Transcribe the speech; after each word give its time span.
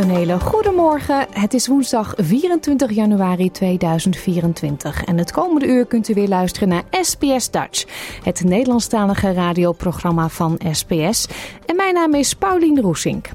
Een 0.00 0.10
hele 0.10 0.40
goede 0.40 0.70
morgen. 0.70 1.26
Het 1.30 1.54
is 1.54 1.66
woensdag 1.66 2.14
24 2.16 2.90
januari 2.90 3.50
2024 3.50 5.04
en 5.04 5.18
het 5.18 5.32
komende 5.32 5.66
uur 5.66 5.86
kunt 5.86 6.08
u 6.08 6.14
weer 6.14 6.28
luisteren 6.28 6.68
naar 6.68 6.82
SBS 6.90 7.50
Dutch, 7.50 7.84
het 8.22 8.44
Nederlandstalige 8.44 9.32
radioprogramma 9.32 10.28
van 10.28 10.60
SBS. 10.72 11.28
En 11.66 11.76
mijn 11.76 11.94
naam 11.94 12.14
is 12.14 12.34
Paulien 12.34 12.80
Roesink. 12.80 13.28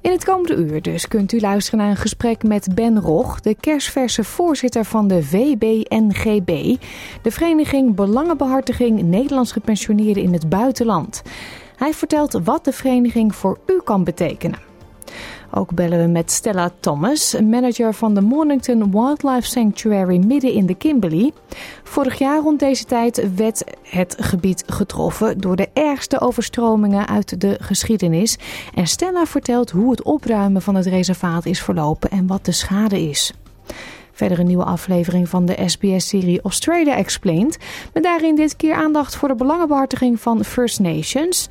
In 0.00 0.10
het 0.10 0.24
komende 0.24 0.54
uur 0.54 0.82
dus 0.82 1.08
kunt 1.08 1.32
u 1.32 1.40
luisteren 1.40 1.80
naar 1.80 1.90
een 1.90 1.96
gesprek 1.96 2.42
met 2.42 2.74
Ben 2.74 3.00
Rog, 3.00 3.40
de 3.40 3.54
kerstverse 3.54 4.24
voorzitter 4.24 4.84
van 4.84 5.08
de 5.08 5.22
VBNGB, 5.22 6.76
de 7.22 7.30
Vereniging 7.30 7.94
Belangenbehartiging 7.94 9.02
Nederlands 9.02 9.52
Gepensioneerden 9.52 10.22
in 10.22 10.32
het 10.32 10.48
Buitenland. 10.48 11.22
Hij 11.76 11.94
vertelt 11.94 12.40
wat 12.44 12.64
de 12.64 12.72
vereniging 12.72 13.34
voor 13.34 13.58
u 13.66 13.80
kan 13.84 14.04
betekenen. 14.04 14.71
Ook 15.54 15.74
bellen 15.74 16.00
we 16.00 16.06
met 16.06 16.30
Stella 16.30 16.70
Thomas, 16.80 17.40
manager 17.40 17.94
van 17.94 18.14
de 18.14 18.20
Mornington 18.20 18.90
Wildlife 18.90 19.46
Sanctuary 19.46 20.16
midden 20.16 20.52
in 20.52 20.66
de 20.66 20.74
Kimberley. 20.74 21.32
Vorig 21.82 22.18
jaar 22.18 22.40
rond 22.40 22.60
deze 22.60 22.84
tijd 22.84 23.34
werd 23.36 23.64
het 23.82 24.16
gebied 24.20 24.64
getroffen 24.66 25.38
door 25.38 25.56
de 25.56 25.68
ergste 25.72 26.20
overstromingen 26.20 27.08
uit 27.08 27.40
de 27.40 27.56
geschiedenis. 27.60 28.38
En 28.74 28.86
Stella 28.86 29.26
vertelt 29.26 29.70
hoe 29.70 29.90
het 29.90 30.02
opruimen 30.02 30.62
van 30.62 30.74
het 30.74 30.86
reservaat 30.86 31.46
is 31.46 31.62
verlopen 31.62 32.10
en 32.10 32.26
wat 32.26 32.44
de 32.44 32.52
schade 32.52 33.08
is. 33.08 33.32
Verder 34.12 34.38
een 34.38 34.46
nieuwe 34.46 34.64
aflevering 34.64 35.28
van 35.28 35.46
de 35.46 35.62
SBS-serie 35.66 36.42
Australia 36.42 36.96
Explained. 36.96 37.58
Met 37.92 38.02
daarin 38.02 38.36
dit 38.36 38.56
keer 38.56 38.74
aandacht 38.74 39.16
voor 39.16 39.28
de 39.28 39.34
belangenbehartiging 39.34 40.20
van 40.20 40.44
First 40.44 40.80
Nations. 40.80 41.48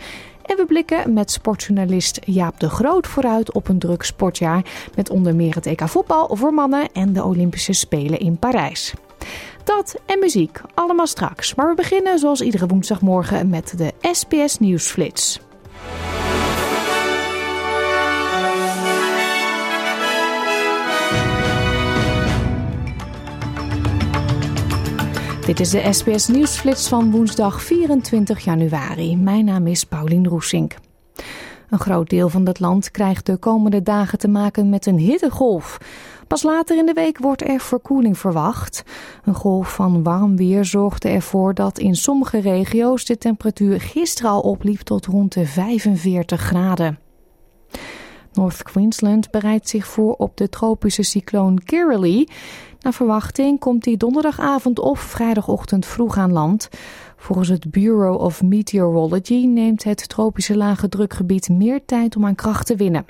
En 0.51 0.57
we 0.57 0.65
blikken 0.65 1.13
met 1.13 1.31
sportjournalist 1.31 2.19
Jaap 2.25 2.59
de 2.59 2.69
Groot 2.69 3.07
vooruit 3.07 3.53
op 3.53 3.67
een 3.67 3.79
druk 3.79 4.03
sportjaar. 4.03 4.65
Met 4.95 5.09
onder 5.09 5.35
meer 5.35 5.55
het 5.55 5.65
EK 5.65 5.87
voetbal 5.87 6.35
voor 6.35 6.53
mannen 6.53 6.91
en 6.93 7.13
de 7.13 7.23
Olympische 7.23 7.73
Spelen 7.73 8.19
in 8.19 8.37
Parijs. 8.37 8.93
Dat 9.63 9.95
en 10.05 10.19
muziek, 10.19 10.61
allemaal 10.73 11.07
straks. 11.07 11.55
Maar 11.55 11.69
we 11.69 11.75
beginnen 11.75 12.19
zoals 12.19 12.41
iedere 12.41 12.67
woensdagmorgen 12.67 13.49
met 13.49 13.77
de 13.77 13.93
SBS 14.11 14.57
Nieuwsflits. 14.59 15.39
Dit 25.45 25.59
is 25.59 25.69
de 25.69 25.93
SBS 25.93 26.27
Nieuwsflits 26.27 26.87
van 26.87 27.11
woensdag 27.11 27.61
24 27.61 28.39
januari. 28.39 29.17
Mijn 29.17 29.45
naam 29.45 29.67
is 29.67 29.83
Paulien 29.83 30.27
Roesink. 30.27 30.75
Een 31.69 31.79
groot 31.79 32.09
deel 32.09 32.29
van 32.29 32.45
het 32.45 32.59
land 32.59 32.91
krijgt 32.91 33.25
de 33.25 33.37
komende 33.37 33.81
dagen 33.81 34.17
te 34.17 34.27
maken 34.27 34.69
met 34.69 34.85
een 34.85 34.97
hittegolf. 34.97 35.77
Pas 36.27 36.43
later 36.43 36.77
in 36.77 36.85
de 36.85 36.93
week 36.93 37.17
wordt 37.17 37.47
er 37.47 37.59
verkoeling 37.59 38.17
verwacht. 38.17 38.83
Een 39.23 39.33
golf 39.33 39.73
van 39.73 40.03
warm 40.03 40.35
weer 40.35 40.65
zorgde 40.65 41.09
ervoor 41.09 41.53
dat 41.53 41.79
in 41.79 41.95
sommige 41.95 42.39
regio's 42.39 43.05
de 43.05 43.17
temperatuur 43.17 43.81
gisteren 43.81 44.31
al 44.31 44.41
opliep 44.41 44.79
tot 44.79 45.05
rond 45.05 45.33
de 45.33 45.45
45 45.45 46.41
graden. 46.41 46.99
North 48.33 48.63
Queensland 48.63 49.31
bereidt 49.31 49.69
zich 49.69 49.87
voor 49.87 50.13
op 50.13 50.37
de 50.37 50.49
tropische 50.49 51.03
cycloon 51.03 51.63
Kirrily. 51.63 52.27
Naar 52.81 52.93
verwachting 52.93 53.59
komt 53.59 53.83
die 53.83 53.97
donderdagavond 53.97 54.79
of 54.79 54.99
vrijdagochtend 54.99 55.85
vroeg 55.85 56.17
aan 56.17 56.31
land. 56.31 56.69
Volgens 57.17 57.47
het 57.47 57.71
Bureau 57.71 58.19
of 58.19 58.41
Meteorology 58.41 59.45
neemt 59.45 59.83
het 59.83 60.09
tropische 60.09 60.57
lage 60.57 60.89
drukgebied 60.89 61.49
meer 61.49 61.85
tijd 61.85 62.15
om 62.15 62.25
aan 62.25 62.35
kracht 62.35 62.65
te 62.65 62.75
winnen. 62.75 63.05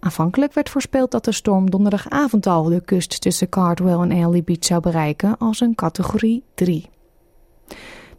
Aanvankelijk 0.00 0.52
werd 0.52 0.68
voorspeld 0.68 1.10
dat 1.10 1.24
de 1.24 1.32
storm 1.32 1.70
donderdagavond 1.70 2.46
al 2.46 2.64
de 2.64 2.80
kust 2.84 3.20
tussen 3.20 3.48
Cardwell 3.48 3.98
en 3.98 4.12
Ailey 4.12 4.42
Beach 4.42 4.64
zou 4.64 4.80
bereiken 4.80 5.38
als 5.38 5.60
een 5.60 5.74
categorie 5.74 6.42
3. 6.54 6.88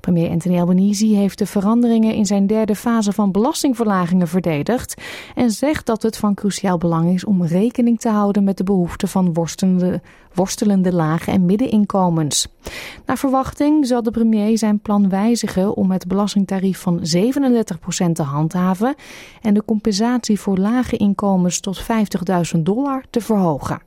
Premier 0.03 0.29
Anthony 0.29 0.59
Albanese 0.59 1.05
heeft 1.05 1.37
de 1.37 1.45
veranderingen 1.45 2.13
in 2.13 2.25
zijn 2.25 2.47
derde 2.47 2.75
fase 2.75 3.11
van 3.11 3.31
belastingverlagingen 3.31 4.27
verdedigd 4.27 5.01
en 5.35 5.51
zegt 5.51 5.85
dat 5.85 6.01
het 6.01 6.17
van 6.17 6.33
cruciaal 6.33 6.77
belang 6.77 7.13
is 7.13 7.25
om 7.25 7.45
rekening 7.45 7.99
te 7.99 8.09
houden 8.09 8.43
met 8.43 8.57
de 8.57 8.63
behoeften 8.63 9.07
van 9.07 9.33
worstelende, 9.33 10.01
worstelende 10.33 10.93
lage 10.93 11.31
en 11.31 11.45
middeninkomens. 11.45 12.47
Naar 13.05 13.17
verwachting 13.17 13.87
zal 13.87 14.03
de 14.03 14.11
premier 14.11 14.57
zijn 14.57 14.79
plan 14.79 15.09
wijzigen 15.09 15.75
om 15.75 15.91
het 15.91 16.07
belastingtarief 16.07 16.79
van 16.79 16.99
37% 16.99 17.01
te 18.13 18.23
handhaven 18.23 18.95
en 19.41 19.53
de 19.53 19.65
compensatie 19.65 20.39
voor 20.39 20.57
lage 20.57 20.97
inkomens 20.97 21.59
tot 21.59 21.81
50.000 22.55 22.61
dollar 22.61 23.03
te 23.09 23.21
verhogen. 23.21 23.81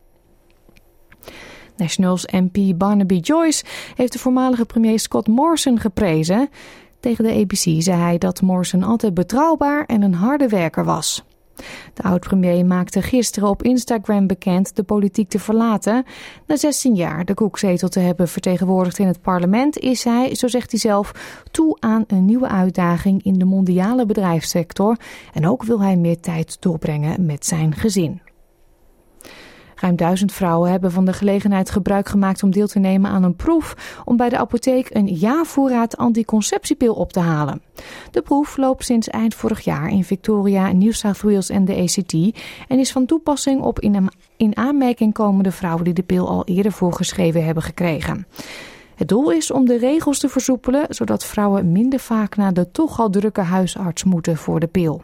Nationals 1.77 2.27
MP 2.27 2.79
Barnaby 2.79 3.19
Joyce 3.19 3.65
heeft 3.95 4.13
de 4.13 4.19
voormalige 4.19 4.65
premier 4.65 4.99
Scott 4.99 5.27
Morrison 5.27 5.81
geprezen. 5.81 6.49
Tegen 7.01 7.25
de 7.25 7.33
ABC 7.33 7.83
zei 7.83 8.01
hij 8.01 8.19
dat 8.19 8.43
Morrison 8.43 8.83
altijd 8.83 9.15
betrouwbaar 9.15 9.85
en 9.85 10.03
een 10.03 10.15
harde 10.15 10.49
werker 10.49 10.85
was. 10.85 11.25
De 11.95 12.03
oud-premier 12.03 12.67
maakte 12.67 13.03
gisteren 13.03 13.49
op 13.49 13.63
Instagram 13.63 14.27
bekend 14.27 14.77
de 14.77 14.83
politiek 14.83 15.29
te 15.29 15.39
verlaten. 15.39 16.05
Na 16.47 16.57
16 16.57 16.95
jaar 16.95 17.25
de 17.25 17.35
koekzetel 17.35 17.89
te 17.89 18.01
hebben 18.01 18.29
vertegenwoordigd 18.29 18.99
in 18.99 19.07
het 19.07 19.21
parlement 19.21 19.79
is 19.79 20.05
hij, 20.05 20.35
zo 20.35 20.49
zegt 20.49 20.71
hij 20.71 20.81
zelf, 20.81 21.13
toe 21.51 21.77
aan 21.81 22.05
een 22.07 22.25
nieuwe 22.25 22.49
uitdaging 22.49 23.23
in 23.23 23.39
de 23.39 23.45
mondiale 23.45 24.07
bedrijfssector. 24.07 24.97
En 25.33 25.49
ook 25.49 25.63
wil 25.63 25.81
hij 25.81 25.97
meer 25.97 26.21
tijd 26.21 26.57
doorbrengen 26.61 27.27
met 27.27 27.47
zijn 27.47 27.75
gezin. 27.75 28.21
Ruim 29.77 29.97
duizend 29.97 30.33
vrouwen 30.33 30.71
hebben 30.71 30.93
van 30.93 31.05
de 31.05 31.13
gelegenheid 31.13 31.71
gebruik 31.71 32.09
gemaakt 32.09 32.43
om 32.43 32.51
deel 32.51 32.67
te 32.67 32.79
nemen 32.79 33.11
aan 33.11 33.23
een 33.23 33.37
proef 33.37 34.01
om 34.05 34.17
bij 34.17 34.29
de 34.29 34.39
apotheek 34.39 34.95
een 34.95 35.07
jaarvoorraad 35.07 35.97
anticonceptiepil 35.97 36.95
op 36.95 37.13
te 37.13 37.21
halen. 37.21 37.63
De 38.11 38.23
proef 38.23 38.57
loopt 38.57 38.85
sinds 38.85 39.09
eind 39.09 39.35
vorig 39.35 39.61
jaar 39.61 39.89
in 39.89 40.05
Victoria, 40.05 40.73
New 40.73 40.93
South 40.93 41.21
Wales 41.21 41.51
en 41.51 41.65
de 41.65 41.77
ACT 41.77 42.13
en 42.69 42.79
is 42.79 42.93
van 42.93 43.07
toepassing 43.07 43.63
op 43.63 43.81
in, 43.81 44.09
in 44.37 44.57
aanmerking 44.57 45.13
komende 45.13 45.51
vrouwen 45.51 45.85
die 45.85 45.95
de 45.95 46.03
pil 46.03 46.29
al 46.29 46.45
eerder 46.45 46.73
voorgeschreven 46.73 47.45
hebben 47.45 47.63
gekregen. 47.63 48.27
Het 48.95 49.09
doel 49.09 49.31
is 49.31 49.51
om 49.51 49.67
de 49.67 49.79
regels 49.79 50.19
te 50.19 50.29
versoepelen, 50.29 50.87
zodat 50.89 51.25
vrouwen 51.25 51.73
minder 51.73 51.99
vaak 51.99 52.37
naar 52.37 52.53
de 52.53 52.71
toch 52.71 53.01
al 53.01 53.11
drukke 53.11 53.41
huisarts 53.41 54.05
moeten 54.05 54.37
voor 54.37 54.61
de 54.61 54.67
pil. 54.67 55.03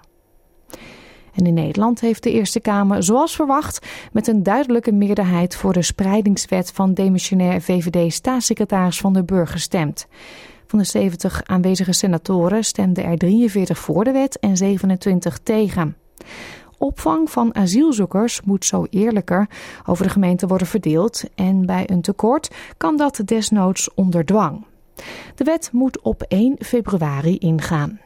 En 1.34 1.46
in 1.46 1.54
Nederland 1.54 2.00
heeft 2.00 2.22
de 2.22 2.30
Eerste 2.30 2.60
Kamer, 2.60 3.02
zoals 3.02 3.34
verwacht, 3.34 3.86
met 4.12 4.26
een 4.26 4.42
duidelijke 4.42 4.92
meerderheid 4.92 5.56
voor 5.56 5.72
de 5.72 5.82
spreidingswet 5.82 6.70
van 6.74 6.94
demissionair 6.94 7.60
VVD-staatssecretaris 7.60 9.00
Van 9.00 9.12
der 9.12 9.24
Burg 9.24 9.50
gestemd. 9.50 10.06
Van 10.66 10.78
de 10.78 10.84
70 10.84 11.42
aanwezige 11.44 11.92
senatoren 11.92 12.64
stemden 12.64 13.04
er 13.04 13.18
43 13.18 13.78
voor 13.78 14.04
de 14.04 14.12
wet 14.12 14.38
en 14.38 14.56
27 14.56 15.38
tegen. 15.38 15.96
Opvang 16.78 17.30
van 17.30 17.54
asielzoekers 17.54 18.42
moet 18.42 18.64
zo 18.64 18.86
eerlijker 18.90 19.48
over 19.86 20.04
de 20.04 20.10
gemeente 20.10 20.46
worden 20.46 20.66
verdeeld 20.66 21.24
en 21.34 21.66
bij 21.66 21.90
een 21.90 22.00
tekort 22.00 22.50
kan 22.76 22.96
dat 22.96 23.20
desnoods 23.24 23.94
onder 23.94 24.24
dwang. 24.24 24.64
De 25.34 25.44
wet 25.44 25.68
moet 25.72 26.00
op 26.00 26.22
1 26.22 26.56
februari 26.58 27.38
ingaan. 27.38 28.00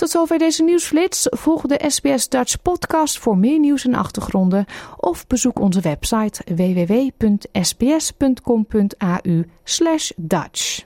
Tot 0.00 0.10
zover 0.10 0.38
deze 0.38 0.62
nieuwsflits. 0.62 1.26
Volg 1.30 1.62
de 1.62 1.84
SBS 1.86 2.28
Dutch 2.28 2.62
podcast 2.62 3.18
voor 3.18 3.38
meer 3.38 3.58
nieuws 3.58 3.84
en 3.84 3.94
achtergronden 3.94 4.64
of 4.96 5.26
bezoek 5.26 5.58
onze 5.58 5.80
website 5.80 6.54
www.sbs.com.au 6.54 7.84
Dutch. 10.16 10.84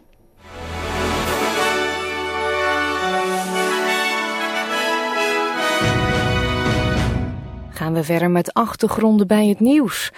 Gaan 7.69 7.95
we 7.95 8.05
verder 8.05 8.31
met 8.31 8.53
achtergronden 8.53 9.27
bij 9.27 9.47
het 9.47 9.61
nieuws. 9.61 10.13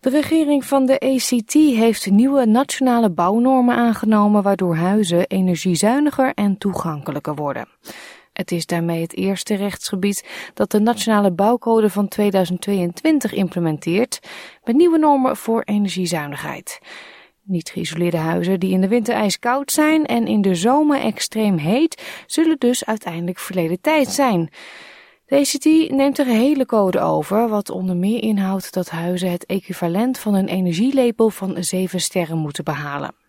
De 0.00 0.10
regering 0.10 0.64
van 0.64 0.86
de 0.86 1.00
ACT 1.00 1.52
heeft 1.52 2.10
nieuwe 2.10 2.46
nationale 2.46 3.10
bouwnormen 3.10 3.76
aangenomen 3.76 4.42
waardoor 4.42 4.76
huizen 4.76 5.26
energiezuiniger 5.26 6.34
en 6.34 6.58
toegankelijker 6.58 7.34
worden. 7.34 7.68
Het 8.32 8.50
is 8.50 8.66
daarmee 8.66 9.00
het 9.00 9.16
eerste 9.16 9.54
rechtsgebied 9.54 10.50
dat 10.54 10.70
de 10.70 10.80
Nationale 10.80 11.32
Bouwcode 11.32 11.90
van 11.90 12.08
2022 12.08 13.32
implementeert 13.32 14.18
met 14.64 14.76
nieuwe 14.76 14.98
normen 14.98 15.36
voor 15.36 15.62
energiezuinigheid. 15.62 16.80
Niet 17.42 17.70
geïsoleerde 17.70 18.16
huizen 18.16 18.60
die 18.60 18.72
in 18.72 18.80
de 18.80 18.88
winter 18.88 19.14
ijskoud 19.14 19.72
zijn 19.72 20.06
en 20.06 20.26
in 20.26 20.42
de 20.42 20.54
zomer 20.54 21.00
extreem 21.00 21.56
heet, 21.56 22.02
zullen 22.26 22.58
dus 22.58 22.84
uiteindelijk 22.84 23.38
verleden 23.38 23.80
tijd 23.80 24.08
zijn. 24.08 24.50
De 25.26 25.38
ACT 25.38 25.90
neemt 25.90 26.16
de 26.16 26.24
gehele 26.24 26.66
code 26.66 27.00
over, 27.00 27.48
wat 27.48 27.70
onder 27.70 27.96
meer 27.96 28.22
inhoudt 28.22 28.72
dat 28.72 28.90
huizen 28.90 29.30
het 29.30 29.46
equivalent 29.46 30.18
van 30.18 30.34
een 30.34 30.48
energielabel 30.48 31.30
van 31.30 31.64
7 31.64 32.00
sterren 32.00 32.38
moeten 32.38 32.64
behalen. 32.64 33.21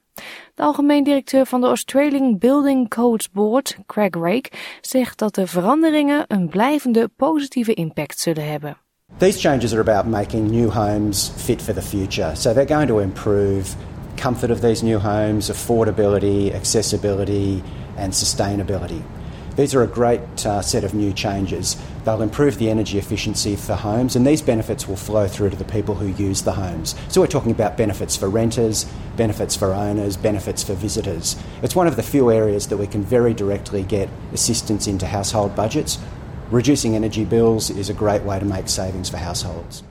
De 0.56 0.64
algemeen 0.64 1.04
directeur 1.04 1.46
van 1.46 1.62
de 1.62 1.68
Australian 1.68 2.38
Building 2.38 2.90
Codes 2.90 3.32
Board, 3.32 3.78
Craig 3.86 4.16
Rake, 4.16 4.52
zegt 4.82 5.20
dat 5.20 5.36
de 5.36 5.48
veranderingen 5.48 6.26
een 6.28 6.50
blijvende 6.50 7.10
positieve 7.16 7.74
impact 7.74 8.20
zullen 8.20 8.52
hebben. 8.52 8.78
These 9.18 9.40
changes 9.40 9.74
are 9.74 9.82
about 9.82 10.06
making 10.06 10.52
new 10.52 10.70
homes 10.70 11.32
fit 11.36 11.62
for 11.62 11.74
the 11.74 11.82
future. 11.82 12.36
So 12.36 12.54
they're 12.54 12.76
going 12.76 12.88
to 12.88 13.00
improve 13.00 13.76
comfort 14.16 14.52
of 14.52 14.60
these 14.60 14.84
new 14.84 15.00
homes, 15.00 15.52
affordability, 15.52 16.54
accessibility 16.54 17.62
and 17.98 18.14
sustainability. 18.14 19.02
These 19.56 19.76
are 19.76 19.84
a 19.84 19.88
great 19.88 20.46
uh, 20.46 20.62
set 20.62 20.84
of 20.84 20.94
new 20.94 21.14
changes. 21.14 21.78
They'll 22.06 22.24
improve 22.24 22.58
the 22.58 22.70
energy 22.70 22.98
efficiency 22.98 23.56
for 23.56 23.76
homes, 23.76 24.16
and 24.16 24.26
these 24.26 24.42
benefits 24.42 24.88
will 24.88 24.96
flow 24.96 25.28
through 25.28 25.52
to 25.52 25.56
the 25.56 25.64
people 25.64 25.96
who 25.96 26.08
use 26.08 26.42
the 26.42 26.54
homes. 26.54 26.96
So, 27.10 27.22
we're 27.22 27.28
talking 27.28 27.52
about 27.52 27.78
benefits 27.78 28.16
for 28.16 28.30
renters, 28.30 28.86
benefits 29.16 29.56
for 29.56 29.74
owners, 29.74 30.18
benefits 30.18 30.64
for 30.64 30.74
visitors. 30.74 31.36
It's 31.62 31.76
one 31.76 31.88
of 31.88 31.96
the 31.96 32.04
few 32.04 32.32
areas 32.32 32.68
that 32.68 32.78
we 32.78 32.88
can 32.88 33.04
very 33.04 33.34
directly 33.34 33.84
get 33.84 34.10
assistance 34.34 34.88
into 34.88 35.06
household 35.06 35.56
budgets. 35.56 36.00
Reducing 36.50 36.96
energy 36.96 37.26
bills 37.26 37.70
is 37.70 37.90
a 37.90 37.94
great 37.94 38.24
way 38.24 38.40
to 38.40 38.46
make 38.46 38.70
savings 38.70 39.10
for 39.10 39.18
households. 39.18 39.84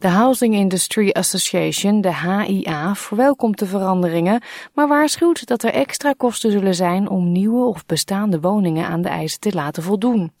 De 0.00 0.08
Housing 0.08 0.54
Industry 0.54 1.10
Association, 1.10 2.00
de 2.00 2.14
HIA, 2.14 2.94
verwelkomt 2.94 3.58
de 3.58 3.66
veranderingen, 3.66 4.42
maar 4.74 4.88
waarschuwt 4.88 5.46
dat 5.46 5.62
er 5.62 5.72
extra 5.72 6.12
kosten 6.12 6.50
zullen 6.50 6.74
zijn 6.74 7.08
om 7.08 7.32
nieuwe 7.32 7.66
of 7.66 7.86
bestaande 7.86 8.40
woningen 8.40 8.86
aan 8.86 9.02
de 9.02 9.08
eisen 9.08 9.40
te 9.40 9.52
laten 9.52 9.82
voldoen. 9.82 10.32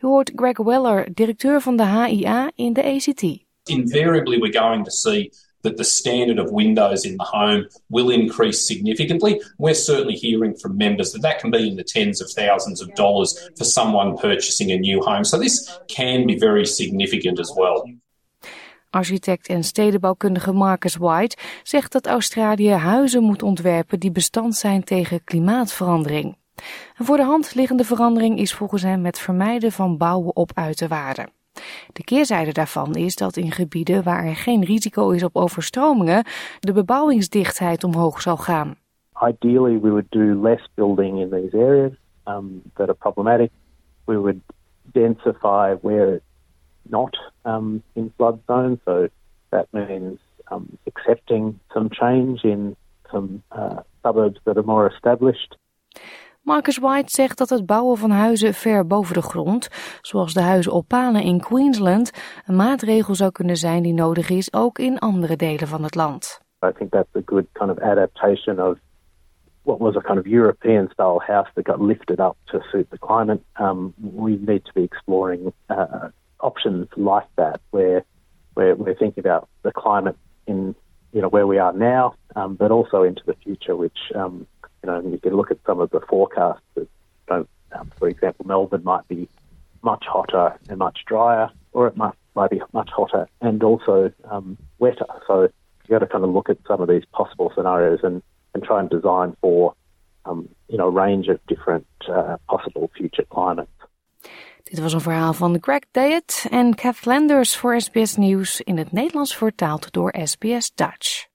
U 0.00 0.06
hoort 0.06 0.32
Greg 0.34 0.56
Weller, 0.56 1.08
directeur 1.14 1.60
van 1.60 1.76
de 1.76 1.86
HIA 1.86 2.50
in 2.54 2.72
de 2.72 2.84
ACT. 2.84 3.22
Invariably 3.64 4.38
we're 4.38 4.58
going 4.58 4.84
to 4.84 4.90
see 4.90 5.30
that 5.60 5.76
the 5.76 5.84
standard 5.84 6.38
of 6.38 6.50
windows 6.50 7.04
in 7.04 7.16
the 7.16 7.24
home 7.24 7.68
will 7.86 8.10
increase 8.10 8.66
significantly. 8.66 9.42
We're 9.56 9.74
certainly 9.74 10.18
hearing 10.18 10.58
from 10.58 10.76
members 10.76 11.12
that 11.12 11.22
that 11.22 11.40
can 11.40 11.50
be 11.50 11.66
in 11.66 11.76
the 11.76 11.84
tens 11.84 12.20
of 12.20 12.30
thousands 12.30 12.82
of 12.82 12.94
dollars 12.94 13.50
for 13.56 13.64
someone 13.64 14.16
purchasing 14.16 14.70
a 14.70 14.76
new 14.76 15.00
home. 15.00 15.24
So 15.24 15.38
this 15.38 15.78
can 15.86 16.26
be 16.26 16.38
very 16.38 16.66
significant 16.66 17.38
as 17.38 17.50
well. 17.56 17.84
Architect 18.90 19.48
en 19.48 19.64
stedenbouwkundige 19.64 20.52
Marcus 20.52 20.96
White 20.96 21.36
zegt 21.62 21.92
dat 21.92 22.06
Australië 22.06 22.70
huizen 22.70 23.22
moet 23.22 23.42
ontwerpen 23.42 24.00
die 24.00 24.10
bestand 24.10 24.54
zijn 24.54 24.84
tegen 24.84 25.24
klimaatverandering. 25.24 26.36
Een 26.98 27.04
voor 27.04 27.16
de 27.16 27.22
hand 27.22 27.54
liggende 27.54 27.84
verandering 27.84 28.38
is 28.38 28.54
volgens 28.54 28.82
hem 28.82 29.04
het 29.04 29.18
vermijden 29.18 29.72
van 29.72 29.96
bouwen 29.96 30.36
op 30.36 30.50
uiterwaarden. 30.54 31.30
De 31.92 32.04
keerzijde 32.04 32.52
daarvan 32.52 32.94
is 32.94 33.16
dat 33.16 33.36
in 33.36 33.52
gebieden 33.52 34.02
waar 34.02 34.24
er 34.24 34.36
geen 34.36 34.64
risico 34.64 35.10
is 35.10 35.22
op 35.22 35.36
overstromingen 35.36 36.24
de 36.60 36.72
bebouwingsdichtheid 36.72 37.84
omhoog 37.84 38.22
zal 38.22 38.36
gaan. 38.36 38.76
Ideally 39.28 39.80
we 39.80 39.88
would 39.88 40.10
do 40.10 40.42
less 40.42 40.68
building 40.74 41.20
in 41.20 41.30
these 41.30 41.56
areas 41.56 41.92
um, 42.26 42.62
that 42.74 42.88
are 42.88 42.96
problematic. 42.98 43.50
We 44.04 44.16
would 44.16 44.40
densify 44.82 45.74
where 45.82 46.20
not 46.90 47.16
um, 47.44 47.82
in 47.92 48.12
flood 48.16 48.38
zone. 48.46 48.80
So 48.84 49.08
that 49.50 49.66
means 49.70 50.18
um, 50.50 50.78
accepting 50.86 51.60
some 51.72 51.88
change 51.90 52.44
in 52.44 52.76
some 53.10 53.42
uh, 53.50 53.82
suburbs 54.02 54.40
that 54.44 54.56
are 54.56 54.66
more 54.66 54.86
established. 54.86 55.56
Marcus 56.42 56.78
White 56.78 57.10
zegt 57.10 57.38
dat 57.38 57.48
het 57.48 57.66
bouwen 57.66 57.96
van 57.96 58.10
huizen 58.10 58.54
ver 58.54 58.86
boven 58.86 59.14
de 59.14 59.22
grond, 59.22 59.68
zoals 60.00 60.34
de 60.34 60.40
huizen 60.40 60.72
op 60.72 60.88
palen 60.88 61.22
in 61.22 61.40
Queensland, 61.40 62.12
een 62.46 62.56
maatregel 62.56 63.14
zou 63.14 63.30
kunnen 63.30 63.56
zijn 63.56 63.82
die 63.82 63.92
nodig 63.92 64.30
is 64.30 64.52
ook 64.52 64.78
in 64.78 64.98
andere 64.98 65.36
delen 65.36 65.68
van 65.68 65.82
het 65.82 65.94
land. 65.94 66.40
I 66.66 66.72
think 66.72 66.90
that's 66.90 67.14
a 67.16 67.22
good 67.24 67.46
kind 67.52 67.70
of 67.70 67.78
adaptation 67.78 68.60
of 68.60 68.78
what 69.62 69.78
was 69.78 69.96
a 69.96 70.00
kind 70.00 70.18
of 70.18 70.26
European 70.26 70.88
style 70.88 71.20
house 71.20 71.50
that 71.54 71.66
got 71.66 71.80
lifted 71.80 72.18
up 72.18 72.36
to 72.44 72.60
suit 72.60 72.90
the 72.90 72.98
climate. 72.98 73.40
Um, 73.60 73.92
we 73.96 74.38
need 74.40 74.64
to 74.64 74.72
be 74.72 74.82
exploring 74.82 75.52
uh, 75.70 76.10
options 76.40 76.88
like 76.96 77.26
that 77.36 77.60
where 77.70 78.04
we're, 78.54 78.74
we're 78.74 78.94
thinking 78.94 79.20
about 79.20 79.48
the 79.62 79.72
climate 79.72 80.16
in 80.46 80.74
you 81.12 81.22
know 81.22 81.28
where 81.28 81.46
we 81.46 81.58
are 81.58 81.72
now, 81.72 82.14
um, 82.36 82.54
but 82.54 82.70
also 82.70 83.02
into 83.02 83.22
the 83.24 83.34
future. 83.34 83.74
Which 83.74 83.98
um, 84.14 84.46
you 84.82 84.90
know 84.90 85.00
you 85.00 85.18
can 85.18 85.34
look 85.34 85.50
at 85.50 85.58
some 85.66 85.80
of 85.80 85.90
the 85.90 86.00
forecasts. 86.00 86.62
That, 86.74 87.46
um, 87.72 87.92
for 87.98 88.08
example, 88.08 88.46
Melbourne 88.46 88.84
might 88.84 89.06
be 89.08 89.28
much 89.82 90.04
hotter 90.06 90.58
and 90.68 90.78
much 90.78 91.00
drier, 91.06 91.50
or 91.72 91.86
it 91.86 91.96
might 91.96 92.14
might 92.34 92.50
be 92.50 92.60
much 92.72 92.90
hotter 92.90 93.28
and 93.40 93.62
also 93.62 94.12
um, 94.30 94.56
wetter. 94.78 95.06
So 95.26 95.42
you 95.42 95.90
got 95.90 95.98
to 96.00 96.06
kind 96.06 96.24
of 96.24 96.30
look 96.30 96.48
at 96.48 96.58
some 96.66 96.80
of 96.80 96.88
these 96.88 97.04
possible 97.12 97.52
scenarios 97.54 98.00
and, 98.02 98.22
and 98.54 98.62
try 98.62 98.80
and 98.80 98.88
design 98.90 99.36
for 99.40 99.74
um, 100.24 100.48
you 100.68 100.78
know 100.78 100.88
a 100.88 100.90
range 100.90 101.28
of 101.28 101.40
different 101.46 101.86
uh, 102.08 102.36
possible 102.48 102.90
future 102.96 103.24
climates. 103.30 103.70
Dit 104.70 104.78
was 104.78 104.92
een 104.92 105.00
verhaal 105.00 105.32
van 105.32 105.58
Greg 105.60 105.80
Dayet 105.90 106.46
en 106.50 106.74
Kath 106.74 107.04
Landers 107.04 107.56
voor 107.56 107.80
SBS 107.80 108.16
Nieuws 108.16 108.60
in 108.60 108.78
het 108.78 108.92
Nederlands 108.92 109.36
vertaald 109.36 109.92
door 109.92 110.14
SBS 110.24 110.72
Dutch. 110.74 111.26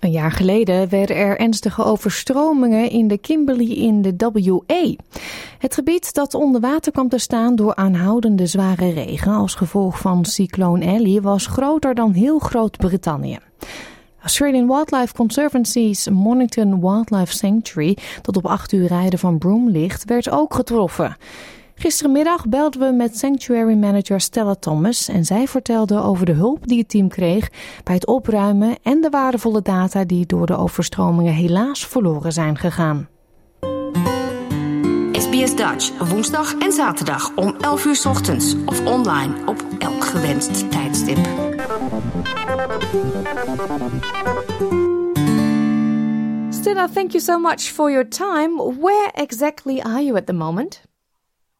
Een 0.00 0.10
jaar 0.10 0.32
geleden 0.32 0.88
werden 0.88 1.16
er 1.16 1.38
ernstige 1.38 1.84
overstromingen 1.84 2.90
in 2.90 3.08
de 3.08 3.18
Kimberley 3.18 3.66
in 3.66 4.02
de 4.02 4.14
WA. 4.16 4.94
Het 5.58 5.74
gebied 5.74 6.14
dat 6.14 6.34
onder 6.34 6.60
water 6.60 6.92
kwam 6.92 7.08
te 7.08 7.18
staan 7.18 7.56
door 7.56 7.74
aanhoudende 7.74 8.46
zware 8.46 8.92
regen 8.92 9.32
als 9.32 9.54
gevolg 9.54 9.98
van 9.98 10.24
cycloon 10.24 10.80
Ellie 10.80 11.20
was 11.20 11.46
groter 11.46 11.94
dan 11.94 12.12
heel 12.12 12.38
Groot-Brittannië. 12.38 13.38
Australian 14.22 14.66
Wildlife 14.66 15.14
Conservancy's 15.14 16.08
Mornington 16.08 16.80
Wildlife 16.80 17.32
Sanctuary, 17.32 17.96
dat 18.22 18.36
op 18.36 18.46
8 18.46 18.72
uur 18.72 18.86
rijden 18.86 19.18
van 19.18 19.38
Broome 19.38 19.70
ligt, 19.70 20.04
werd 20.04 20.30
ook 20.30 20.54
getroffen. 20.54 21.16
Gisterenmiddag 21.74 22.46
belden 22.46 22.80
we 22.80 22.92
met 22.92 23.18
Sanctuary 23.18 23.74
Manager 23.74 24.20
Stella 24.20 24.54
Thomas 24.54 25.08
en 25.08 25.24
zij 25.24 25.48
vertelde 25.48 26.02
over 26.02 26.26
de 26.26 26.32
hulp 26.32 26.66
die 26.66 26.78
het 26.78 26.88
team 26.88 27.08
kreeg 27.08 27.48
bij 27.84 27.94
het 27.94 28.06
opruimen 28.06 28.76
en 28.82 29.00
de 29.00 29.08
waardevolle 29.10 29.62
data 29.62 30.04
die 30.04 30.26
door 30.26 30.46
de 30.46 30.56
overstromingen 30.56 31.32
helaas 31.32 31.86
verloren 31.86 32.32
zijn 32.32 32.58
gegaan. 32.58 33.08
SBS 35.12 35.56
Dutch, 35.56 36.08
woensdag 36.08 36.54
en 36.58 36.72
zaterdag 36.72 37.34
om 37.34 37.54
11 37.60 37.84
uur 37.84 38.02
ochtends 38.08 38.54
of 38.66 38.86
online 38.86 39.34
op 39.46 39.64
elk 39.78 40.04
gewenst 40.04 40.70
tijdstip. 40.70 41.28
Stella, 46.52 46.88
thank 46.88 47.14
you 47.14 47.20
so 47.20 47.38
much 47.38 47.70
for 47.70 47.90
your 47.90 48.04
time. 48.04 48.58
Where 48.58 49.10
exactly 49.14 49.80
are 49.80 50.02
you 50.02 50.18
at 50.18 50.26
the 50.26 50.34
moment? 50.34 50.82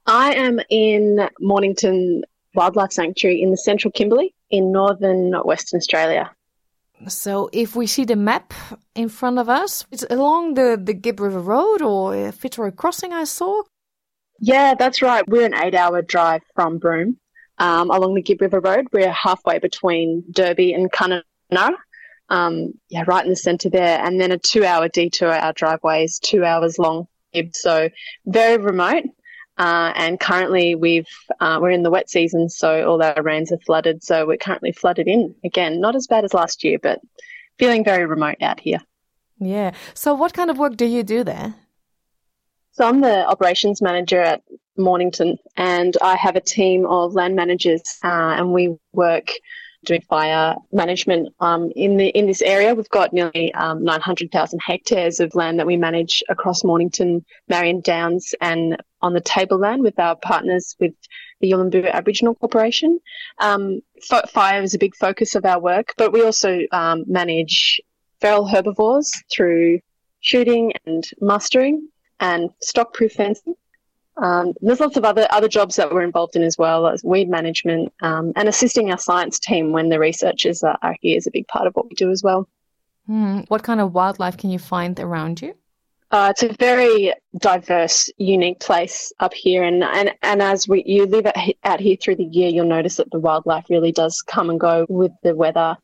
I 0.07 0.35
am 0.35 0.61
in 0.69 1.27
Mornington 1.41 2.23
Wildlife 2.55 2.93
Sanctuary 2.93 3.41
in 3.41 3.51
the 3.51 3.57
central 3.57 3.91
Kimberley 3.93 4.35
in 4.51 4.73
northern 4.73 5.33
Western 5.45 5.79
Australia. 5.79 6.31
So, 7.09 7.49
if 7.51 7.75
we 7.75 7.87
see 7.87 8.05
the 8.05 8.17
map 8.17 8.53
in 8.95 9.09
front 9.09 9.39
of 9.39 9.49
us, 9.49 9.87
it's 9.91 10.05
along 10.11 10.53
the, 10.53 10.79
the 10.83 10.93
Gibb 10.93 11.21
River 11.21 11.41
Road 11.41 11.81
or 11.81 12.31
Fitzroy 12.33 12.73
Crossing, 12.73 13.15
I 13.15 13.25
saw. 13.25 13.63
Yeah, 14.39 14.75
that's 14.75 15.01
right. 15.01 15.27
We're 15.27 15.47
an 15.47 15.55
eight 15.55 15.75
hour 15.75 16.03
drive 16.03 16.43
from 16.55 16.77
Broome 16.77 17.17
um, 17.61 17.91
along 17.91 18.15
the 18.15 18.23
Gibb 18.23 18.41
River 18.41 18.59
Road. 18.59 18.89
We're 18.93 19.13
halfway 19.13 19.59
between 19.59 20.25
Derby 20.33 20.73
and 20.73 20.91
Kununurra. 20.91 21.75
Um, 22.29 22.75
yeah, 22.89 23.05
right 23.07 23.25
in 23.25 23.31
the 23.31 23.37
centre 23.37 23.71
there. 23.71 24.05
And 24.05 24.21
then 24.21 24.33
a 24.33 24.39
two 24.39 24.65
hour 24.65 24.89
detour. 24.89 25.33
Our 25.33 25.53
driveway 25.53 26.05
is 26.05 26.19
two 26.19 26.45
hours 26.45 26.79
long. 26.79 27.07
so 27.53 27.91
very 28.27 28.57
remote. 28.57 29.05
Uh, 29.59 29.93
and 29.95 30.19
currently, 30.19 30.75
we've 30.75 31.09
uh, 31.39 31.59
we're 31.61 31.71
in 31.71 31.83
the 31.83 31.91
wet 31.91 32.09
season, 32.09 32.49
so 32.49 32.89
all 32.89 33.03
our 33.03 33.23
rains 33.23 33.53
are 33.53 33.59
flooded. 33.59 34.03
So 34.03 34.27
we're 34.27 34.39
currently 34.39 34.73
flooded 34.73 35.07
in 35.07 35.35
again. 35.45 35.81
Not 35.81 35.95
as 35.95 36.07
bad 36.07 36.25
as 36.25 36.33
last 36.33 36.65
year, 36.65 36.79
but 36.83 37.01
feeling 37.59 37.85
very 37.85 38.07
remote 38.07 38.39
out 38.41 38.59
here. 38.59 38.79
Yeah. 39.39 39.73
So, 39.93 40.15
what 40.15 40.33
kind 40.33 40.51
of 40.51 40.57
work 40.57 40.77
do 40.77 40.87
you 40.87 41.03
do 41.03 41.25
there? 41.25 41.55
So, 42.73 42.87
I'm 42.87 43.03
the 43.03 43.27
operations 43.27 43.83
manager 43.83 44.21
at 44.21 44.43
Mornington, 44.77 45.39
and 45.57 45.97
I 46.03 46.17
have 46.17 46.37
a 46.37 46.41
team 46.41 46.87
of 46.87 47.15
land 47.15 47.37
managers, 47.37 47.83
uh, 48.05 48.35
and 48.37 48.53
we 48.53 48.77
work 48.93 49.31
doing 49.85 50.03
fire 50.03 50.57
management 50.73 51.35
um, 51.41 51.73
in 51.75 51.97
the 51.97 52.09
in 52.09 52.27
this 52.27 52.43
area. 52.43 52.75
We've 52.75 52.89
got 52.91 53.13
nearly 53.13 53.53
um, 53.55 53.83
900,000 53.83 54.61
hectares 54.65 55.21
of 55.21 55.35
land 55.35 55.59
that 55.59 55.67
we 55.67 55.77
manage 55.77 56.23
across 56.29 56.65
Mornington, 56.65 57.25
Marion 57.49 57.81
Downs, 57.81 58.35
and 58.41 58.77
on 59.03 59.15
the 59.15 59.21
tableland 59.21 59.83
with 59.83 59.99
our 59.99 60.17
partners 60.17 60.77
with 60.79 60.93
the 61.41 61.51
Yulimbu 61.51 61.91
Aboriginal 61.91 62.35
Corporation. 62.35 63.01
Um, 63.39 63.81
fire 64.29 64.63
is 64.63 64.75
a 64.75 64.79
big 64.79 64.95
focus 64.95 65.35
of 65.35 65.45
our 65.47 65.59
work, 65.59 65.95
but 65.97 66.13
we 66.13 66.23
also 66.23 66.61
um, 66.73 67.05
manage 67.07 67.81
feral 68.21 68.47
herbivores 68.47 69.11
through 69.33 69.81
shooting 70.21 70.73
and 70.85 71.05
mustering 71.21 71.89
and 72.21 72.51
stock-proof 72.61 73.13
fencing. 73.13 73.55
Um, 74.21 74.53
there's 74.61 74.81
lots 74.81 74.99
of 74.99 75.05
other 75.05 75.27
other 75.31 75.49
jobs 75.49 75.77
that 75.77 75.91
we're 75.93 76.03
involved 76.03 76.37
in 76.37 76.43
as 76.43 76.59
well 76.59 76.87
as 76.87 77.03
weed 77.03 77.29
management 77.31 77.93
um, 78.03 78.33
and 78.37 78.49
assisting 78.49 78.91
our 78.91 78.99
science 78.99 79.39
team 79.39 79.73
when 79.73 79.89
the 79.89 79.99
researchers 79.99 80.63
are, 80.63 80.79
are, 80.83 80.95
here 81.01 81.17
is 81.17 81.27
a 81.27 81.31
big 81.31 81.49
part 81.49 81.67
of 81.67 81.75
what 81.75 81.89
we 81.89 81.95
do 81.95 82.11
as 82.11 82.23
well. 82.23 82.47
Hmm. 83.07 83.41
What 83.49 83.63
kind 83.63 83.81
of 83.81 83.95
wildlife 83.95 84.37
can 84.37 84.51
you 84.51 84.59
find 84.59 85.01
around 85.01 85.41
you? 85.41 85.55
Uh, 86.11 86.29
it's 86.31 86.43
a 86.43 86.53
very 86.55 87.15
diverse, 87.39 88.11
unique 88.19 88.61
place 88.61 89.13
up 89.21 89.33
here, 89.33 89.63
and 89.63 89.83
and, 89.83 90.13
and 90.23 90.43
as 90.43 90.69
we 90.69 90.83
you 90.85 91.07
live 91.07 91.27
out 91.65 91.81
here 91.81 91.97
through 91.97 92.17
the 92.17 92.25
year, 92.25 92.51
you'll 92.51 92.67
notice 92.67 92.97
that 92.97 93.11
the 93.11 93.19
wildlife 93.19 93.65
really 93.71 93.93
does 93.93 94.21
come 94.21 94.51
and 94.51 94.61
go 94.61 94.85
with 94.91 95.13
the 95.23 95.35
weather. 95.35 95.79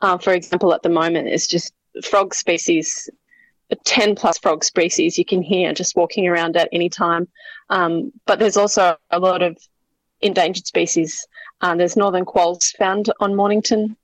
Uh, 0.00 0.18
for 0.18 0.32
example, 0.32 0.74
at 0.74 0.82
the 0.82 0.88
moment, 0.88 1.28
it's 1.28 1.46
just 1.46 1.72
frog 2.02 2.34
species 2.34 3.08
10 3.84 4.14
plus 4.14 4.38
frog 4.38 4.64
species 4.64 5.18
you 5.18 5.24
can 5.24 5.42
hear 5.42 5.72
just 5.72 5.96
walking 5.96 6.26
around 6.26 6.56
at 6.56 6.68
any 6.72 6.88
time. 6.88 7.28
Um, 7.70 8.12
but 8.26 8.38
there's 8.38 8.56
also 8.56 8.96
a 9.10 9.18
lot 9.18 9.42
of 9.42 9.58
endangered 10.20 10.66
species. 10.66 11.26
Uh, 11.60 11.74
there's 11.74 11.96
northern 11.96 12.24
quolls 12.24 12.70
found 12.78 13.12
on 13.20 13.34
Mornington 13.34 13.96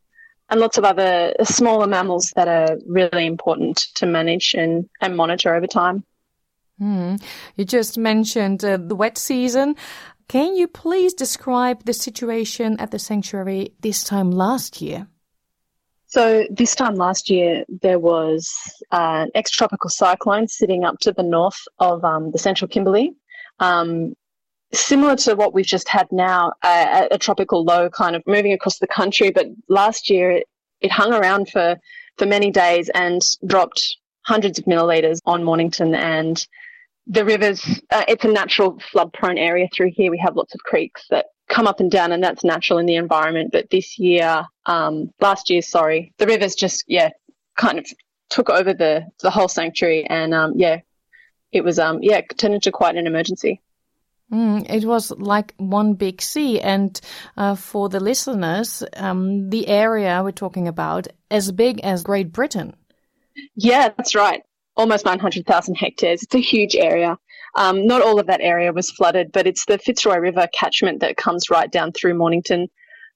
and 0.50 0.60
lots 0.60 0.78
of 0.78 0.84
other 0.84 1.32
smaller 1.44 1.86
mammals 1.86 2.32
that 2.36 2.48
are 2.48 2.76
really 2.86 3.26
important 3.26 3.78
to 3.94 4.06
manage 4.06 4.54
and, 4.54 4.88
and 5.00 5.16
monitor 5.16 5.54
over 5.54 5.66
time. 5.66 6.04
Mm. 6.80 7.22
You 7.56 7.64
just 7.64 7.96
mentioned 7.96 8.64
uh, 8.64 8.76
the 8.76 8.94
wet 8.94 9.16
season. 9.16 9.76
Can 10.28 10.54
you 10.56 10.66
please 10.66 11.14
describe 11.14 11.84
the 11.84 11.92
situation 11.92 12.76
at 12.80 12.90
the 12.90 12.98
sanctuary 12.98 13.74
this 13.80 14.02
time 14.02 14.30
last 14.30 14.80
year? 14.80 15.06
So 16.12 16.46
this 16.50 16.74
time 16.74 16.96
last 16.96 17.30
year, 17.30 17.64
there 17.80 17.98
was 17.98 18.52
uh, 18.90 19.24
an 19.24 19.30
extratropical 19.34 19.90
cyclone 19.90 20.46
sitting 20.46 20.84
up 20.84 20.98
to 20.98 21.12
the 21.12 21.22
north 21.22 21.58
of 21.78 22.04
um, 22.04 22.32
the 22.32 22.38
central 22.38 22.68
Kimberley. 22.68 23.14
Um, 23.60 24.14
similar 24.74 25.16
to 25.16 25.34
what 25.34 25.54
we've 25.54 25.64
just 25.64 25.88
had 25.88 26.06
now, 26.12 26.52
a, 26.62 27.08
a, 27.12 27.16
tropical 27.16 27.64
low 27.64 27.88
kind 27.88 28.14
of 28.14 28.22
moving 28.26 28.52
across 28.52 28.78
the 28.78 28.86
country. 28.86 29.30
But 29.30 29.46
last 29.70 30.10
year, 30.10 30.32
it, 30.32 30.46
it 30.82 30.92
hung 30.92 31.14
around 31.14 31.48
for, 31.48 31.78
for 32.18 32.26
many 32.26 32.50
days 32.50 32.90
and 32.90 33.22
dropped 33.46 33.96
hundreds 34.26 34.58
of 34.58 34.66
milliliters 34.66 35.16
on 35.24 35.42
Mornington 35.42 35.94
and 35.94 36.46
the 37.06 37.24
rivers. 37.24 37.64
Uh, 37.90 38.04
it's 38.06 38.26
a 38.26 38.28
natural 38.28 38.78
flood 38.90 39.14
prone 39.14 39.38
area 39.38 39.66
through 39.74 39.92
here. 39.94 40.10
We 40.10 40.18
have 40.18 40.36
lots 40.36 40.54
of 40.54 40.60
creeks 40.60 41.06
that 41.08 41.28
come 41.52 41.66
up 41.66 41.80
and 41.80 41.90
down, 41.90 42.12
and 42.12 42.24
that's 42.24 42.42
natural 42.42 42.78
in 42.78 42.86
the 42.86 42.96
environment. 42.96 43.50
But 43.52 43.70
this 43.70 43.98
year, 43.98 44.44
um, 44.66 45.12
last 45.20 45.50
year, 45.50 45.62
sorry, 45.62 46.12
the 46.18 46.26
rivers 46.26 46.54
just 46.54 46.84
yeah 46.88 47.10
kind 47.56 47.78
of 47.78 47.86
took 48.30 48.50
over 48.50 48.72
the 48.72 49.06
the 49.20 49.30
whole 49.30 49.48
sanctuary, 49.48 50.06
and 50.08 50.34
um, 50.34 50.54
yeah, 50.56 50.80
it 51.52 51.62
was 51.62 51.78
um, 51.78 51.98
yeah 52.02 52.22
turned 52.36 52.54
into 52.54 52.72
quite 52.72 52.96
an 52.96 53.06
emergency. 53.06 53.60
Mm, 54.32 54.68
it 54.70 54.86
was 54.86 55.10
like 55.10 55.52
one 55.58 55.92
big 55.92 56.22
sea, 56.22 56.58
and 56.58 56.98
uh, 57.36 57.54
for 57.54 57.90
the 57.90 58.00
listeners, 58.00 58.82
um, 58.96 59.50
the 59.50 59.68
area 59.68 60.22
we're 60.24 60.32
talking 60.32 60.66
about 60.66 61.06
as 61.30 61.52
big 61.52 61.80
as 61.80 62.02
Great 62.02 62.32
Britain. 62.32 62.74
Yeah, 63.54 63.90
that's 63.96 64.14
right. 64.14 64.42
Almost 64.74 65.04
900,000 65.04 65.74
hectares. 65.74 66.22
It's 66.22 66.34
a 66.34 66.38
huge 66.38 66.74
area. 66.76 67.18
Um, 67.54 67.86
not 67.86 68.02
all 68.02 68.18
of 68.18 68.26
that 68.26 68.40
area 68.40 68.72
was 68.72 68.90
flooded, 68.90 69.32
but 69.32 69.46
it's 69.46 69.66
the 69.66 69.78
Fitzroy 69.78 70.16
River 70.16 70.48
catchment 70.52 71.00
that 71.00 71.16
comes 71.16 71.50
right 71.50 71.70
down 71.70 71.92
through 71.92 72.14
Mornington 72.14 72.68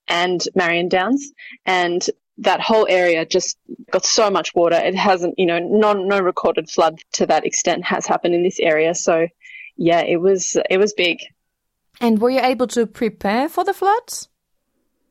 and 0.09 0.43
Marion 0.55 0.89
Downs. 0.89 1.33
And 1.65 2.07
that 2.39 2.61
whole 2.61 2.87
area 2.89 3.25
just 3.25 3.57
got 3.91 4.05
so 4.05 4.31
much 4.31 4.55
water. 4.55 4.77
It 4.77 4.95
hasn't, 4.95 5.39
you 5.39 5.47
know, 5.47 5.59
non, 5.59 6.07
no 6.07 6.21
recorded 6.21 6.69
flood 6.69 6.99
to 7.15 7.27
that 7.27 7.47
extent 7.47 7.85
has 7.85 8.07
happened 8.07 8.35
in 8.35 8.43
this 8.43 8.61
area. 8.61 8.95
So, 8.95 9.27
yeah, 9.77 10.01
it 10.01 10.21
was 10.21 10.57
it 10.69 10.79
was 10.79 10.93
big. 10.93 11.19
And 12.01 12.21
were 12.21 12.31
you 12.31 12.41
able 12.41 12.67
to 12.69 12.87
prepare 12.87 13.49
for 13.49 13.65
the 13.65 13.73
floods? 13.73 14.29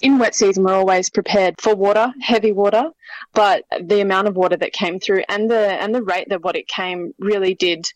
In 0.01 0.20
wet 0.20 0.36
season, 0.36 0.63
we're 0.65 0.74
always 0.74 1.10
prepared 1.10 1.55
for 1.60 1.74
water, 1.74 2.13
heavy 2.22 2.51
water, 2.51 2.91
but 3.34 3.63
the 3.82 4.01
amount 4.01 4.27
of 4.27 4.36
water 4.36 4.58
that 4.58 4.74
came 4.74 5.00
through 5.00 5.24
and 5.29 5.50
the 5.50 5.82
and 5.82 5.96
the 5.96 6.03
rate 6.03 6.29
that 6.29 6.44
what 6.44 6.55
it 6.55 6.67
came 6.67 7.13
really 7.17 7.55
did 7.55 7.88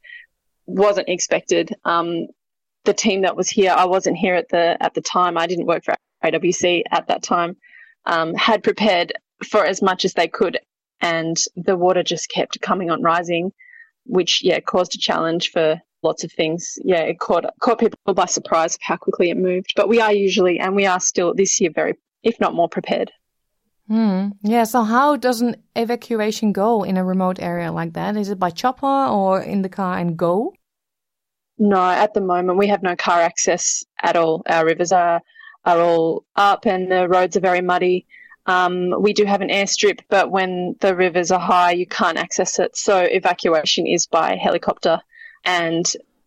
wasn't 0.70 1.10
expected. 1.10 1.76
Um, 1.86 2.28
the 2.86 2.94
team 2.94 3.22
that 3.22 3.36
was 3.36 3.50
here, 3.50 3.74
I 3.76 3.86
wasn't 3.86 4.18
here 4.18 4.36
at 4.36 4.50
the 4.50 4.78
at 4.80 4.94
the 4.94 5.02
time. 5.02 5.38
I 5.38 5.48
didn't 5.48 5.66
work 5.66 5.84
for 5.84 5.96
AWC 6.24 6.84
at 6.92 7.08
that 7.08 7.24
time. 7.24 7.58
Um, 8.06 8.34
had 8.34 8.64
prepared 8.64 9.14
for 9.48 9.66
as 9.66 9.82
much 9.82 10.06
as 10.06 10.14
they 10.14 10.28
could, 10.28 10.60
and 11.02 11.38
the 11.56 11.76
water 11.76 12.04
just 12.04 12.30
kept 12.30 12.62
coming 12.62 12.90
on 12.90 13.02
rising, 13.02 13.52
which 14.06 14.44
yeah 14.44 14.60
caused 14.60 14.96
a 14.96 14.98
challenge 14.98 15.52
for 15.52 15.82
lots 16.02 16.24
of 16.24 16.32
things. 16.32 16.78
Yeah, 16.84 17.02
it 17.02 17.20
caught 17.20 17.46
caught 17.60 17.80
people 17.80 18.14
by 18.14 18.26
surprise 18.26 18.76
of 18.76 18.82
how 18.82 18.98
quickly 18.98 19.30
it 19.30 19.38
moved. 19.38 19.74
But 19.76 19.90
we 19.90 20.00
are 20.00 20.14
usually, 20.14 20.60
and 20.60 20.76
we 20.76 20.86
are 20.86 21.00
still 21.00 21.34
this 21.34 21.60
year, 21.60 21.72
very 21.74 21.96
if 22.24 22.40
not 22.40 22.54
more 22.54 22.70
prepared. 22.70 23.12
Hmm. 23.88 24.30
Yeah. 24.44 24.66
So 24.66 24.84
how 24.84 25.16
does 25.16 25.42
an 25.42 25.56
evacuation 25.76 26.54
go 26.54 26.84
in 26.84 26.96
a 26.96 27.04
remote 27.04 27.40
area 27.40 27.72
like 27.72 27.94
that? 27.94 28.16
Is 28.18 28.30
it 28.30 28.38
by 28.38 28.52
chopper 28.52 28.86
or 28.86 29.42
in 29.42 29.64
the 29.64 29.70
car 29.70 29.98
and 29.98 30.16
go? 30.16 30.54
No, 31.60 31.84
at 31.84 32.14
the 32.14 32.22
moment 32.22 32.58
we 32.58 32.68
have 32.68 32.82
no 32.82 32.96
car 32.96 33.20
access 33.20 33.84
at 34.02 34.16
all. 34.16 34.42
Our 34.48 34.66
rivers 34.66 34.92
are 34.92 35.22
are 35.66 35.80
all 35.82 36.24
up 36.38 36.66
and 36.66 36.90
the 36.90 37.08
roads 37.08 37.36
are 37.36 37.42
very 37.42 37.62
muddy. 37.62 38.08
Um, 38.46 38.96
we 39.00 39.14
do 39.14 39.26
have 39.26 39.42
an 39.42 39.50
airstrip, 39.50 40.00
but 40.10 40.32
when 40.32 40.76
the 40.80 40.96
rivers 40.96 41.32
are 41.32 41.40
high, 41.40 41.72
you 41.74 41.86
can't 41.86 42.18
access 42.18 42.58
it. 42.60 42.78
So 42.78 43.02
evacuation 43.02 43.86
is 43.86 44.08
by 44.08 44.38
helicopter. 44.38 45.02
And 45.44 45.86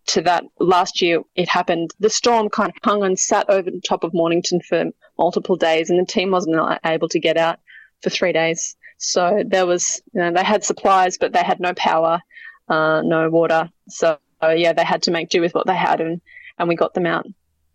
to 0.08 0.20
that, 0.22 0.44
last 0.58 1.00
year 1.00 1.22
it 1.34 1.48
happened. 1.48 1.92
The 1.98 2.10
storm 2.10 2.50
kind 2.50 2.68
of 2.68 2.76
hung 2.84 3.02
and 3.02 3.18
sat 3.18 3.48
over 3.48 3.70
the 3.70 3.80
top 3.80 4.04
of 4.04 4.12
Mornington 4.12 4.60
for 4.60 4.84
multiple 5.18 5.56
days, 5.56 5.90
and 5.90 5.98
the 5.98 6.04
team 6.04 6.30
wasn't 6.30 6.78
able 6.84 7.08
to 7.08 7.18
get 7.18 7.36
out 7.36 7.58
for 8.02 8.10
three 8.10 8.32
days. 8.32 8.76
So 8.98 9.42
there 9.46 9.66
was, 9.66 10.00
you 10.12 10.20
know, 10.20 10.32
they 10.32 10.44
had 10.44 10.62
supplies, 10.62 11.18
but 11.18 11.32
they 11.32 11.42
had 11.42 11.58
no 11.58 11.72
power, 11.74 12.20
uh, 12.68 13.02
no 13.02 13.30
water. 13.30 13.70
So 13.88 14.18
so 14.42 14.50
yeah, 14.50 14.72
they 14.72 14.84
had 14.84 15.02
to 15.04 15.11
make 15.11 15.28
do 15.28 15.40
with 15.40 15.54
what 15.54 15.66
they 15.66 15.76
had, 15.76 16.00
and 16.00 16.20
and 16.58 16.68
we 16.68 16.75
got 16.75 16.94
them 16.94 17.06
out 17.06 17.26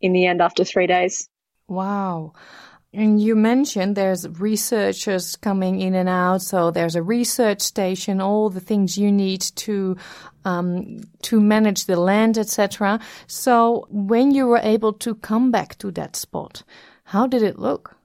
in 0.01 0.13
the 0.13 0.25
end 0.25 0.41
after 0.41 0.63
three 0.63 0.87
days. 0.87 1.29
Wow. 1.67 2.33
And 2.93 3.21
you 3.21 3.35
mentioned 3.35 3.95
there's 3.95 4.27
researchers 4.27 5.35
coming 5.35 5.81
in 5.81 5.93
and 5.93 6.07
out, 6.07 6.41
so 6.41 6.71
there's 6.71 6.95
a 6.95 7.03
research 7.03 7.61
station, 7.61 8.21
all 8.21 8.49
the 8.49 8.61
things 8.61 8.97
you 8.97 9.11
need 9.11 9.41
to 9.41 9.97
um, 10.45 11.01
to 11.23 11.39
manage 11.39 11.85
the 11.85 11.99
land, 11.99 12.37
etc. 12.37 12.99
So 13.27 13.87
when 13.89 14.31
you 14.31 14.47
were 14.47 14.61
able 14.63 14.93
to 14.93 15.15
come 15.15 15.51
back 15.51 15.77
to 15.79 15.91
that 15.91 16.15
spot, 16.15 16.63
how 17.03 17.27
did 17.27 17.43
it 17.43 17.59
look? 17.59 17.95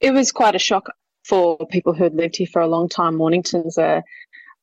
It 0.00 0.12
was 0.12 0.30
quite 0.30 0.54
a 0.54 0.60
shock 0.60 0.86
for 1.24 1.58
people 1.66 1.92
who 1.92 2.04
had 2.04 2.14
lived 2.14 2.36
here 2.36 2.46
for 2.46 2.62
a 2.62 2.68
long 2.68 2.88
time. 2.88 3.16
Mornington's 3.16 3.76
a, 3.78 4.04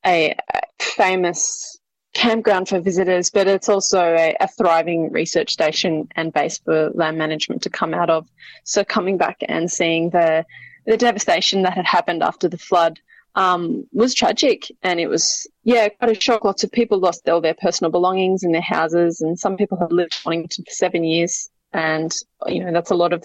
a 0.05 0.33
famous 0.79 1.77
campground 2.15 2.69
for 2.69 2.79
visitors, 2.79 3.29
but 3.29 3.45
it's 3.45 3.69
also 3.69 3.99
a, 3.99 4.35
a, 4.39 4.47
thriving 4.47 5.11
research 5.11 5.51
station 5.51 6.07
and 6.15 6.33
base 6.33 6.57
for 6.57 6.89
land 6.91 7.17
management 7.17 7.61
to 7.61 7.69
come 7.69 7.93
out 7.93 8.09
of. 8.09 8.27
So 8.63 8.83
coming 8.83 9.17
back 9.17 9.37
and 9.47 9.71
seeing 9.71 10.09
the 10.09 10.45
the 10.85 10.97
devastation 10.97 11.63
that 11.63 11.73
had 11.73 11.85
happened 11.85 12.23
after 12.23 12.47
the 12.47 12.59
flood 12.59 12.99
um, 13.35 13.85
was 13.91 14.13
tragic, 14.13 14.71
and 14.81 14.99
it 14.99 15.07
was 15.07 15.45
yeah 15.63 15.89
quite 15.89 16.17
a 16.17 16.19
shock. 16.19 16.45
Lots 16.45 16.63
of 16.63 16.71
people 16.71 16.99
lost 16.99 17.27
all 17.27 17.41
their 17.41 17.53
personal 17.53 17.91
belongings 17.91 18.43
and 18.43 18.55
their 18.55 18.61
houses, 18.61 19.21
and 19.21 19.37
some 19.37 19.57
people 19.57 19.77
have 19.77 19.91
lived 19.91 20.13
in 20.13 20.19
Wellington 20.25 20.63
for 20.63 20.71
seven 20.71 21.03
years, 21.03 21.49
and 21.73 22.11
you 22.47 22.63
know 22.63 22.71
that's 22.71 22.91
a 22.91 22.95
lot 22.95 23.11
of 23.11 23.23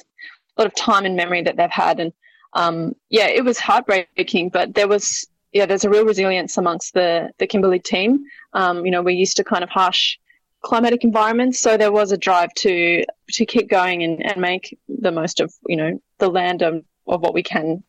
a 0.56 0.62
lot 0.62 0.66
of 0.66 0.75
time 0.75 1.04
and 1.04 1.16
memory 1.16 1.42
that 1.42 1.56
they've 1.56 1.70
had, 1.70 2.00
and 2.00 2.12
um, 2.54 2.97
yeah, 3.09 3.28
it 3.28 3.44
was 3.44 3.61
heartbreaking. 3.61 4.49
But 4.49 4.75
there 4.75 4.88
was 4.88 5.28
yeah, 5.52 5.66
there's 5.66 5.85
a 5.85 5.90
real 5.90 6.04
resilience 6.04 6.57
amongst 6.57 6.95
the 6.95 7.30
the 7.38 7.47
Kimberley 7.47 7.80
team. 7.80 8.25
Um, 8.52 8.85
you 8.85 8.90
know, 8.90 9.02
we're 9.02 9.11
used 9.11 9.37
to 9.38 9.45
kind 9.45 9.64
of 9.64 9.71
harsh 9.71 10.16
climatic 10.62 11.04
environments, 11.04 11.61
so 11.61 11.76
there 11.76 11.92
was 11.92 12.12
a 12.12 12.16
drive 12.16 12.52
to 12.54 13.04
to 13.33 13.47
keep 13.47 13.69
going 13.69 14.02
and, 14.02 14.25
and 14.25 14.40
make 14.40 14.78
the 14.88 15.12
most 15.12 15.40
of 15.40 15.52
you 15.66 15.76
know 15.76 16.00
the 16.19 16.28
land 16.28 16.62
of, 16.62 16.85
of 17.07 17.21
what 17.21 17.35
we 17.35 17.42
can 17.42 17.83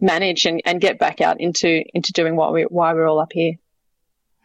manage 0.00 0.46
and, 0.46 0.62
and 0.64 0.80
get 0.80 0.98
back 0.98 1.20
out 1.20 1.40
into 1.40 1.82
into 1.94 2.12
doing 2.12 2.36
what 2.36 2.52
we 2.52 2.62
why 2.62 2.92
we're 2.94 3.06
all 3.06 3.20
up 3.20 3.32
here. 3.32 3.54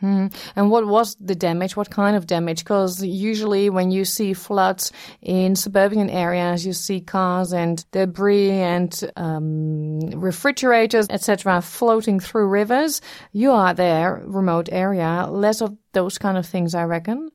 Hmm. 0.06 0.28
And 0.56 0.70
what 0.70 0.86
was 0.86 1.16
the 1.20 1.34
damage? 1.34 1.76
What 1.76 1.90
kind 1.90 2.16
of 2.16 2.28
damage? 2.28 2.60
Because 2.60 3.04
usually, 3.04 3.72
when 3.72 3.90
you 3.90 4.06
see 4.06 4.34
floods 4.34 4.92
in 5.24 5.56
suburban 5.56 6.12
areas, 6.12 6.64
you 6.64 6.74
see 6.74 7.02
cars 7.02 7.52
and 7.52 7.84
debris 7.90 8.52
and 8.52 8.94
um, 9.16 10.00
refrigerators, 10.12 11.08
etc., 11.10 11.60
floating 11.64 12.20
through 12.20 12.50
rivers. 12.50 13.02
You 13.32 13.50
are 13.54 13.74
there, 13.74 14.22
remote 14.28 14.70
area, 14.72 15.26
less 15.28 15.60
of 15.60 15.76
those 15.94 16.20
kind 16.20 16.38
of 16.38 16.46
things, 16.46 16.76
I 16.76 16.84
reckon. 16.84 17.32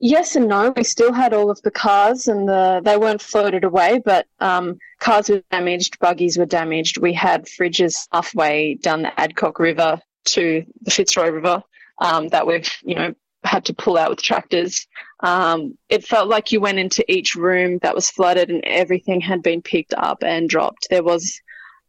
Yes 0.00 0.34
and 0.34 0.48
no. 0.48 0.72
We 0.74 0.84
still 0.84 1.12
had 1.12 1.34
all 1.34 1.50
of 1.50 1.60
the 1.60 1.70
cars, 1.70 2.26
and 2.26 2.48
the 2.48 2.80
they 2.82 2.96
weren't 2.96 3.20
floated 3.20 3.64
away, 3.64 4.00
but 4.02 4.26
um, 4.40 4.78
cars 4.98 5.28
were 5.28 5.42
damaged, 5.50 5.98
buggies 5.98 6.38
were 6.38 6.46
damaged. 6.46 6.96
We 6.96 7.12
had 7.12 7.44
fridges 7.44 8.08
halfway 8.12 8.76
down 8.76 9.02
the 9.02 9.20
Adcock 9.20 9.58
River 9.58 10.00
to 10.24 10.64
the 10.80 10.90
Fitzroy 10.90 11.28
River 11.28 11.62
um, 12.02 12.28
that 12.28 12.46
we've, 12.46 12.68
you 12.82 12.96
know, 12.96 13.14
had 13.44 13.64
to 13.66 13.74
pull 13.74 13.96
out 13.96 14.10
with 14.10 14.22
tractors. 14.22 14.86
Um, 15.20 15.78
it 15.88 16.04
felt 16.04 16.28
like 16.28 16.50
you 16.50 16.60
went 16.60 16.78
into 16.78 17.04
each 17.10 17.36
room 17.36 17.78
that 17.82 17.94
was 17.94 18.10
flooded 18.10 18.50
and 18.50 18.64
everything 18.64 19.20
had 19.20 19.42
been 19.42 19.62
picked 19.62 19.94
up 19.94 20.22
and 20.24 20.48
dropped. 20.48 20.88
There 20.90 21.04
was 21.04 21.40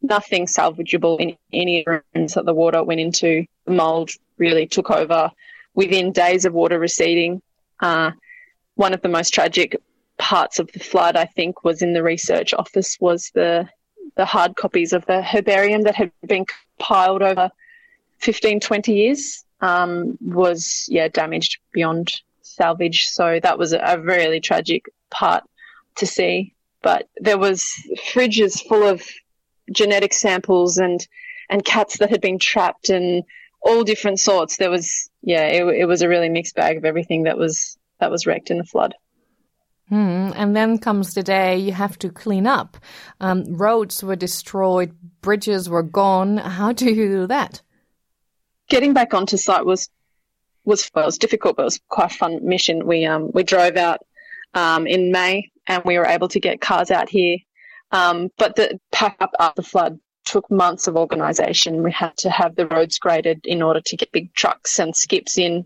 nothing 0.02 0.46
salvageable 0.46 1.20
in 1.20 1.36
any 1.52 1.84
rooms 1.88 2.36
that 2.36 2.46
the 2.46 2.54
water 2.54 2.84
went 2.84 3.02
into. 3.02 3.46
The 3.66 3.74
mold 3.74 4.12
really 4.38 4.68
took 4.68 4.92
over 4.92 5.32
within 5.74 6.12
days 6.12 6.46
of 6.46 6.54
water 6.54 6.78
receding. 6.78 7.42
Uh, 7.80 8.12
one 8.76 8.94
of 8.94 9.02
the 9.02 9.10
most 9.10 9.34
tragic 9.34 9.76
parts 10.20 10.60
of 10.60 10.72
the 10.74 10.80
flood, 10.80 11.16
I 11.16 11.26
think, 11.26 11.64
was 11.64 11.82
in 11.82 11.94
the 11.94 12.04
research 12.04 12.54
office 12.54 12.98
was 13.00 13.32
the 13.34 13.68
the 14.16 14.26
hard 14.26 14.56
copies 14.56 14.94
of 14.94 15.04
the 15.08 15.24
herbarium 15.24 15.82
that 15.84 15.96
had 15.96 16.12
been 16.28 16.46
piled 16.78 17.24
over 17.24 17.50
15, 18.20 18.60
20 18.60 18.94
years 18.94 19.43
um, 19.64 20.18
was 20.22 20.86
yeah 20.90 21.08
damaged 21.08 21.58
beyond 21.72 22.12
salvage. 22.42 23.06
So 23.06 23.40
that 23.42 23.58
was 23.58 23.74
a, 23.74 24.00
really 24.00 24.42
tragic 24.42 24.86
part 25.10 25.44
to 25.96 26.06
see. 26.06 26.54
But 26.82 27.08
there 27.16 27.38
was 27.38 27.74
fridges 28.12 28.62
full 28.62 28.84
of 28.84 29.02
genetic 29.72 30.14
samples 30.14 30.78
and 30.78 31.08
and 31.50 31.64
cats 31.64 31.98
that 32.00 32.10
had 32.10 32.22
been 32.22 32.40
trapped 32.40 32.90
and 32.90 33.24
all 33.62 33.84
different 33.84 34.20
sorts. 34.20 34.58
There 34.58 34.70
was 34.70 35.10
yeah, 35.22 35.46
it, 35.46 35.64
it 35.64 35.86
was 35.86 36.02
a 36.02 36.10
really 36.10 36.30
mixed 36.30 36.56
bag 36.56 36.78
of 36.78 36.86
everything 36.86 37.24
that 37.24 37.38
was 37.38 37.78
that 38.00 38.12
was 38.12 38.28
wrecked 38.28 38.52
in 38.52 38.58
the 38.58 38.66
flood. 38.66 38.94
Hmm. 39.88 40.32
And 40.36 40.56
then 40.56 40.78
comes 40.78 41.14
the 41.14 41.24
day 41.24 41.58
you 41.58 41.72
have 41.72 41.98
to 42.00 42.10
clean 42.10 42.48
up. 42.48 42.78
Um, 43.22 43.44
roads 43.56 44.04
were 44.04 44.16
destroyed, 44.16 44.94
bridges 45.22 45.70
were 45.70 45.84
gone. 45.84 46.38
How 46.38 46.74
do 46.74 46.86
you 46.86 47.08
do 47.08 47.28
that? 47.28 47.62
Getting 48.74 48.94
back 48.94 49.14
onto 49.14 49.38
site 49.38 49.66
was 49.66 49.88
was 50.66 50.90
well, 50.96 51.06
was 51.06 51.20
difficult, 51.20 51.58
but 51.58 51.62
it 51.62 51.66
was 51.66 51.80
quite 51.90 52.12
a 52.12 52.16
fun 52.16 52.40
mission. 52.42 52.88
We 52.88 53.06
um 53.06 53.30
we 53.32 53.44
drove 53.44 53.78
out 53.78 54.00
um, 54.56 54.88
in 54.88 55.12
May 55.12 55.52
and 55.68 55.84
we 55.86 55.98
were 56.00 56.08
able 56.08 56.28
to 56.30 56.40
get 56.40 56.60
cars 56.60 56.90
out 56.90 57.08
here. 57.08 57.38
Um, 57.92 58.32
but 58.40 58.56
the 58.56 58.80
pack 58.92 59.18
up 59.20 59.32
after 59.40 59.62
the 59.62 59.68
flood 59.68 60.00
took 60.26 60.50
months 60.50 60.88
of 60.88 60.96
organisation. 60.96 61.84
We 61.84 61.92
had 61.92 62.18
to 62.18 62.32
have 62.32 62.56
the 62.56 62.66
roads 62.66 62.98
graded 62.98 63.42
in 63.46 63.62
order 63.62 63.82
to 63.82 63.98
get 63.98 64.12
big 64.12 64.34
trucks 64.34 64.80
and 64.80 64.96
skips 64.96 65.38
in. 65.38 65.66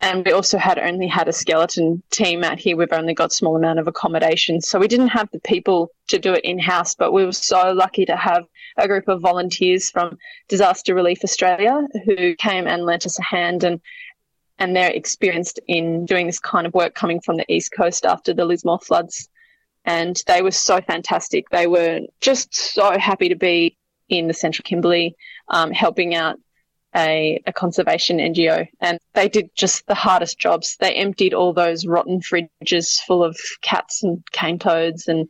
And 0.00 0.24
we 0.26 0.32
also 0.32 0.58
had 0.58 0.78
only 0.78 1.06
had 1.06 1.28
a 1.28 1.32
skeleton 1.32 2.02
team 2.10 2.44
out 2.44 2.58
here. 2.58 2.76
We've 2.76 2.92
only 2.92 3.14
got 3.14 3.32
small 3.32 3.56
amount 3.56 3.78
of 3.78 3.88
accommodation. 3.88 4.60
So 4.60 4.78
we 4.78 4.88
didn't 4.88 5.08
have 5.08 5.30
the 5.32 5.40
people 5.40 5.90
to 6.08 6.18
do 6.18 6.34
it 6.34 6.44
in 6.44 6.58
house, 6.58 6.94
but 6.94 7.12
we 7.12 7.24
were 7.24 7.32
so 7.32 7.72
lucky 7.72 8.04
to 8.06 8.16
have 8.16 8.44
a 8.76 8.88
group 8.88 9.08
of 9.08 9.22
volunteers 9.22 9.88
from 9.90 10.18
Disaster 10.48 10.94
Relief 10.94 11.20
Australia 11.24 11.86
who 12.04 12.34
came 12.34 12.66
and 12.66 12.84
lent 12.84 13.06
us 13.06 13.18
a 13.18 13.22
hand 13.22 13.64
and 13.64 13.80
and 14.58 14.76
they're 14.76 14.90
experienced 14.90 15.58
in 15.66 16.06
doing 16.06 16.26
this 16.26 16.38
kind 16.38 16.66
of 16.66 16.74
work 16.74 16.94
coming 16.94 17.20
from 17.20 17.36
the 17.36 17.52
east 17.52 17.72
coast 17.76 18.06
after 18.06 18.32
the 18.32 18.44
Lismore 18.44 18.78
floods. 18.78 19.28
And 19.84 20.20
they 20.28 20.42
were 20.42 20.52
so 20.52 20.80
fantastic. 20.80 21.50
They 21.50 21.66
were 21.66 22.02
just 22.20 22.54
so 22.54 22.96
happy 22.96 23.28
to 23.28 23.34
be 23.34 23.76
in 24.08 24.28
the 24.28 24.34
central 24.34 24.62
Kimberley, 24.62 25.16
um, 25.48 25.72
helping 25.72 26.14
out 26.14 26.38
a, 26.96 27.42
a, 27.46 27.52
conservation 27.52 28.18
NGO. 28.18 28.66
And 28.80 28.98
they 29.14 29.28
did 29.28 29.50
just 29.54 29.86
the 29.86 29.94
hardest 29.94 30.38
jobs. 30.38 30.76
They 30.78 30.94
emptied 30.94 31.34
all 31.34 31.52
those 31.52 31.86
rotten 31.86 32.20
fridges 32.20 33.00
full 33.00 33.24
of 33.24 33.36
cats 33.62 34.02
and 34.02 34.24
cane 34.32 34.58
toads 34.58 35.08
and 35.08 35.28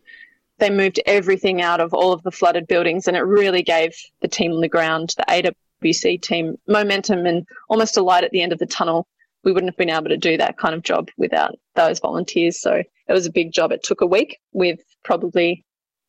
they 0.59 0.71
moved 0.71 1.01
everything 1.07 1.61
out 1.61 1.81
of 1.81 1.93
all 1.93 2.13
of 2.13 2.23
the 2.23 2.31
flooded 2.31 2.67
buildings, 2.67 3.09
and 3.09 3.17
it 3.17 3.23
really 3.23 3.63
gave 3.63 3.95
the 4.21 4.29
team 4.29 4.53
on 4.53 4.61
the 4.61 4.69
ground, 4.69 5.15
the 5.17 5.53
AWC 5.83 6.23
team, 6.23 6.57
momentum 6.69 7.27
and 7.27 7.47
almost 7.69 7.97
a 7.97 8.03
light 8.03 8.25
at 8.25 8.31
the 8.31 8.43
end 8.43 8.53
of 8.53 8.59
the 8.59 8.67
tunnel. 8.67 9.07
We 9.43 9.53
wouldn't 9.53 9.71
have 9.71 9.77
been 9.77 9.91
able 9.91 10.09
to 10.09 10.17
do 10.17 10.37
that 10.37 10.57
kind 10.57 10.75
of 10.75 10.83
job 10.83 11.11
without 11.19 11.59
those 11.75 11.99
volunteers. 12.01 12.61
So 12.61 12.83
it 13.09 13.13
was 13.13 13.27
a 13.27 13.33
big 13.33 13.53
job. 13.53 13.73
It 13.73 13.83
took 13.83 14.01
a 14.01 14.07
week 14.07 14.39
with 14.53 14.81
probably 15.03 15.65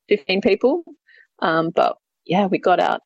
15 0.09 0.41
people. 0.41 0.83
Um, 1.39 1.71
but 1.71 1.97
yeah, 2.25 2.45
we 2.45 2.57
got 2.57 2.79
out 2.79 3.01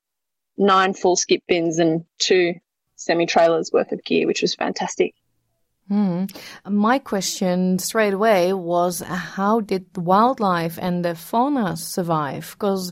nine 0.60 0.94
full 0.94 1.16
skip 1.16 1.42
bins 1.48 1.80
and 1.80 2.06
two 2.20 2.54
semi 2.96 3.26
trailers 3.26 3.72
worth 3.74 3.92
of 3.92 4.04
gear, 4.04 4.28
which 4.28 4.42
was 4.44 4.54
fantastic. 4.54 5.16
Mm. 5.90 6.30
My 6.68 7.00
question 7.00 7.80
straight 7.80 8.14
away 8.14 8.54
was 8.54 9.00
how 9.00 9.62
did 9.62 9.92
the 9.94 10.02
wildlife 10.02 10.78
and 10.80 11.04
the 11.04 11.16
fauna 11.16 11.76
survive? 11.78 12.52
Because 12.52 12.92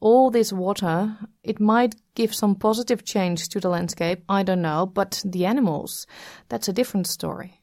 all 0.00 0.30
this 0.30 0.52
water, 0.52 1.16
it 1.44 1.60
might 1.60 1.94
give 2.16 2.34
some 2.34 2.56
positive 2.56 3.04
change 3.04 3.48
to 3.50 3.60
the 3.60 3.68
landscape, 3.68 4.24
I 4.28 4.42
don't 4.42 4.62
know, 4.62 4.86
but 4.86 5.22
the 5.24 5.46
animals, 5.46 6.08
that's 6.48 6.68
a 6.68 6.72
different 6.72 7.06
story. 7.06 7.60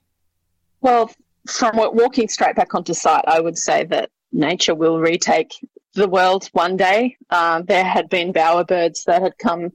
Well, 0.80 1.12
from 1.46 1.76
walking 1.76 2.30
straight 2.30 2.56
back 2.56 2.74
onto 2.74 2.94
site, 2.94 3.26
I 3.28 3.42
would 3.42 3.58
say 3.58 3.84
that 3.86 4.10
nature 4.32 4.76
will 4.76 5.00
retake 5.00 5.54
the 6.00 6.10
world 6.10 6.50
one 6.54 6.78
day. 6.78 7.18
Uh, 7.30 7.62
there 7.62 7.84
had 7.84 8.10
been 8.10 8.34
bowerbirds 8.34 9.04
that 9.06 9.22
had 9.22 9.38
come 9.38 9.72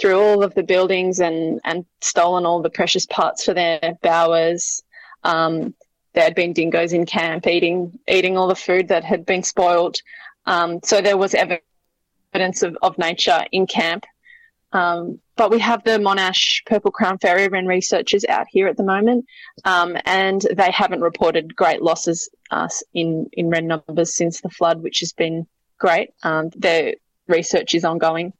through 0.00 0.18
all 0.18 0.42
of 0.42 0.54
the 0.54 0.62
buildings 0.62 1.20
and, 1.20 1.60
and 1.64 1.86
stolen 2.00 2.44
all 2.44 2.62
the 2.62 2.70
precious 2.70 3.06
parts 3.06 3.44
for 3.44 3.54
their 3.54 3.96
bowers. 4.02 4.82
Um, 5.22 5.74
there 6.12 6.24
had 6.24 6.34
been 6.34 6.52
dingoes 6.52 6.92
in 6.92 7.06
camp 7.06 7.46
eating 7.46 7.98
eating 8.08 8.36
all 8.36 8.48
the 8.48 8.54
food 8.54 8.88
that 8.88 9.04
had 9.04 9.26
been 9.26 9.42
spoiled. 9.42 9.96
Um, 10.46 10.80
so 10.82 11.00
there 11.00 11.16
was 11.16 11.34
evidence 11.34 12.62
of, 12.62 12.76
of 12.82 12.98
nature 12.98 13.44
in 13.52 13.66
camp. 13.66 14.04
Um, 14.72 15.20
but 15.36 15.50
we 15.50 15.58
have 15.58 15.84
the 15.84 15.98
Monash 15.98 16.64
Purple 16.66 16.90
Crown 16.90 17.18
Fairy 17.18 17.48
Wren 17.48 17.66
researchers 17.66 18.24
out 18.24 18.46
here 18.50 18.66
at 18.68 18.76
the 18.76 18.82
moment, 18.82 19.26
um, 19.64 19.96
and 20.04 20.40
they 20.54 20.70
haven't 20.70 21.02
reported 21.02 21.54
great 21.54 21.82
losses 21.82 22.28
uh, 22.50 22.68
in 22.92 23.28
in 23.32 23.48
wren 23.48 23.66
numbers 23.66 24.14
since 24.14 24.40
the 24.40 24.50
flood, 24.50 24.82
which 24.82 25.00
has 25.00 25.12
been 25.12 25.46
great. 25.78 26.10
Um, 26.22 26.50
their 26.56 26.94
research 27.28 27.74
is 27.74 27.84
ongoing, 27.84 28.32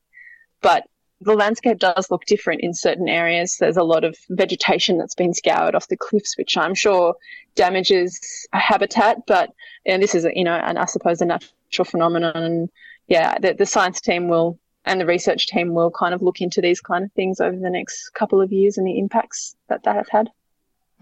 but 0.61 0.85
the 1.20 1.35
landscape 1.35 1.79
does 1.79 2.11
look 2.11 2.25
different 2.27 2.61
in 2.61 2.75
certain 2.75 3.09
areas. 3.09 3.57
There's 3.59 3.79
a 3.79 3.83
lot 3.83 4.05
of 4.05 4.16
vegetation 4.29 4.99
that's 4.99 5.14
been 5.14 5.33
scoured 5.33 5.75
off 5.75 5.88
the 5.88 5.96
cliffs, 5.96 6.37
which 6.37 6.57
I'm 6.57 6.75
sure 6.75 7.14
damages 7.55 8.46
habitat. 8.53 9.27
But 9.27 9.51
and 9.87 10.03
this 10.03 10.14
is, 10.14 10.27
you 10.35 10.44
know, 10.44 10.55
and 10.57 10.79
I 10.79 10.85
suppose 10.85 11.22
a 11.22 11.25
natural 11.25 11.85
phenomenon. 11.85 12.37
And 12.37 12.70
yeah, 13.09 13.38
the, 13.38 13.55
the 13.55 13.66
science 13.66 14.01
team 14.01 14.29
will 14.29 14.59
and 14.85 15.01
the 15.01 15.07
research 15.07 15.46
team 15.49 15.75
will 15.75 15.90
kind 15.90 16.14
of 16.14 16.22
look 16.22 16.40
into 16.40 16.61
these 16.61 16.81
kind 16.81 17.05
of 17.05 17.12
things 17.12 17.40
over 17.40 17.57
the 17.57 17.70
next 17.70 18.11
couple 18.11 18.40
of 18.40 18.53
years 18.53 18.79
and 18.79 18.87
the 18.87 18.99
impacts 18.99 19.57
that 19.68 19.83
they 19.83 19.92
have 19.92 20.09
had. 20.09 20.31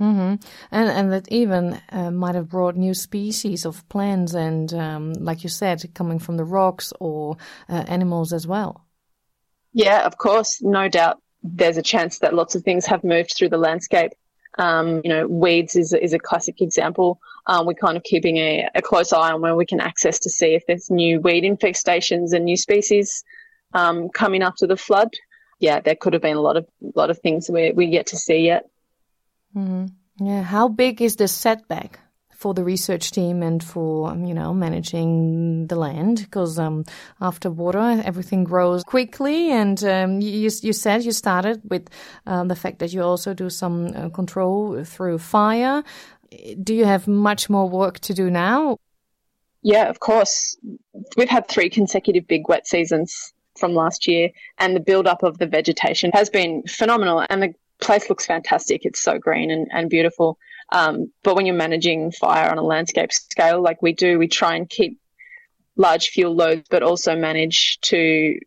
Mm-hmm. 0.01 0.45
And 0.73 0.89
and 0.89 1.13
that 1.13 1.29
even 1.31 1.81
uh, 1.91 2.11
might 2.11 2.35
have 2.35 2.49
brought 2.49 2.77
new 2.77 2.95
species 2.95 3.65
of 3.65 3.89
plants 3.89 4.35
and, 4.35 4.75
um, 4.75 5.13
like 5.13 5.45
you 5.45 5.49
said, 5.49 5.85
coming 5.95 6.19
from 6.19 6.37
the 6.37 6.45
rocks 6.45 6.93
or 6.99 7.37
uh, 7.69 7.85
animals 7.87 8.33
as 8.33 8.47
well. 8.47 8.85
Yeah, 9.73 10.05
of 10.05 10.19
course, 10.19 10.61
no 10.63 10.89
doubt. 10.89 11.21
There's 11.43 11.77
a 11.77 11.83
chance 11.83 12.19
that 12.21 12.35
lots 12.35 12.55
of 12.55 12.63
things 12.63 12.87
have 12.87 13.05
moved 13.05 13.35
through 13.37 13.51
the 13.51 13.59
landscape. 13.59 14.13
Um, 14.59 15.01
you 15.05 15.11
know, 15.11 15.27
weeds 15.27 15.77
is 15.77 15.93
is 15.93 16.13
a 16.13 16.19
classic 16.19 16.61
example. 16.61 17.21
Um, 17.47 17.67
we're 17.67 17.75
kind 17.75 17.97
of 17.97 18.03
keeping 18.05 18.39
a, 18.39 18.69
a, 18.75 18.81
close 18.81 19.13
eye 19.13 19.33
on 19.33 19.43
where 19.43 19.55
we 19.55 19.67
can 19.67 19.81
access 19.81 20.19
to 20.21 20.31
see 20.31 20.55
if 20.55 20.63
there's 20.67 20.91
new 20.91 21.21
weed 21.21 21.45
infestations 21.45 22.33
and 22.33 22.45
new 22.45 22.57
species 22.57 23.23
um, 23.75 24.09
coming 24.09 24.43
after 24.43 24.67
the 24.67 24.77
flood. 24.77 25.11
Yeah, 25.59 25.81
there 25.81 25.97
could 25.97 26.15
have 26.15 26.23
been 26.23 26.37
a 26.37 26.41
lot 26.41 26.57
of 26.57 26.67
lot 26.95 27.11
of 27.11 27.19
things 27.19 27.51
we 27.51 27.73
we 27.73 27.87
yet 27.87 28.07
to 28.07 28.17
see 28.17 28.39
yet. 28.39 28.65
Mm-hmm. 29.57 29.87
Yeah, 30.27 30.43
how 30.43 30.69
big 30.69 31.03
is 31.03 31.17
the 31.17 31.29
setback 31.29 31.99
for 32.31 32.55
the 32.55 32.65
research 32.65 33.11
team 33.11 33.43
and 33.43 33.63
for 33.63 34.15
you 34.17 34.35
know 34.35 34.55
managing 34.55 35.67
the 35.67 35.77
land? 35.77 36.19
Because 36.19 36.59
um, 36.59 36.85
after 37.21 37.51
water 37.51 38.03
everything 38.05 38.45
grows 38.45 38.85
quickly 38.85 39.51
and 39.51 39.83
um, 39.85 40.21
you, 40.21 40.51
you 40.63 40.73
said 40.73 41.05
you 41.05 41.13
started 41.13 41.61
with 41.69 41.89
um, 42.27 42.49
the 42.49 42.57
fact 42.57 42.79
that 42.79 42.93
you 42.93 43.03
also 43.03 43.35
do 43.35 43.51
some 43.51 43.87
uh, 43.95 44.09
control 44.11 44.85
through 44.85 45.19
fire. 45.19 45.83
Do 46.63 46.75
you 46.75 46.85
have 46.85 47.07
much 47.07 47.49
more 47.49 47.69
work 47.69 47.99
to 48.01 48.15
do 48.15 48.31
now? 48.31 48.79
Yeah 49.63 49.89
of 49.89 49.99
course. 49.99 50.57
We've 51.17 51.29
had 51.29 51.49
three 51.49 51.71
consecutive 51.71 52.29
big 52.29 52.49
wet 52.49 52.67
seasons 52.67 53.33
from 53.57 53.73
last 53.73 54.07
year 54.07 54.31
and 54.59 54.75
the 54.75 54.81
build 54.81 55.07
up 55.07 55.23
of 55.23 55.39
the 55.39 55.47
vegetation 55.47 56.11
has 56.13 56.29
been 56.29 56.63
phenomenal. 56.69 57.25
And 57.31 57.43
the 57.43 57.55
place 57.81 58.09
looks 58.09 58.27
fantastic 58.27 58.85
it's 58.85 59.01
so 59.01 59.19
green 59.19 59.51
and, 59.51 59.69
and 59.73 59.91
beautiful 59.91 60.39
um, 60.71 61.13
but 61.23 61.37
when 61.37 61.47
you're 61.47 61.55
managing 61.55 62.11
fire 62.11 62.51
on 62.51 62.59
a 62.59 62.63
landscape 62.63 63.13
scale, 63.13 63.63
like 63.63 63.83
we 63.83 63.93
do, 63.93 64.19
we 64.19 64.29
try 64.29 64.57
and 64.57 64.69
keep 64.69 64.99
large 65.77 66.09
fuel 66.09 66.35
loads, 66.35 66.67
but 66.71 66.83
also 66.83 67.17
manage 67.17 67.81
to 67.83 68.39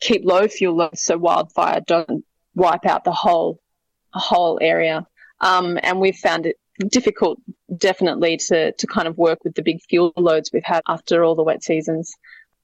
keep 0.00 0.24
low 0.24 0.48
fuel 0.48 0.76
loads 0.76 1.02
so 1.02 1.18
wildfire 1.18 1.80
doesn't 1.80 2.24
wipe 2.54 2.86
out 2.86 3.04
the 3.04 3.12
whole 3.12 3.60
whole 4.12 4.58
area. 4.62 5.06
Um, 5.40 5.78
and 5.82 6.00
we've 6.00 6.16
found 6.16 6.46
it 6.46 6.56
difficult, 6.88 7.38
definitely, 7.76 8.38
to 8.48 8.72
to 8.72 8.86
kind 8.86 9.06
of 9.06 9.18
work 9.18 9.44
with 9.44 9.54
the 9.54 9.62
big 9.62 9.80
fuel 9.88 10.12
loads 10.16 10.50
we've 10.52 10.64
had 10.64 10.82
after 10.88 11.22
all 11.22 11.34
the 11.34 11.42
wet 11.42 11.62
seasons. 11.62 12.12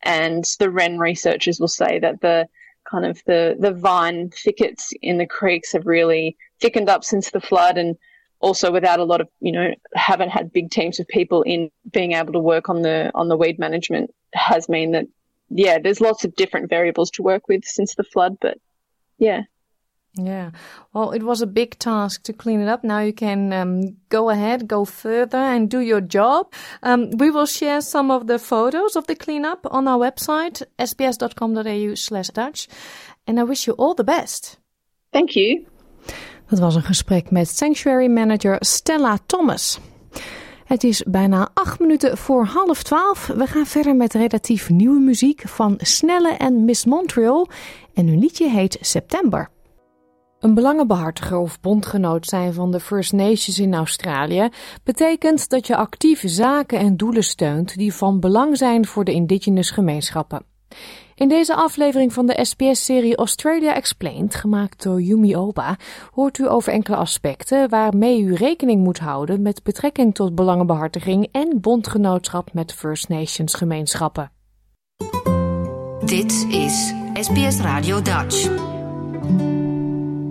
And 0.03 0.45
the 0.59 0.71
REN 0.71 0.99
researchers 0.99 1.61
will 1.61 1.69
say 1.69 1.99
that 1.99 2.21
the 2.21 2.49
kind 2.95 3.07
of 3.07 3.21
the 3.27 3.57
the 3.59 3.73
vine 3.73 4.31
thickets 4.31 4.93
in 5.03 5.19
the 5.19 5.27
creeks 5.27 5.73
have 5.73 5.87
really 5.87 6.37
thickened 6.61 6.89
up 6.89 7.03
since 7.05 7.31
the 7.31 7.41
flood 7.41 7.77
and 7.77 7.97
also 8.41 8.71
without 8.71 9.01
a 9.01 9.05
lot 9.05 9.21
of 9.21 9.29
you 9.41 9.51
know 9.51 9.75
haven't 9.95 10.29
had 10.31 10.53
big 10.53 10.71
teams 10.71 11.01
of 11.01 11.09
people 11.09 11.43
in 11.43 11.71
being 11.93 12.13
able 12.13 12.33
to 12.33 12.39
work 12.39 12.69
on 12.69 12.83
the 12.83 13.11
on 13.15 13.29
the 13.29 13.37
weed 13.37 13.59
management 13.59 14.15
has 14.33 14.69
mean 14.69 14.93
that 14.93 15.07
yeah 15.51 15.79
there's 15.79 16.01
lots 16.01 16.25
of 16.25 16.35
different 16.37 16.71
variables 16.71 17.11
to 17.11 17.23
work 17.23 17.49
with 17.49 17.65
since 17.65 17.95
the 17.97 18.05
flood 18.05 18.37
but 18.41 18.59
yeah 19.19 19.43
yeah, 20.17 20.51
well, 20.93 21.13
it 21.13 21.23
was 21.23 21.43
a 21.43 21.47
big 21.47 21.79
task 21.79 22.23
to 22.25 22.33
clean 22.33 22.61
it 22.61 22.69
up. 22.69 22.85
Now 22.85 23.01
you 23.01 23.13
can 23.13 23.53
um, 23.53 23.97
go 24.09 24.31
ahead, 24.31 24.69
go 24.69 24.85
further, 24.85 25.39
and 25.39 25.71
do 25.71 25.81
your 25.81 26.01
job. 26.01 26.53
Um, 26.83 27.11
we 27.19 27.31
will 27.31 27.47
share 27.47 27.81
some 27.81 28.11
of 28.11 28.27
the 28.27 28.39
photos 28.39 28.97
of 28.97 29.07
the 29.07 29.17
cleanup 29.17 29.67
on 29.71 29.89
our 29.89 29.99
website, 29.99 30.63
sbs.com.au/slash 30.79 32.29
Dutch. 32.29 32.69
And 33.27 33.39
I 33.39 33.43
wish 33.43 33.67
you 33.67 33.75
all 33.75 33.95
the 33.95 34.05
best. 34.05 34.59
Thank 35.11 35.31
you. 35.31 35.67
Dat 36.49 36.59
was 36.59 36.75
een 36.75 36.83
gesprek 36.83 37.31
met 37.31 37.49
Sanctuary 37.49 38.09
Manager 38.09 38.57
Stella 38.59 39.19
Thomas. 39.27 39.79
Het 40.65 40.85
is 40.85 41.03
bijna 41.03 41.49
acht 41.55 41.81
minuten 41.81 42.19
voor 42.19 42.45
half 42.45 42.83
twaalf. 42.83 43.27
We 43.27 43.47
gaan 43.47 43.67
verder 43.67 43.97
met 43.97 44.13
relatief 44.13 44.71
nieuwe 44.71 45.01
muziek 45.01 45.43
van 45.49 45.75
Snelle 45.79 46.33
en 46.33 46.65
Miss 46.65 46.85
Montreal. 46.85 47.49
En 47.95 48.07
hun 48.07 48.19
liedje 48.19 48.49
heet 48.49 48.79
September. 48.81 49.51
Een 50.45 50.55
belangenbehartiger 50.55 51.39
of 51.39 51.61
bondgenoot 51.61 52.27
zijn 52.27 52.53
van 52.53 52.71
de 52.71 52.81
First 52.81 53.13
Nations 53.13 53.59
in 53.59 53.75
Australië 53.75 54.49
betekent 54.83 55.49
dat 55.49 55.67
je 55.67 55.77
actief 55.77 56.23
zaken 56.27 56.79
en 56.79 56.97
doelen 56.97 57.25
steunt 57.25 57.77
die 57.77 57.95
van 57.95 58.21
belang 58.21 58.57
zijn 58.57 58.87
voor 58.87 59.05
de 59.05 59.13
indigenous 59.13 59.71
gemeenschappen. 59.71 60.45
In 61.15 61.29
deze 61.29 61.55
aflevering 61.55 62.13
van 62.13 62.27
de 62.27 62.45
SBS-serie 62.45 63.17
Australia 63.17 63.75
Explained, 63.75 64.35
gemaakt 64.35 64.83
door 64.83 65.01
Yumi 65.01 65.37
Oba, 65.37 65.77
hoort 66.11 66.39
u 66.39 66.49
over 66.49 66.73
enkele 66.73 66.97
aspecten 66.97 67.69
waarmee 67.69 68.23
u 68.23 68.35
rekening 68.35 68.83
moet 68.83 68.99
houden 68.99 69.43
met 69.43 69.63
betrekking 69.63 70.15
tot 70.15 70.35
belangenbehartiging 70.35 71.29
en 71.33 71.61
bondgenootschap 71.61 72.53
met 72.53 72.73
First 72.73 73.09
Nations 73.09 73.55
gemeenschappen. 73.55 74.31
Dit 76.05 76.47
is 76.49 76.95
SBS 77.15 77.61
Radio 77.61 78.03
Dutch. 78.03 78.49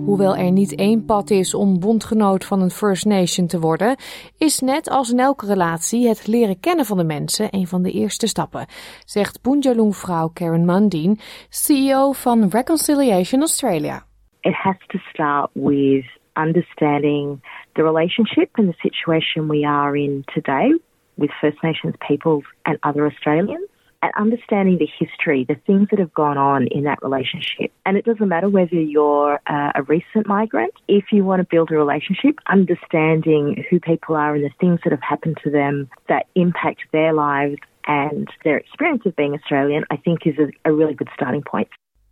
Hoewel 0.04 0.36
er 0.36 0.50
niet 0.50 0.74
één 0.74 1.04
pad 1.04 1.30
is 1.30 1.54
om 1.54 1.80
bondgenoot 1.80 2.44
van 2.44 2.60
een 2.60 2.70
First 2.70 3.04
Nation 3.04 3.46
te 3.46 3.60
worden, 3.60 3.96
is 4.38 4.60
net 4.60 4.90
als 4.90 5.12
in 5.12 5.18
elke 5.18 5.46
relatie 5.46 6.08
het 6.08 6.26
leren 6.26 6.60
kennen 6.60 6.84
van 6.84 6.96
de 6.96 7.04
mensen 7.04 7.48
een 7.50 7.66
van 7.66 7.82
de 7.82 7.90
eerste 7.90 8.26
stappen, 8.26 8.66
zegt 9.04 9.42
Boonjalung-vrouw 9.42 10.28
Karen 10.28 10.64
Mundine, 10.64 11.16
CEO 11.48 12.12
van 12.12 12.48
Reconciliation 12.48 13.40
Australia. 13.40 14.04
It 14.40 14.54
has 14.54 14.76
to 14.86 14.98
start 14.98 15.50
with 15.52 16.04
understanding 16.32 17.40
the 17.72 17.82
relationship 17.82 18.48
and 18.52 18.66
the 18.66 18.88
situation 18.88 19.48
we 19.48 19.66
are 19.66 19.98
in 19.98 20.22
today 20.24 20.78
with 21.14 21.30
First 21.40 21.62
Nations 21.62 21.94
peoples 22.08 22.44
and 22.62 22.76
other 22.80 23.04
Australians. 23.04 23.68
And 24.04 24.12
understanding 24.26 24.76
the 24.78 24.90
history, 25.02 25.40
the 25.48 25.60
things 25.68 25.88
that 25.90 25.98
have 25.98 26.12
gone 26.12 26.38
on 26.52 26.60
in 26.66 26.82
that 26.84 27.00
relationship. 27.02 27.70
And 27.86 27.96
it 27.96 28.04
doesn't 28.04 28.28
matter 28.28 28.50
whether 28.58 28.80
you're 28.96 29.40
a 29.80 29.82
recent 29.94 30.26
migrant, 30.26 30.74
if 30.88 31.04
you 31.14 31.24
want 31.24 31.40
to 31.40 31.48
build 31.54 31.70
a 31.70 31.76
relationship, 31.84 32.34
understanding 32.58 33.64
who 33.68 33.76
people 33.80 34.14
are 34.24 34.34
and 34.34 34.44
the 34.44 34.56
things 34.62 34.78
that 34.82 34.92
have 34.96 35.06
happened 35.12 35.38
to 35.44 35.50
them 35.50 35.88
that 36.12 36.24
impact 36.34 36.80
their 36.92 37.12
lives 37.14 37.60
and 37.86 38.24
their 38.44 38.58
experience 38.64 39.02
of 39.06 39.16
being 39.16 39.32
Australian, 39.34 39.82
I 39.94 39.96
think 40.04 40.26
is 40.26 40.38
a 40.64 40.72
really 40.72 40.94
good 40.94 41.10
starting 41.14 41.42
point. 41.42 41.68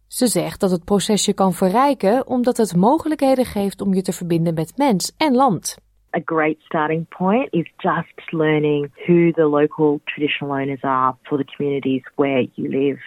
Ze 0.07 0.27
zegt 0.27 0.61
dat 0.61 0.71
het 0.71 0.85
proces 0.85 1.25
je 1.25 1.35
kan 1.35 1.53
verrijken 1.53 2.27
omdat 2.27 2.57
het 2.57 2.77
mogelijkheden 2.77 3.45
geeft 3.45 3.81
om 3.81 3.95
je 3.95 4.03
te 4.03 4.13
verbinden 4.13 4.55
met 4.55 4.77
mens 4.77 5.15
en 5.17 5.35
land. 5.35 5.77
A 6.15 6.21
great 6.21 6.59
starting 6.67 7.07
point 7.07 7.51
is 7.53 7.67
just 7.83 8.09
learning 8.33 8.91
who 9.07 9.33
the 9.33 9.47
local 9.47 10.01
traditional 10.07 10.53
owners 10.53 10.81
are 10.83 11.17
for 11.29 11.39
the 11.39 11.45
communities 11.45 12.03
where 12.17 12.43
you 12.55 12.71
live. 12.71 12.99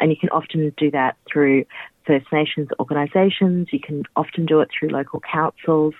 And 0.00 0.10
you 0.10 0.16
can 0.16 0.30
often 0.30 0.72
do 0.76 0.90
that 0.92 1.16
through 1.30 1.64
First 2.06 2.26
Nations 2.32 2.68
organisations, 2.80 3.68
you 3.70 3.80
can 3.80 4.02
often 4.16 4.46
do 4.46 4.60
it 4.60 4.70
through 4.72 4.88
local 4.88 5.20
councils, 5.20 5.92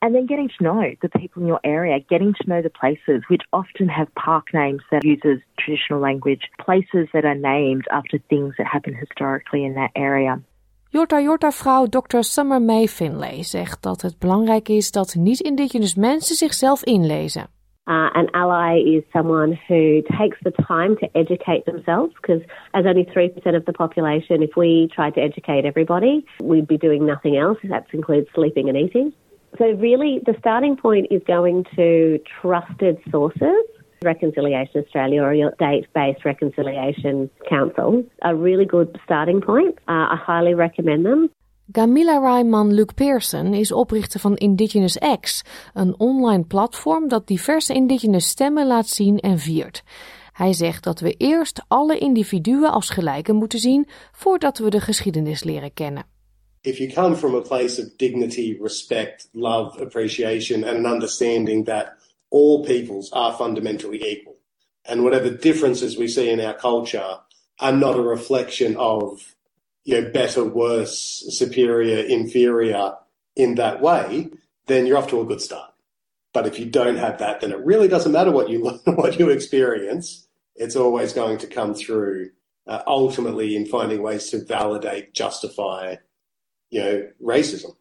and 0.00 0.14
then 0.14 0.24
getting 0.24 0.48
to 0.48 0.64
know 0.64 0.94
the 1.02 1.10
people 1.10 1.42
in 1.42 1.48
your 1.48 1.60
area, 1.62 2.00
getting 2.00 2.32
to 2.32 2.48
know 2.48 2.62
the 2.62 2.70
places 2.70 3.22
which 3.28 3.42
often 3.52 3.86
have 3.88 4.12
park 4.14 4.54
names 4.54 4.80
that 4.90 5.04
uses 5.04 5.40
traditional 5.58 6.00
language, 6.00 6.48
places 6.58 7.06
that 7.12 7.26
are 7.26 7.34
named 7.34 7.84
after 7.90 8.18
things 8.30 8.54
that 8.56 8.66
happened 8.66 8.96
historically 8.96 9.62
in 9.62 9.74
that 9.74 9.90
area. 9.94 10.40
Jorta 10.94 11.20
Jorta-vrouw 11.20 11.86
Dr. 11.86 12.22
Summer 12.22 12.60
May 12.60 12.86
Finlay 12.86 13.42
zegt 13.42 13.82
dat 13.82 14.02
het 14.02 14.18
belangrijk 14.18 14.68
is 14.68 14.90
dat 14.90 15.14
niet-indigenous 15.18 15.94
mensen 15.94 16.36
zichzelf 16.36 16.84
inlezen. 16.84 17.46
Uh, 17.86 18.10
an 18.12 18.30
ally 18.30 18.78
is 18.96 19.02
someone 19.12 19.58
who 19.68 20.02
takes 20.18 20.38
the 20.42 20.52
time 20.66 20.96
to 20.96 21.08
educate 21.12 21.62
themselves 21.64 22.12
because, 22.20 22.42
as 22.70 22.84
only 22.84 23.04
3% 23.04 23.56
of 23.56 23.64
the 23.64 23.72
population, 23.72 24.42
if 24.42 24.54
we 24.54 24.88
tried 24.94 25.14
to 25.14 25.20
educate 25.20 25.64
everybody, 25.64 26.24
we'd 26.44 26.66
be 26.66 26.76
doing 26.76 27.06
nothing 27.06 27.36
else. 27.36 27.58
That 27.62 27.86
includes 27.92 28.28
sleeping 28.34 28.68
and 28.68 28.76
eating. 28.76 29.12
So, 29.56 29.64
really, 29.80 30.20
the 30.26 30.34
starting 30.38 30.76
point 30.76 31.06
is 31.10 31.22
going 31.24 31.64
to 31.74 32.18
trusted 32.40 32.96
sources 33.10 33.64
Reconciliation 34.02 34.82
Australia 34.82 35.22
or 35.22 35.34
your 35.34 35.54
date-based 35.56 36.24
reconciliation 36.24 37.30
council 37.48 38.04
a 38.22 38.34
really 38.34 38.66
good 38.66 38.98
starting 39.04 39.40
point. 39.40 39.78
Uh, 39.88 40.14
I 40.14 40.16
highly 40.26 40.54
recommend 40.54 41.04
them. 41.04 41.30
Gamila 41.72 42.20
Raiman 42.20 42.74
Luke 42.74 42.94
Pearson 42.94 43.54
is 43.54 43.72
oprichter 43.72 44.20
van 44.20 44.36
Indigenous 44.36 44.98
X, 45.20 45.44
een 45.74 45.94
online 45.98 46.44
platform 46.44 47.08
dat 47.08 47.26
diverse 47.26 47.74
indigenous 47.74 48.26
stemmen 48.26 48.66
laat 48.66 48.88
zien 48.88 49.18
en 49.18 49.38
viert. 49.38 49.82
Hij 50.32 50.52
zegt 50.52 50.84
dat 50.84 51.00
we 51.00 51.14
eerst 51.16 51.64
alle 51.68 51.98
individuen 51.98 52.70
als 52.70 52.90
gelijken 52.90 53.36
moeten 53.36 53.58
zien 53.58 53.88
voordat 54.12 54.58
we 54.58 54.70
de 54.70 54.80
geschiedenis 54.80 55.44
leren 55.44 55.72
kennen. 55.72 56.04
If 56.60 56.78
you 56.78 56.92
come 56.92 57.16
from 57.16 57.34
a 57.34 57.40
place 57.40 57.82
of 57.82 57.96
dignity, 57.96 58.58
respect, 58.60 59.28
love, 59.32 59.82
appreciation 59.82 60.64
and 60.64 60.84
an 60.84 60.92
understanding 60.92 61.64
that 61.64 62.01
all 62.32 62.64
peoples 62.64 63.12
are 63.12 63.34
fundamentally 63.34 64.02
equal. 64.02 64.36
And 64.86 65.04
whatever 65.04 65.30
differences 65.30 65.96
we 65.96 66.08
see 66.08 66.28
in 66.30 66.40
our 66.40 66.54
culture 66.54 67.18
are 67.60 67.72
not 67.72 67.96
a 67.96 68.02
reflection 68.02 68.74
of, 68.76 69.36
you 69.84 70.00
know, 70.00 70.10
better, 70.10 70.42
worse, 70.42 71.24
superior, 71.28 71.98
inferior 71.98 72.94
in 73.36 73.54
that 73.56 73.80
way, 73.80 74.30
then 74.66 74.86
you're 74.86 74.98
off 74.98 75.08
to 75.10 75.20
a 75.20 75.26
good 75.26 75.40
start. 75.40 75.72
But 76.32 76.46
if 76.46 76.58
you 76.58 76.66
don't 76.66 76.96
have 76.96 77.18
that, 77.18 77.42
then 77.42 77.52
it 77.52 77.64
really 77.64 77.86
doesn't 77.86 78.10
matter 78.10 78.32
what 78.32 78.48
you 78.48 78.64
learn, 78.64 78.80
what 78.96 79.18
you 79.18 79.28
experience. 79.28 80.26
It's 80.56 80.76
always 80.76 81.12
going 81.12 81.38
to 81.38 81.46
come 81.46 81.74
through 81.74 82.30
uh, 82.66 82.82
ultimately 82.86 83.54
in 83.54 83.66
finding 83.66 84.02
ways 84.02 84.30
to 84.30 84.44
validate, 84.44 85.12
justify, 85.12 85.96
you 86.70 86.80
know, 86.80 87.08
racism. 87.22 87.76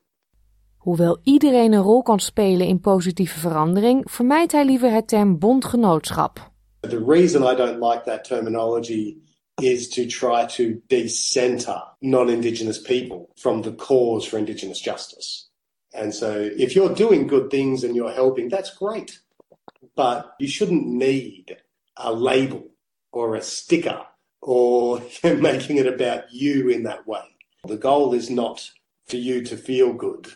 Hoewel 0.81 1.19
iedereen 1.23 1.73
een 1.73 1.81
rol 1.81 2.01
kan 2.01 2.19
spelen 2.19 2.67
in 2.67 2.79
positieve 2.79 3.39
verandering, 3.39 4.11
vermijdt 4.11 4.51
hij 4.51 4.65
liever 4.65 4.91
het 4.91 5.07
term 5.07 5.39
bondgenootschap. 5.39 6.51
The 6.79 7.03
reason 7.05 7.53
I 7.53 7.55
don't 7.55 7.83
like 7.83 8.01
that 8.05 8.23
terminology 8.23 9.17
is 9.61 9.89
to 9.89 10.05
try 10.05 10.45
to 10.45 10.81
decenter 10.87 11.95
non-Indigenous 11.99 12.81
people 12.81 13.27
from 13.35 13.61
the 13.61 13.75
cause 13.75 14.29
for 14.29 14.39
Indigenous 14.39 14.83
justice. 14.83 15.49
And 15.91 16.15
so 16.15 16.49
if 16.55 16.71
you're 16.71 16.95
doing 16.95 17.29
good 17.29 17.49
things 17.49 17.83
and 17.83 17.95
you're 17.95 18.15
helping, 18.15 18.49
that's 18.49 18.77
great. 18.77 19.21
but 19.95 20.35
you 20.39 20.47
shouldn't 20.47 20.87
need 20.87 21.57
a 21.97 22.13
label 22.13 22.71
or 23.11 23.35
a 23.35 23.41
sticker 23.41 24.01
or 24.41 25.01
making 25.23 25.77
it 25.77 25.87
about 25.87 26.31
you 26.31 26.69
in 26.69 26.83
that 26.83 27.07
way. 27.07 27.23
The 27.67 27.77
goal 27.77 28.13
is 28.13 28.29
not 28.29 28.71
for 29.05 29.17
you 29.17 29.43
to 29.43 29.57
feel 29.57 29.93
good. 29.93 30.33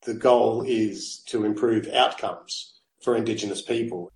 The 0.00 0.16
goal 0.16 0.62
is 0.62 1.22
to 1.24 1.44
improve 1.44 1.88
outcomes 1.92 2.82
for 3.00 3.16
Indigenous 3.16 3.62
people. 3.62 4.10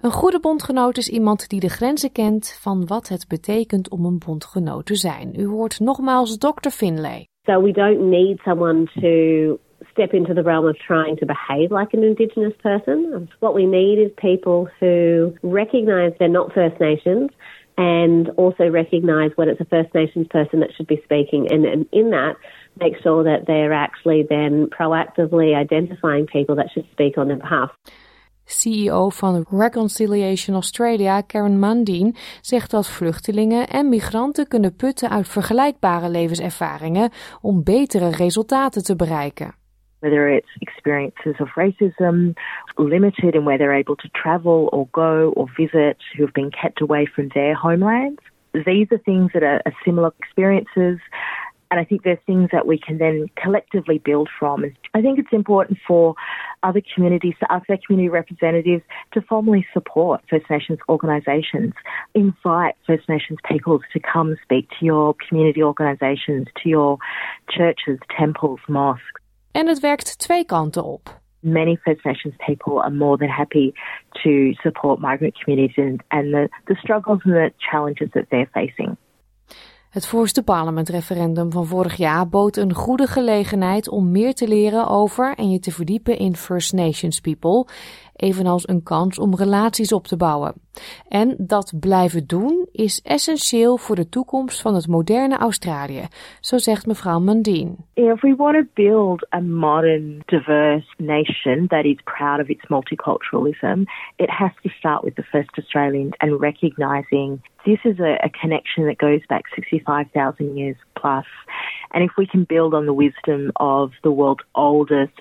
Een 0.00 0.10
goede 0.10 0.40
bondgenoot 0.40 0.96
is 0.96 1.08
iemand 1.08 1.48
die 1.48 1.60
de 1.60 1.68
grenzen 1.68 2.12
kent 2.12 2.58
van 2.60 2.86
wat 2.86 3.08
het 3.08 3.28
betekent 3.28 3.90
om 3.90 4.04
een 4.04 4.18
bondgenoot 4.26 4.86
te 4.86 4.94
zijn. 4.94 5.32
U 5.36 5.46
hoort 5.46 5.80
nogmaals 5.80 6.38
Dr. 6.38 6.70
Finlay. 6.70 7.26
So 7.42 7.62
we 7.62 7.72
don't 7.72 8.00
need 8.00 8.40
someone 8.44 8.90
to 9.00 9.58
step 9.90 10.12
into 10.12 10.34
the 10.34 10.42
realm 10.42 10.66
of 10.66 10.76
trying 10.76 11.18
to 11.18 11.26
behave 11.26 11.70
like 11.78 11.96
an 11.96 12.02
Indigenous 12.02 12.54
person. 12.62 13.28
What 13.40 13.54
we 13.54 13.64
need 13.64 13.98
is 13.98 14.10
people 14.14 14.68
who 14.78 15.32
recognise 15.42 16.12
they're 16.18 16.28
not 16.28 16.52
First 16.52 16.78
Nations 16.80 17.30
and 17.78 18.28
also 18.36 18.68
recognise 18.68 19.30
when 19.36 19.48
it's 19.48 19.60
a 19.60 19.64
First 19.64 19.94
Nations 19.94 20.26
person 20.30 20.60
that 20.60 20.70
should 20.76 20.88
be 20.88 21.00
speaking, 21.04 21.46
and, 21.52 21.64
and 21.64 21.86
in 21.92 22.10
that, 22.10 22.34
make 22.80 22.96
sure 23.02 23.24
that 23.24 23.46
they're 23.46 23.72
actually 23.72 24.24
then 24.28 24.68
proactively 24.68 25.54
identifying 25.54 26.26
people 26.26 26.54
that 26.56 26.70
should 26.70 26.86
speak 26.90 27.16
on 27.16 27.26
their 27.28 27.38
behalf. 27.38 27.70
CEO 28.48 29.08
van 29.08 29.44
Reconciliation 29.50 30.54
Australia, 30.54 31.20
Karen 31.20 31.58
Mundine, 31.58 32.14
zegt 32.40 32.70
dat 32.70 32.88
vluchtelingen 32.88 33.68
en 33.68 33.88
migranten 33.88 34.48
kunnen 34.48 34.76
putten 34.76 35.10
uit 35.10 35.28
vergelijkbare 35.28 36.08
levenservaringen 36.08 37.10
om 37.40 37.64
betere 37.64 38.10
resultaten 38.10 38.84
te 38.84 38.96
bereiken. 38.96 39.54
Whether 40.00 40.28
it's 40.28 40.56
experiences 40.58 41.40
of 41.40 41.54
racism, 41.54 42.32
limited 42.76 43.34
in 43.34 43.44
where 43.44 43.58
they're 43.58 43.78
able 43.78 43.96
to 43.96 44.08
travel 44.12 44.68
or 44.70 44.86
go 44.90 45.30
or 45.34 45.50
visit, 45.54 45.96
who 46.12 46.22
have 46.22 46.32
been 46.32 46.50
kept 46.50 46.80
away 46.80 47.06
from 47.06 47.28
their 47.28 47.54
homelands. 47.54 48.22
These 48.52 48.86
are 48.92 49.02
things 49.02 49.32
that 49.32 49.42
are 49.42 49.74
similar 49.84 50.12
experiences 50.18 50.98
and 51.70 51.78
I 51.80 51.84
think 51.84 52.02
there's 52.02 52.18
things 52.26 52.48
that 52.52 52.66
we 52.66 52.78
can 52.78 52.98
then 52.98 53.26
collectively 53.36 53.98
build 53.98 54.28
from. 54.38 54.64
I 54.94 55.02
think 55.02 55.18
it's 55.18 55.32
important 55.32 55.78
for 55.86 56.14
other 56.62 56.82
communities 56.94 57.34
to 57.40 57.52
ask 57.52 57.66
their 57.66 57.78
community 57.86 58.08
representatives 58.08 58.82
to 59.12 59.20
formally 59.20 59.66
support 59.72 60.22
First 60.30 60.48
Nations 60.50 60.78
organisations. 60.88 61.74
Invite 62.14 62.74
First 62.86 63.08
Nations 63.08 63.38
peoples 63.48 63.82
to 63.92 64.00
come 64.00 64.36
speak 64.42 64.68
to 64.78 64.84
your 64.84 65.14
community 65.28 65.62
organisations, 65.62 66.46
to 66.62 66.68
your 66.68 66.98
churches, 67.50 67.98
temples, 68.16 68.60
mosques. 68.68 69.22
En 69.52 69.66
het 69.66 69.80
werkt 69.80 70.18
twee 70.18 70.44
kanten 70.44 70.84
op. 70.84 71.20
Many 71.40 71.76
First 71.76 72.04
Nations 72.04 72.34
people 72.46 72.80
are 72.80 72.90
more 72.90 73.16
than 73.16 73.28
happy 73.28 73.72
to 74.22 74.52
support 74.62 75.00
migrant 75.00 75.34
communities 75.38 75.76
and, 75.76 76.02
and 76.10 76.32
the, 76.32 76.48
the 76.66 76.74
struggles 76.74 77.20
and 77.24 77.34
the 77.34 77.52
challenges 77.70 78.10
that 78.12 78.26
they're 78.30 78.50
facing. 78.52 78.96
Het 79.88 80.06
voorste 80.06 80.42
parlementreferendum 80.42 81.52
van 81.52 81.66
vorig 81.66 81.96
jaar 81.96 82.28
bood 82.28 82.56
een 82.56 82.74
goede 82.74 83.06
gelegenheid 83.06 83.88
om 83.88 84.10
meer 84.10 84.34
te 84.34 84.48
leren 84.48 84.88
over 84.88 85.34
en 85.36 85.50
je 85.50 85.58
te 85.58 85.72
verdiepen 85.72 86.18
in 86.18 86.36
First 86.36 86.72
Nations 86.72 87.20
people, 87.20 87.66
evenals 88.18 88.68
een 88.68 88.82
kans 88.82 89.18
om 89.18 89.34
relaties 89.34 89.92
op 89.92 90.06
te 90.06 90.16
bouwen. 90.16 90.54
En 91.08 91.34
dat 91.38 91.74
blijven 91.80 92.26
doen 92.26 92.68
is 92.72 93.00
essentieel 93.00 93.76
voor 93.76 93.96
de 93.96 94.08
toekomst 94.08 94.62
van 94.62 94.74
het 94.74 94.88
moderne 94.88 95.36
Australië, 95.36 96.06
zo 96.40 96.58
zegt 96.58 96.86
mevrouw 96.86 97.18
Mundine. 97.18 97.74
If 97.94 98.20
we 98.20 98.34
want 98.36 98.54
to 98.54 98.64
build 98.74 99.26
a 99.34 99.40
modern, 99.40 100.22
diverse 100.26 100.88
nation 100.96 101.66
that 101.66 101.84
is 101.84 101.98
proud 102.04 102.40
of 102.40 102.48
its 102.48 102.64
multiculturalism, 102.68 103.82
it 104.16 104.30
has 104.30 104.50
to 104.62 104.68
start 104.68 105.02
with 105.02 105.14
the 105.14 105.22
first 105.22 105.58
Australians 105.58 106.14
and 106.16 106.40
recognizing 106.40 107.40
this 107.64 107.78
is 107.84 107.98
a, 108.00 108.30
connection 108.40 108.86
that 108.86 108.98
goes 108.98 109.20
back 109.28 109.42
65,000 109.54 110.56
years 110.56 110.76
plus. 110.94 111.26
And 111.92 112.04
if 112.04 112.10
we 112.16 112.26
can 112.26 112.44
build 112.44 112.74
on 112.74 112.86
the 112.86 112.92
wisdom 112.92 113.52
of 113.56 113.92
the 114.02 114.10
world's 114.10 114.44
oldest 114.54 115.18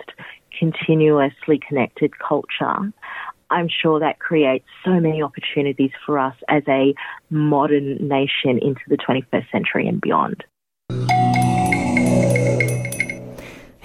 continuously 0.57 1.59
connected 1.67 2.17
culture, 2.19 2.91
I'm 3.49 3.69
sure 3.69 3.99
that 3.99 4.19
creates 4.19 4.65
so 4.83 4.99
many 4.99 5.21
opportunities 5.21 5.91
for 6.05 6.19
us 6.19 6.35
as 6.49 6.63
a 6.67 6.93
modern 7.29 8.07
nation 8.07 8.59
into 8.61 8.81
the 8.87 8.97
21st 8.97 9.51
century 9.51 9.87
and 9.87 10.01
beyond. 10.01 10.43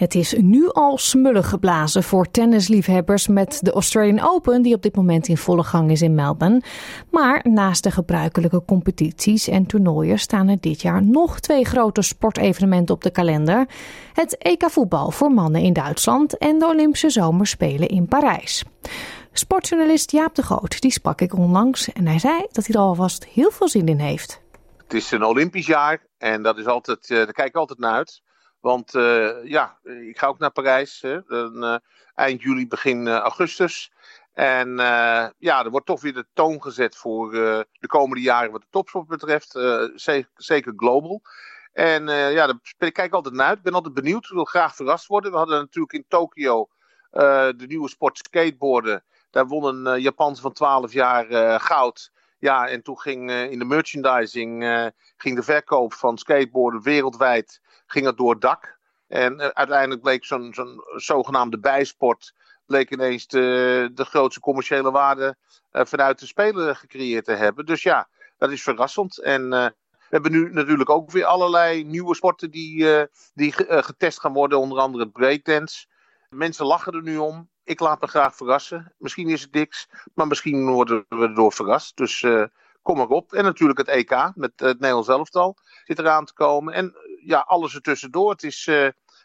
Het 0.02 0.14
is 0.14 0.34
nu 0.38 0.68
al 0.68 0.98
smullig 0.98 1.48
geblazen 1.48 2.02
voor 2.02 2.30
tennisliefhebbers 2.30 3.28
met 3.28 3.58
de 3.62 3.72
Australian 3.72 4.20
Open, 4.28 4.62
die 4.62 4.74
op 4.74 4.82
dit 4.82 4.96
moment 4.96 5.28
in 5.28 5.36
volle 5.36 5.62
gang 5.62 5.90
is 5.90 6.02
in 6.02 6.14
Melbourne. 6.14 6.62
Maar 7.10 7.40
naast 7.48 7.82
de 7.82 7.90
gebruikelijke 7.90 8.64
competities 8.64 9.48
en 9.48 9.66
toernooien 9.66 10.18
staan 10.18 10.48
er 10.48 10.60
dit 10.60 10.82
jaar 10.82 11.02
nog 11.02 11.40
twee 11.40 11.64
grote 11.64 12.02
sportevenementen 12.02 12.94
op 12.94 13.02
de 13.02 13.10
kalender: 13.10 13.66
het 14.12 14.38
EK 14.38 14.70
voetbal 14.70 15.10
voor 15.10 15.30
mannen 15.30 15.60
in 15.60 15.72
Duitsland 15.72 16.38
en 16.38 16.58
de 16.58 16.66
Olympische 16.66 17.10
Zomerspelen 17.10 17.88
in 17.88 18.06
Parijs. 18.06 18.64
Sportjournalist 19.32 20.10
Jaap 20.10 20.34
de 20.34 20.42
Groot, 20.42 20.80
die 20.80 20.92
sprak 20.92 21.20
ik 21.20 21.34
onlangs 21.34 21.92
en 21.92 22.06
hij 22.06 22.18
zei 22.18 22.46
dat 22.50 22.66
hij 22.66 22.74
er 22.74 22.80
alvast 22.80 23.24
heel 23.24 23.50
veel 23.50 23.68
zin 23.68 23.86
in 23.86 23.98
heeft. 23.98 24.40
Het 24.76 24.94
is 24.94 25.10
een 25.10 25.24
Olympisch 25.24 25.66
jaar 25.66 26.06
en 26.18 26.42
dat 26.42 26.58
is 26.58 26.66
altijd, 26.66 27.10
uh, 27.10 27.16
daar 27.16 27.32
kijk 27.32 27.48
ik 27.48 27.56
altijd 27.56 27.78
naar 27.78 27.92
uit. 27.92 28.22
Want 28.62 28.94
uh, 28.94 29.44
ja, 29.44 29.78
ik 29.82 30.18
ga 30.18 30.26
ook 30.26 30.38
naar 30.38 30.50
Parijs. 30.50 31.00
Hè, 31.00 31.22
dan, 31.22 31.64
uh, 31.64 31.76
eind 32.14 32.42
juli, 32.42 32.68
begin 32.68 33.06
uh, 33.06 33.16
augustus. 33.16 33.92
En 34.32 34.76
ja, 35.38 35.64
er 35.64 35.70
wordt 35.70 35.86
toch 35.86 36.00
weer 36.00 36.14
de 36.14 36.26
toon 36.32 36.62
gezet 36.62 36.96
voor 36.96 37.30
de 37.30 37.86
komende 37.86 38.22
jaren 38.22 38.50
wat 38.50 38.60
de 38.60 38.66
topsport 38.70 39.06
betreft. 39.06 39.50
Zeker, 39.94 40.30
zeker 40.34 40.72
global. 40.76 41.22
En 41.72 42.06
ja, 42.08 42.46
daar 42.46 42.58
kijk 42.76 42.98
ik 42.98 43.12
altijd 43.12 43.34
naar 43.34 43.46
uit. 43.46 43.56
Ik 43.56 43.62
ben 43.62 43.72
altijd 43.74 43.94
benieuwd. 43.94 44.24
Ik 44.24 44.30
wil 44.30 44.44
graag 44.44 44.74
verrast 44.74 45.06
worden. 45.06 45.30
We 45.30 45.36
hadden 45.36 45.58
natuurlijk 45.58 45.92
in 45.92 46.04
Tokio 46.08 46.68
de 47.10 47.64
nieuwe 47.66 47.88
sport 47.88 48.18
skateboarden. 48.18 49.04
Daar 49.30 49.46
won 49.46 49.86
een 49.86 50.00
Japanse 50.00 50.42
van 50.42 50.52
12 50.52 50.92
jaar 50.92 51.60
goud. 51.60 52.12
Ja, 52.42 52.68
en 52.68 52.82
toen 52.82 53.00
ging 53.00 53.30
in 53.30 53.58
de 53.58 53.64
merchandising 53.64 54.64
ging 55.16 55.36
de 55.36 55.42
verkoop 55.42 55.94
van 55.94 56.18
skateboarden 56.18 56.82
wereldwijd 56.82 57.60
ging 57.86 58.06
het 58.06 58.16
door 58.16 58.30
het 58.30 58.40
dak. 58.40 58.78
En 59.08 59.40
uh, 59.40 59.46
uiteindelijk 59.46 60.02
bleek 60.02 60.24
zo'n 60.24 60.54
zo'n 60.54 60.82
zogenaamde 60.94 61.58
bijsport 61.58 62.34
bleek 62.66 62.90
ineens 62.90 63.26
de, 63.26 63.90
de 63.94 64.04
grootste 64.04 64.40
commerciële 64.40 64.90
waarde 64.90 65.36
vanuit 65.70 66.18
de 66.18 66.26
speler 66.26 66.76
gecreëerd 66.76 67.24
te 67.24 67.32
hebben. 67.32 67.66
Dus 67.66 67.82
ja, 67.82 68.08
dat 68.38 68.50
is 68.50 68.62
verrassend. 68.62 69.18
En 69.18 69.48
we 69.48 69.74
hebben 70.08 70.32
nu 70.32 70.52
natuurlijk 70.52 70.90
ook 70.90 71.10
weer 71.10 71.24
allerlei 71.24 71.84
nieuwe 71.84 72.14
sporten 72.14 72.50
die, 72.50 73.06
die 73.34 73.52
getest 73.66 74.20
gaan 74.20 74.32
worden. 74.32 74.58
Onder 74.58 74.78
andere 74.78 75.08
breakdance. 75.08 75.86
Mensen 76.28 76.66
lachen 76.66 76.92
er 76.92 77.02
nu 77.02 77.16
om. 77.16 77.50
Ik 77.64 77.80
laat 77.80 78.00
me 78.00 78.06
graag 78.06 78.36
verrassen. 78.36 78.94
Misschien 78.98 79.28
is 79.28 79.42
het 79.42 79.52
niks, 79.52 79.88
maar 80.14 80.26
misschien 80.26 80.70
worden 80.70 81.04
we 81.08 81.26
erdoor 81.26 81.52
verrast. 81.52 81.96
Dus 81.96 82.26
kom 82.82 83.00
erop. 83.00 83.32
En 83.32 83.44
natuurlijk 83.44 83.78
het 83.78 83.88
EK 83.88 84.32
met 84.34 84.52
het 84.56 84.78
Nederlands 84.78 85.08
elftal 85.08 85.56
zit 85.84 85.98
eraan 85.98 86.24
te 86.24 86.32
komen. 86.32 86.74
En 86.74 86.94
ja, 87.24 87.38
alles 87.38 87.74
ertussendoor. 87.74 88.30
Het, 88.30 88.42
is, 88.42 88.66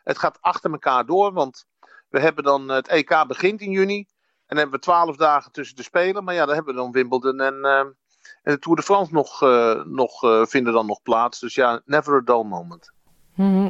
het 0.04 0.18
gaat 0.18 0.38
achter 0.42 0.72
elkaar 0.72 1.06
door, 1.06 1.34
want 1.34 1.66
we 2.10 2.20
hebben 2.20 2.44
dan 2.44 2.70
het 2.70 2.88
EK 2.88 3.24
begint 3.28 3.62
in 3.62 3.72
juni. 3.72 3.98
En 3.98 4.08
dan 4.56 4.58
hebben 4.58 4.76
we 4.76 4.86
twaalf 4.86 5.16
dagen 5.16 5.52
tussen 5.52 5.76
de 5.76 5.84
Spelen. 5.84 6.24
Maar 6.24 6.34
ja, 6.34 6.46
dan 6.46 6.56
hebben 6.56 6.74
we 6.74 6.80
dan 6.80 6.92
Wimbledon 6.92 7.40
en, 7.40 7.66
en 7.66 7.96
de 8.42 8.60
Tour 8.60 8.78
de 8.78 8.84
France 8.84 9.14
nog, 9.14 9.42
nog 9.86 10.20
vinden 10.50 10.74
dan 10.74 10.86
nog 10.86 11.02
plaats. 11.02 11.40
Dus 11.40 11.56
ja, 11.56 11.82
never 11.86 12.16
a 12.16 12.22
dull 12.22 12.44
moment. 12.44 12.96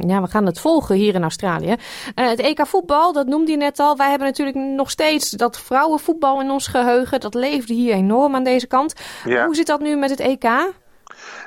Ja, 0.07 0.21
we 0.21 0.27
gaan 0.27 0.45
het 0.45 0.59
volgen 0.59 0.95
hier 0.95 1.15
in 1.15 1.21
Australië. 1.21 1.75
Uh, 2.15 2.27
het 2.27 2.39
EK 2.39 2.67
voetbal, 2.67 3.13
dat 3.13 3.27
noemde 3.27 3.51
je 3.51 3.57
net 3.57 3.79
al. 3.79 3.97
Wij 3.97 4.09
hebben 4.09 4.27
natuurlijk 4.27 4.57
nog 4.57 4.89
steeds 4.89 5.29
dat 5.29 5.59
vrouwenvoetbal 5.59 6.41
in 6.41 6.49
ons 6.49 6.67
geheugen. 6.67 7.19
Dat 7.19 7.33
leefde 7.33 7.73
hier 7.73 7.93
enorm 7.93 8.35
aan 8.35 8.43
deze 8.43 8.67
kant. 8.67 8.93
Ja. 9.23 9.45
Hoe 9.45 9.55
zit 9.55 9.67
dat 9.67 9.79
nu 9.79 9.95
met 9.95 10.09
het 10.09 10.19
EK? 10.19 10.43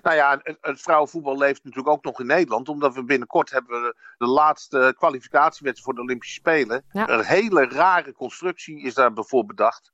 Nou 0.02 0.16
ja, 0.16 0.40
het, 0.42 0.80
vrouwenvoetbal 0.80 1.38
leeft 1.38 1.64
natuurlijk 1.64 1.94
ook 1.94 2.04
nog 2.04 2.20
in 2.20 2.26
Nederland. 2.26 2.68
Omdat 2.68 2.94
we 2.94 3.04
binnenkort 3.04 3.50
hebben 3.50 3.82
we 3.82 3.94
de 4.18 4.26
laatste 4.26 4.94
kwalificatiewedstrijd 4.96 5.80
voor 5.80 5.94
de 5.94 6.00
Olympische 6.00 6.34
Spelen. 6.34 6.84
Ja. 6.92 7.08
Een 7.08 7.24
hele 7.24 7.64
rare 7.68 8.12
constructie 8.12 8.82
is 8.82 8.94
daar 8.94 9.12
bijvoorbeeld 9.12 9.56
bedacht. 9.56 9.92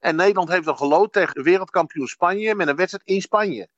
En 0.00 0.16
Nederland 0.16 0.48
heeft 0.48 0.64
dan 0.64 0.76
gelood 0.76 1.12
tegen 1.12 1.34
de 1.34 1.42
wereldkampioen 1.42 2.06
Spanje 2.06 2.54
met 2.54 2.68
een 2.68 2.76
wedstrijd 2.76 3.06
in 3.06 3.20
Spanje. 3.20 3.68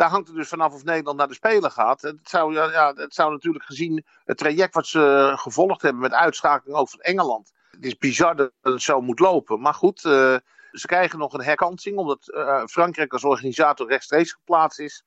Daar 0.00 0.10
hangt 0.10 0.26
het 0.26 0.36
dus 0.36 0.48
vanaf 0.48 0.74
of 0.74 0.84
Nederland 0.84 1.18
naar 1.18 1.28
de 1.28 1.34
Spelen 1.34 1.70
gaat. 1.70 2.02
Het 2.02 2.18
zou, 2.22 2.54
ja, 2.54 2.92
het 2.92 3.14
zou 3.14 3.32
natuurlijk 3.32 3.64
gezien 3.64 4.04
het 4.24 4.38
traject 4.38 4.74
wat 4.74 4.86
ze 4.86 5.32
gevolgd 5.36 5.82
hebben 5.82 6.00
met 6.00 6.12
uitschakeling 6.12 6.90
van 6.90 7.00
Engeland. 7.00 7.52
Het 7.70 7.84
is 7.84 7.98
bizar 7.98 8.36
dat 8.36 8.52
het 8.60 8.82
zo 8.82 9.00
moet 9.00 9.18
lopen. 9.18 9.60
Maar 9.60 9.74
goed, 9.74 10.04
uh, 10.04 10.36
ze 10.72 10.86
krijgen 10.86 11.18
nog 11.18 11.32
een 11.32 11.42
herkansing, 11.42 11.96
omdat 11.96 12.18
uh, 12.34 12.66
Frankrijk 12.66 13.12
als 13.12 13.24
organisator 13.24 13.88
rechtstreeks 13.88 14.32
geplaatst 14.32 14.78
is. 14.78 15.04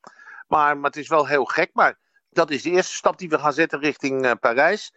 Maar, 0.48 0.78
maar 0.78 0.90
het 0.90 1.00
is 1.00 1.08
wel 1.08 1.28
heel 1.28 1.46
gek. 1.46 1.70
Maar 1.74 2.00
Dat 2.34 2.52
is 2.52 2.62
de 2.62 2.70
eerste 2.70 2.96
stap 2.96 3.18
die 3.18 3.30
we 3.30 3.40
gaan 3.40 3.54
zetten 3.54 3.80
richting 3.80 4.26
uh, 4.26 4.32
Parijs. 4.40 4.94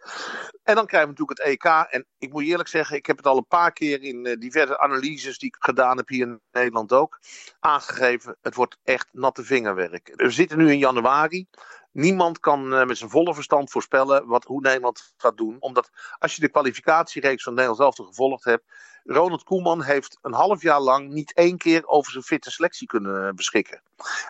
En 0.63 0.75
dan 0.75 0.85
krijgen 0.85 1.09
we 1.09 1.15
natuurlijk 1.19 1.39
het 1.39 1.47
EK. 1.47 1.63
En 1.89 2.05
ik 2.17 2.31
moet 2.31 2.43
eerlijk 2.43 2.69
zeggen, 2.69 2.97
ik 2.97 3.05
heb 3.05 3.17
het 3.17 3.27
al 3.27 3.37
een 3.37 3.47
paar 3.47 3.71
keer 3.71 4.03
in 4.03 4.25
uh, 4.25 4.35
diverse 4.39 4.79
analyses 4.79 5.37
die 5.37 5.49
ik 5.49 5.55
gedaan 5.59 5.97
heb 5.97 6.07
hier 6.07 6.27
in 6.27 6.41
Nederland 6.51 6.93
ook 6.93 7.19
aangegeven. 7.59 8.37
Het 8.41 8.55
wordt 8.55 8.77
echt 8.83 9.07
natte 9.11 9.43
vingerwerk. 9.43 10.13
We 10.15 10.29
zitten 10.29 10.57
nu 10.57 10.71
in 10.71 10.77
januari. 10.77 11.47
Niemand 11.91 12.39
kan 12.39 12.73
uh, 12.73 12.85
met 12.85 12.97
zijn 12.97 13.09
volle 13.09 13.33
verstand 13.33 13.71
voorspellen 13.71 14.27
wat, 14.27 14.43
hoe 14.43 14.61
Nederland 14.61 15.13
gaat 15.17 15.37
doen. 15.37 15.57
Omdat 15.59 15.89
als 16.19 16.35
je 16.35 16.41
de 16.41 16.49
kwalificatiereeks 16.49 17.43
van 17.43 17.53
Nederland 17.53 17.79
zelf 17.79 18.07
gevolgd 18.07 18.43
hebt. 18.43 18.63
Ronald 19.03 19.43
Koeman 19.43 19.83
heeft 19.83 20.17
een 20.21 20.33
half 20.33 20.61
jaar 20.61 20.81
lang 20.81 21.09
niet 21.09 21.33
één 21.33 21.57
keer 21.57 21.87
over 21.87 22.11
zijn 22.11 22.23
fitte 22.23 22.51
selectie 22.51 22.87
kunnen 22.87 23.35
beschikken. 23.35 23.81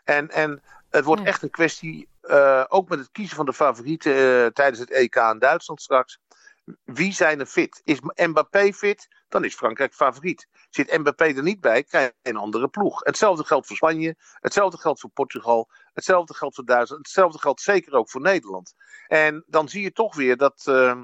En, 0.04 0.30
en 0.30 0.62
het 0.90 1.06
wordt 1.06 1.24
echt 1.24 1.44
een 1.44 1.50
kwestie, 1.50 2.08
uh, 2.28 2.64
ook 2.68 2.90
met 2.90 3.00
het 3.00 3.12
kiezen 3.12 3.36
van 3.36 3.46
de 3.46 3.54
favorieten 3.54 4.16
uh, 4.16 4.46
tijdens 4.46 4.80
het 4.80 4.92
EK 4.92 5.16
in 5.16 5.40
Duitsland 5.40 5.82
straks. 5.82 6.20
Wie 6.84 7.14
zijn 7.14 7.40
er 7.40 7.46
fit? 7.46 7.82
Is 7.84 8.00
Mbappé 8.16 8.74
fit? 8.74 9.08
Dan 9.28 9.44
is 9.44 9.56
Frankrijk 9.56 9.94
favoriet. 9.94 10.48
Zit 10.70 10.98
Mbappé 10.98 11.26
er 11.26 11.44
niet 11.44 11.62
bij, 11.62 11.84
krijg 11.84 12.12
je 12.22 12.30
een 12.30 12.38
andere 12.38 12.68
ploeg. 12.68 13.00
Hetzelfde 13.04 13.44
geldt 13.44 13.68
voor 13.68 13.76
Spanje, 13.76 14.16
hetzelfde 14.34 14.78
geldt 14.78 15.00
voor 15.00 15.10
Portugal, 15.10 15.70
hetzelfde 15.94 16.34
geldt 16.34 16.56
voor 16.56 16.66
Duitsland, 16.66 17.06
hetzelfde 17.06 17.40
geldt 17.40 17.62
zeker 17.62 17.94
ook 17.94 18.10
voor 18.10 18.22
Nederland. 18.22 18.74
En 19.08 19.44
dan 19.48 19.70
zie 19.70 19.82
je 19.82 19.92
toch 19.92 20.16
weer 20.16 20.38
dat 20.38 20.66
uh, 20.70 21.02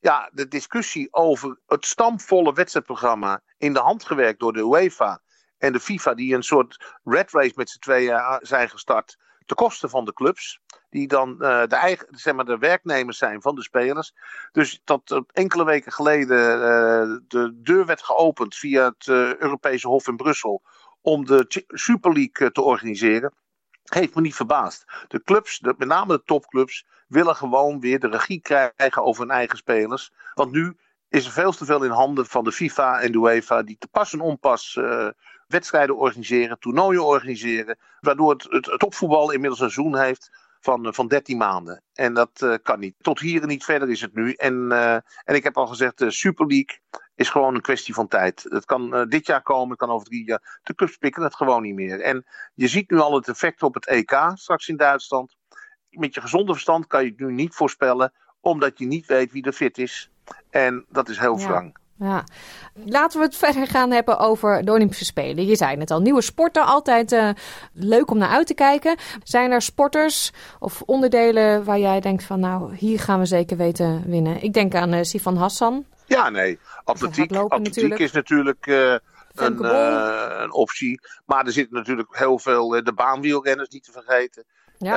ja, 0.00 0.30
de 0.32 0.48
discussie 0.48 1.12
over 1.12 1.60
het 1.66 1.86
stamvolle 1.86 2.52
wedstrijdprogramma 2.52 3.42
in 3.58 3.72
de 3.72 3.80
hand 3.80 4.04
gewerkt 4.04 4.40
door 4.40 4.52
de 4.52 4.64
UEFA 4.64 5.22
en 5.58 5.72
de 5.72 5.80
FIFA, 5.80 6.14
die 6.14 6.34
een 6.34 6.42
soort 6.42 6.98
red 7.04 7.32
race 7.32 7.52
met 7.54 7.70
z'n 7.70 7.78
tweeën 7.78 8.38
zijn 8.40 8.70
gestart. 8.70 9.16
Ten 9.50 9.58
koste 9.58 9.88
van 9.88 10.04
de 10.04 10.12
clubs, 10.12 10.60
die 10.90 11.08
dan 11.08 11.30
uh, 11.30 11.66
de, 11.66 11.76
eigen, 11.76 12.06
zeg 12.10 12.34
maar, 12.34 12.44
de 12.44 12.58
werknemers 12.58 13.18
zijn 13.18 13.42
van 13.42 13.54
de 13.54 13.62
spelers. 13.62 14.14
Dus 14.52 14.80
dat 14.84 15.10
uh, 15.10 15.20
enkele 15.32 15.64
weken 15.64 15.92
geleden 15.92 16.38
uh, 16.38 17.18
de 17.28 17.60
deur 17.62 17.86
werd 17.86 18.02
geopend 18.02 18.56
via 18.56 18.84
het 18.84 19.06
Europese 19.38 19.88
Hof 19.88 20.08
in 20.08 20.16
Brussel 20.16 20.62
om 21.00 21.24
de 21.24 21.64
Super 21.68 22.12
League 22.12 22.52
te 22.52 22.62
organiseren. 22.62 23.32
Heeft 23.84 24.14
me 24.14 24.20
niet 24.20 24.34
verbaasd. 24.34 24.84
De 25.08 25.22
clubs, 25.22 25.58
de, 25.58 25.74
met 25.78 25.88
name 25.88 26.16
de 26.16 26.22
topclubs, 26.24 26.86
willen 27.08 27.36
gewoon 27.36 27.80
weer 27.80 28.00
de 28.00 28.08
regie 28.08 28.40
krijgen 28.40 29.02
over 29.02 29.22
hun 29.22 29.34
eigen 29.36 29.58
spelers. 29.58 30.12
Want 30.34 30.52
nu 30.52 30.76
is 31.10 31.26
er 31.26 31.32
veel 31.32 31.52
te 31.52 31.64
veel 31.64 31.84
in 31.84 31.90
handen 31.90 32.26
van 32.26 32.44
de 32.44 32.52
FIFA 32.52 33.00
en 33.00 33.12
de 33.12 33.18
UEFA, 33.18 33.62
die 33.62 33.78
te 33.78 33.88
pas 33.88 34.12
en 34.12 34.20
onpas 34.20 34.76
uh, 34.78 35.08
wedstrijden 35.46 35.96
organiseren, 35.96 36.58
toernooien 36.58 37.04
organiseren, 37.04 37.78
waardoor 38.00 38.30
het, 38.30 38.42
het, 38.42 39.00
inmiddels 39.00 39.60
een 39.60 39.70
seizoen 39.70 39.96
heeft 39.96 40.30
van, 40.60 40.94
van 40.94 41.08
13 41.08 41.36
maanden. 41.36 41.82
En 41.94 42.14
dat 42.14 42.40
uh, 42.42 42.54
kan 42.62 42.78
niet. 42.78 42.94
Tot 42.98 43.20
hier 43.20 43.42
en 43.42 43.48
niet 43.48 43.64
verder 43.64 43.90
is 43.90 44.00
het 44.00 44.14
nu. 44.14 44.32
En, 44.32 44.72
en 45.24 45.34
ik 45.34 45.44
heb 45.44 45.56
al 45.56 45.66
gezegd, 45.66 45.98
de 45.98 46.10
Super 46.10 46.46
League 46.46 46.80
is 47.14 47.28
gewoon 47.28 47.54
een 47.54 47.60
kwestie 47.60 47.94
van 47.94 48.08
tijd. 48.08 48.46
Het 48.48 48.64
kan 48.64 49.08
dit 49.08 49.26
jaar 49.26 49.42
komen, 49.42 49.68
het 49.68 49.78
kan 49.78 49.90
over 49.90 50.06
drie 50.06 50.24
jaar. 50.24 50.60
De 50.62 50.74
clubs 50.74 50.96
pikken 50.96 51.22
het 51.22 51.34
gewoon 51.34 51.62
niet 51.62 51.74
meer. 51.74 52.00
En 52.00 52.24
je 52.54 52.68
ziet 52.68 52.90
nu 52.90 52.98
al 52.98 53.14
het 53.14 53.28
effect 53.28 53.62
op 53.62 53.74
het 53.74 53.86
EK 53.86 54.30
straks 54.34 54.68
in 54.68 54.76
Duitsland. 54.76 55.36
Met 55.90 56.14
je 56.14 56.20
gezonde 56.20 56.52
verstand 56.52 56.86
kan 56.86 57.02
je 57.04 57.10
het 57.10 57.18
nu 57.18 57.32
niet 57.32 57.54
voorspellen, 57.54 58.12
omdat 58.40 58.78
je 58.78 58.86
niet 58.86 59.06
weet 59.06 59.32
wie 59.32 59.44
er 59.44 59.52
fit 59.52 59.78
is. 59.78 60.10
En 60.50 60.84
dat 60.88 61.08
is 61.08 61.18
heel 61.18 61.38
wrang. 61.38 61.64
Ja. 61.64 61.80
Ja. 62.00 62.24
Laten 62.84 63.18
we 63.18 63.24
het 63.24 63.36
verder 63.36 63.66
gaan 63.66 63.90
hebben 63.90 64.18
over 64.18 64.64
de 64.64 64.72
Olympische 64.72 65.04
Spelen. 65.04 65.46
Je 65.46 65.56
zei 65.56 65.78
het 65.78 65.90
al, 65.90 66.00
nieuwe 66.00 66.22
sporten, 66.22 66.64
altijd 66.64 67.12
uh, 67.12 67.30
leuk 67.72 68.10
om 68.10 68.18
naar 68.18 68.28
uit 68.28 68.46
te 68.46 68.54
kijken. 68.54 68.96
Zijn 69.22 69.50
er 69.50 69.62
sporters 69.62 70.32
of 70.58 70.82
onderdelen 70.82 71.64
waar 71.64 71.78
jij 71.78 72.00
denkt 72.00 72.24
van 72.24 72.40
nou, 72.40 72.74
hier 72.74 73.00
gaan 73.00 73.18
we 73.18 73.26
zeker 73.26 73.56
weten 73.56 74.02
winnen? 74.06 74.42
Ik 74.42 74.52
denk 74.52 74.74
aan 74.74 74.94
uh, 74.94 75.02
Sifan 75.02 75.36
Hassan. 75.36 75.84
Ja, 76.06 76.30
nee. 76.30 76.58
Atletiek, 76.84 77.32
atletiek 77.32 77.64
natuurlijk. 77.64 78.00
is 78.00 78.12
natuurlijk 78.12 78.66
uh, 78.66 78.94
een, 79.34 79.64
een, 80.42 80.52
optie. 80.52 81.00
Maar 81.26 81.46
er 81.46 81.52
zitten 81.52 81.76
natuurlijk 81.76 82.16
heel 82.16 82.38
veel 82.38 82.68
de 82.68 82.92
baanwielrenners 82.94 83.68
niet 83.68 83.84
te 83.84 83.92
vergeten. 83.92 84.44
Ja. 84.78 84.94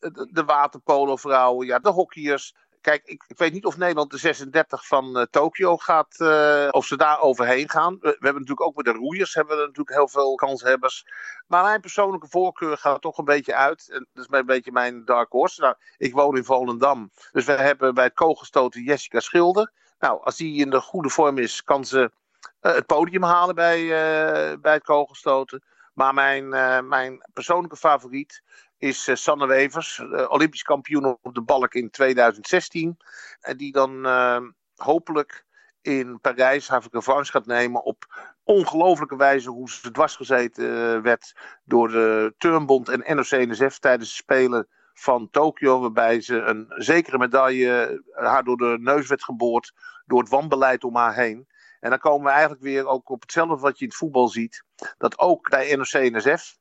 de, 0.00 0.28
de 0.32 0.44
waterpolovrouwen, 0.44 1.66
ja, 1.66 1.78
de 1.78 1.90
hockeyers. 1.90 2.54
Kijk, 2.86 3.04
ik, 3.04 3.24
ik, 3.26 3.38
weet 3.38 3.52
niet 3.52 3.64
of 3.64 3.76
Nederland 3.76 4.10
de 4.10 4.18
36 4.18 4.86
van 4.86 5.18
uh, 5.18 5.22
Tokio 5.30 5.76
gaat, 5.76 6.16
uh, 6.18 6.68
of 6.70 6.86
ze 6.86 6.96
daar 6.96 7.20
overheen 7.20 7.70
gaan. 7.70 7.98
We, 8.00 8.08
hebben 8.08 8.32
natuurlijk 8.32 8.60
ook 8.60 8.76
met 8.76 8.84
de 8.84 8.92
roeiers 8.92 9.34
hebben 9.34 9.56
we 9.56 9.62
natuurlijk 9.62 9.96
heel 9.96 10.08
veel 10.08 10.34
kanshebbers. 10.34 11.06
Maar 11.46 11.64
mijn 11.64 11.80
persoonlijke 11.80 12.28
voorkeur 12.28 12.76
gaat 12.76 13.00
toch 13.00 13.18
een 13.18 13.24
beetje 13.24 13.54
uit. 13.54 13.88
En 13.90 14.06
dat 14.12 14.24
is 14.24 14.38
een 14.38 14.46
beetje 14.46 14.72
mijn 14.72 15.04
dark 15.04 15.32
horse. 15.32 15.60
Nou, 15.60 15.74
ik 15.96 16.12
woon 16.12 16.36
in 16.36 16.44
Volendam. 16.44 17.10
Dus 17.32 17.44
we 17.44 17.52
hebben 17.52 17.94
bij 17.94 18.04
het 18.04 18.14
kogelstoten 18.14 18.82
Jessica 18.82 19.20
Schilder. 19.20 19.72
Nou, 19.98 20.22
als 20.22 20.36
die 20.36 20.60
in 20.60 20.70
de 20.70 20.80
goede 20.80 21.10
vorm 21.10 21.38
is, 21.38 21.62
kan 21.62 21.84
ze 21.84 22.10
uh, 22.60 22.74
het 22.74 22.86
podium 22.86 23.22
halen 23.22 23.54
bij, 23.54 23.86
bij 24.60 24.74
het 24.74 24.84
kogelstoten. 24.84 25.62
Maar 25.94 26.14
mijn, 26.14 26.48
mijn 26.88 27.26
persoonlijke 27.32 27.76
favoriet 27.76 28.42
is 28.78 29.08
uh, 29.08 29.14
Sanne 29.14 29.46
Wevers, 29.46 29.98
uh, 29.98 30.30
Olympisch 30.30 30.62
kampioen 30.62 31.18
op 31.22 31.34
de 31.34 31.42
balk 31.42 31.74
in 31.74 31.90
2016. 31.90 32.96
En 33.40 33.56
die 33.56 33.72
dan 33.72 34.06
uh, 34.06 34.40
hopelijk 34.74 35.44
in 35.82 36.20
Parijs 36.20 36.68
haar 36.68 36.82
revanche 36.90 37.30
gaat 37.30 37.46
nemen 37.46 37.84
op 37.84 38.30
ongelofelijke 38.44 39.16
wijze 39.16 39.50
hoe 39.50 39.70
ze 39.70 39.90
dwarsgezeten 39.90 41.02
werd 41.02 41.36
door 41.64 41.88
de 41.88 42.34
Turnbond 42.38 42.88
en 42.88 43.16
NOC-NSF 43.16 43.78
tijdens 43.78 44.08
de 44.08 44.14
Spelen 44.14 44.68
van 44.94 45.30
Tokio, 45.30 45.80
waarbij 45.80 46.20
ze 46.20 46.36
een 46.36 46.66
zekere 46.68 47.18
medaille 47.18 48.02
haar 48.12 48.44
door 48.44 48.56
de 48.56 48.76
neus 48.80 49.08
werd 49.08 49.24
geboord 49.24 49.72
door 50.06 50.20
het 50.20 50.28
wanbeleid 50.28 50.84
om 50.84 50.96
haar 50.96 51.14
heen. 51.14 51.48
En 51.80 51.90
dan 51.90 51.98
komen 51.98 52.24
we 52.24 52.30
eigenlijk 52.30 52.62
weer 52.62 52.86
ook 52.86 53.08
op 53.08 53.20
hetzelfde 53.20 53.56
wat 53.56 53.78
je 53.78 53.84
in 53.84 53.90
het 53.90 53.98
voetbal 53.98 54.28
ziet. 54.28 54.64
Dat 54.98 55.18
ook 55.18 55.50
bij 55.50 55.76
NOC-NSF 55.76 56.56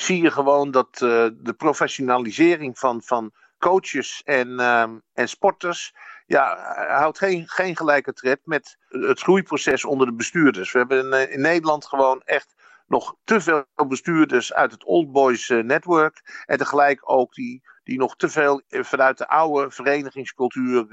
zie 0.00 0.22
je 0.22 0.30
gewoon 0.30 0.70
dat 0.70 1.00
uh, 1.02 1.26
de 1.32 1.54
professionalisering 1.56 2.78
van, 2.78 3.02
van 3.02 3.32
coaches 3.58 4.22
en, 4.24 4.48
uh, 4.48 4.82
en 5.12 5.28
sporters. 5.28 5.94
Ja, 6.26 6.74
houdt 6.88 7.18
geen, 7.18 7.48
geen 7.48 7.76
gelijke 7.76 8.12
tred 8.12 8.40
met 8.44 8.76
het 8.88 9.20
groeiproces 9.20 9.84
onder 9.84 10.06
de 10.06 10.14
bestuurders. 10.14 10.72
We 10.72 10.78
hebben 10.78 11.04
in, 11.04 11.12
eh, 11.12 11.38
Nederland 11.38 11.86
gewoon 11.86 12.22
echt 12.24 12.54
nog 12.86 13.14
te 13.24 13.40
veel 13.40 13.64
bestuurders 13.88 14.52
uit 14.52 14.72
het 14.72 14.84
Old 14.84 15.12
Boys 15.12 15.48
uh, 15.48 15.62
Network. 15.62 16.42
En 16.46 16.58
tegelijk 16.58 17.10
ook 17.10 17.34
die, 17.34 17.62
die 17.84 17.98
nog 17.98 18.16
te 18.16 18.28
veel 18.28 18.62
vanuit 18.68 19.18
de 19.18 19.28
oude 19.28 19.70
verenigingscultuur 19.70 20.86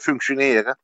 functioneren 0.00 0.78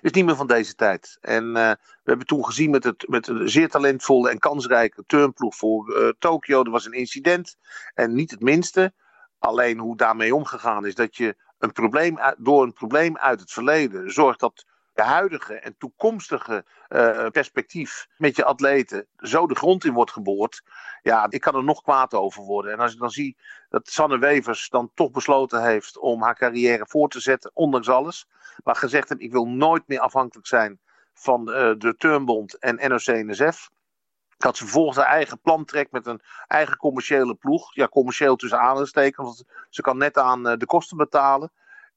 is 0.00 0.10
niet 0.10 0.24
meer 0.24 0.36
van 0.36 0.46
deze 0.46 0.74
tijd. 0.74 1.18
En 1.20 1.44
uh, 1.44 1.52
we 1.52 2.04
hebben 2.04 2.26
toen 2.26 2.44
gezien 2.44 2.70
met, 2.70 2.84
het, 2.84 3.08
met 3.08 3.26
een 3.26 3.48
zeer 3.48 3.68
talentvolle 3.68 4.30
en 4.30 4.38
kansrijke 4.38 5.04
turnploeg 5.06 5.56
voor 5.56 5.96
uh, 5.96 6.08
Tokio. 6.18 6.64
Er 6.64 6.70
was 6.70 6.86
een 6.86 6.92
incident. 6.92 7.56
En 7.94 8.14
niet 8.14 8.30
het 8.30 8.40
minste. 8.40 8.92
Alleen 9.38 9.78
hoe 9.78 9.96
daarmee 9.96 10.34
omgegaan 10.34 10.86
is 10.86 10.94
dat 10.94 11.16
je 11.16 11.36
een 11.58 11.72
probleem, 11.72 12.18
door 12.38 12.62
een 12.62 12.72
probleem 12.72 13.18
uit 13.18 13.40
het 13.40 13.52
verleden 13.52 14.12
zorgt 14.12 14.40
dat 14.40 14.66
de 14.92 15.02
huidige 15.02 15.54
en 15.54 15.74
toekomstige 15.78 16.64
uh, 16.88 17.26
perspectief 17.26 18.08
met 18.16 18.36
je 18.36 18.44
atleten 18.44 19.06
zo 19.16 19.46
de 19.46 19.54
grond 19.54 19.84
in 19.84 19.92
wordt 19.92 20.10
geboord. 20.10 20.62
Ja, 21.02 21.26
ik 21.28 21.40
kan 21.40 21.54
er 21.54 21.64
nog 21.64 21.82
kwaad 21.82 22.14
over 22.14 22.42
worden. 22.42 22.72
En 22.72 22.78
als 22.78 22.92
ik 22.92 22.98
dan 22.98 23.10
zie 23.10 23.36
dat 23.68 23.88
Sanne 23.88 24.18
Wevers 24.18 24.68
dan 24.68 24.90
toch 24.94 25.10
besloten 25.10 25.62
heeft 25.62 25.98
om 25.98 26.22
haar 26.22 26.36
carrière 26.36 26.86
voor 26.88 27.08
te 27.08 27.20
zetten, 27.20 27.50
ondanks 27.54 27.88
alles. 27.88 28.26
Maar 28.64 28.76
gezegd 28.76 29.08
heeft, 29.08 29.20
ik 29.20 29.32
wil 29.32 29.46
nooit 29.46 29.82
meer 29.86 30.00
afhankelijk 30.00 30.46
zijn 30.46 30.80
van 31.14 31.48
uh, 31.48 31.54
de 31.78 31.94
Turnbond 31.98 32.58
en 32.58 32.90
NOC-NSF. 32.90 33.70
Dat 34.36 34.56
ze 34.56 34.62
vervolgens 34.62 34.96
haar 34.96 35.06
eigen 35.06 35.40
plan 35.40 35.64
trekt 35.64 35.92
met 35.92 36.06
een 36.06 36.20
eigen 36.46 36.76
commerciële 36.76 37.34
ploeg. 37.34 37.74
Ja, 37.74 37.88
commercieel 37.88 38.36
tussen 38.36 38.60
aanhalingstekens, 38.60 39.26
want 39.26 39.44
ze 39.68 39.82
kan 39.82 39.98
net 39.98 40.18
aan 40.18 40.48
uh, 40.48 40.56
de 40.56 40.66
kosten 40.66 40.96
betalen. 40.96 41.52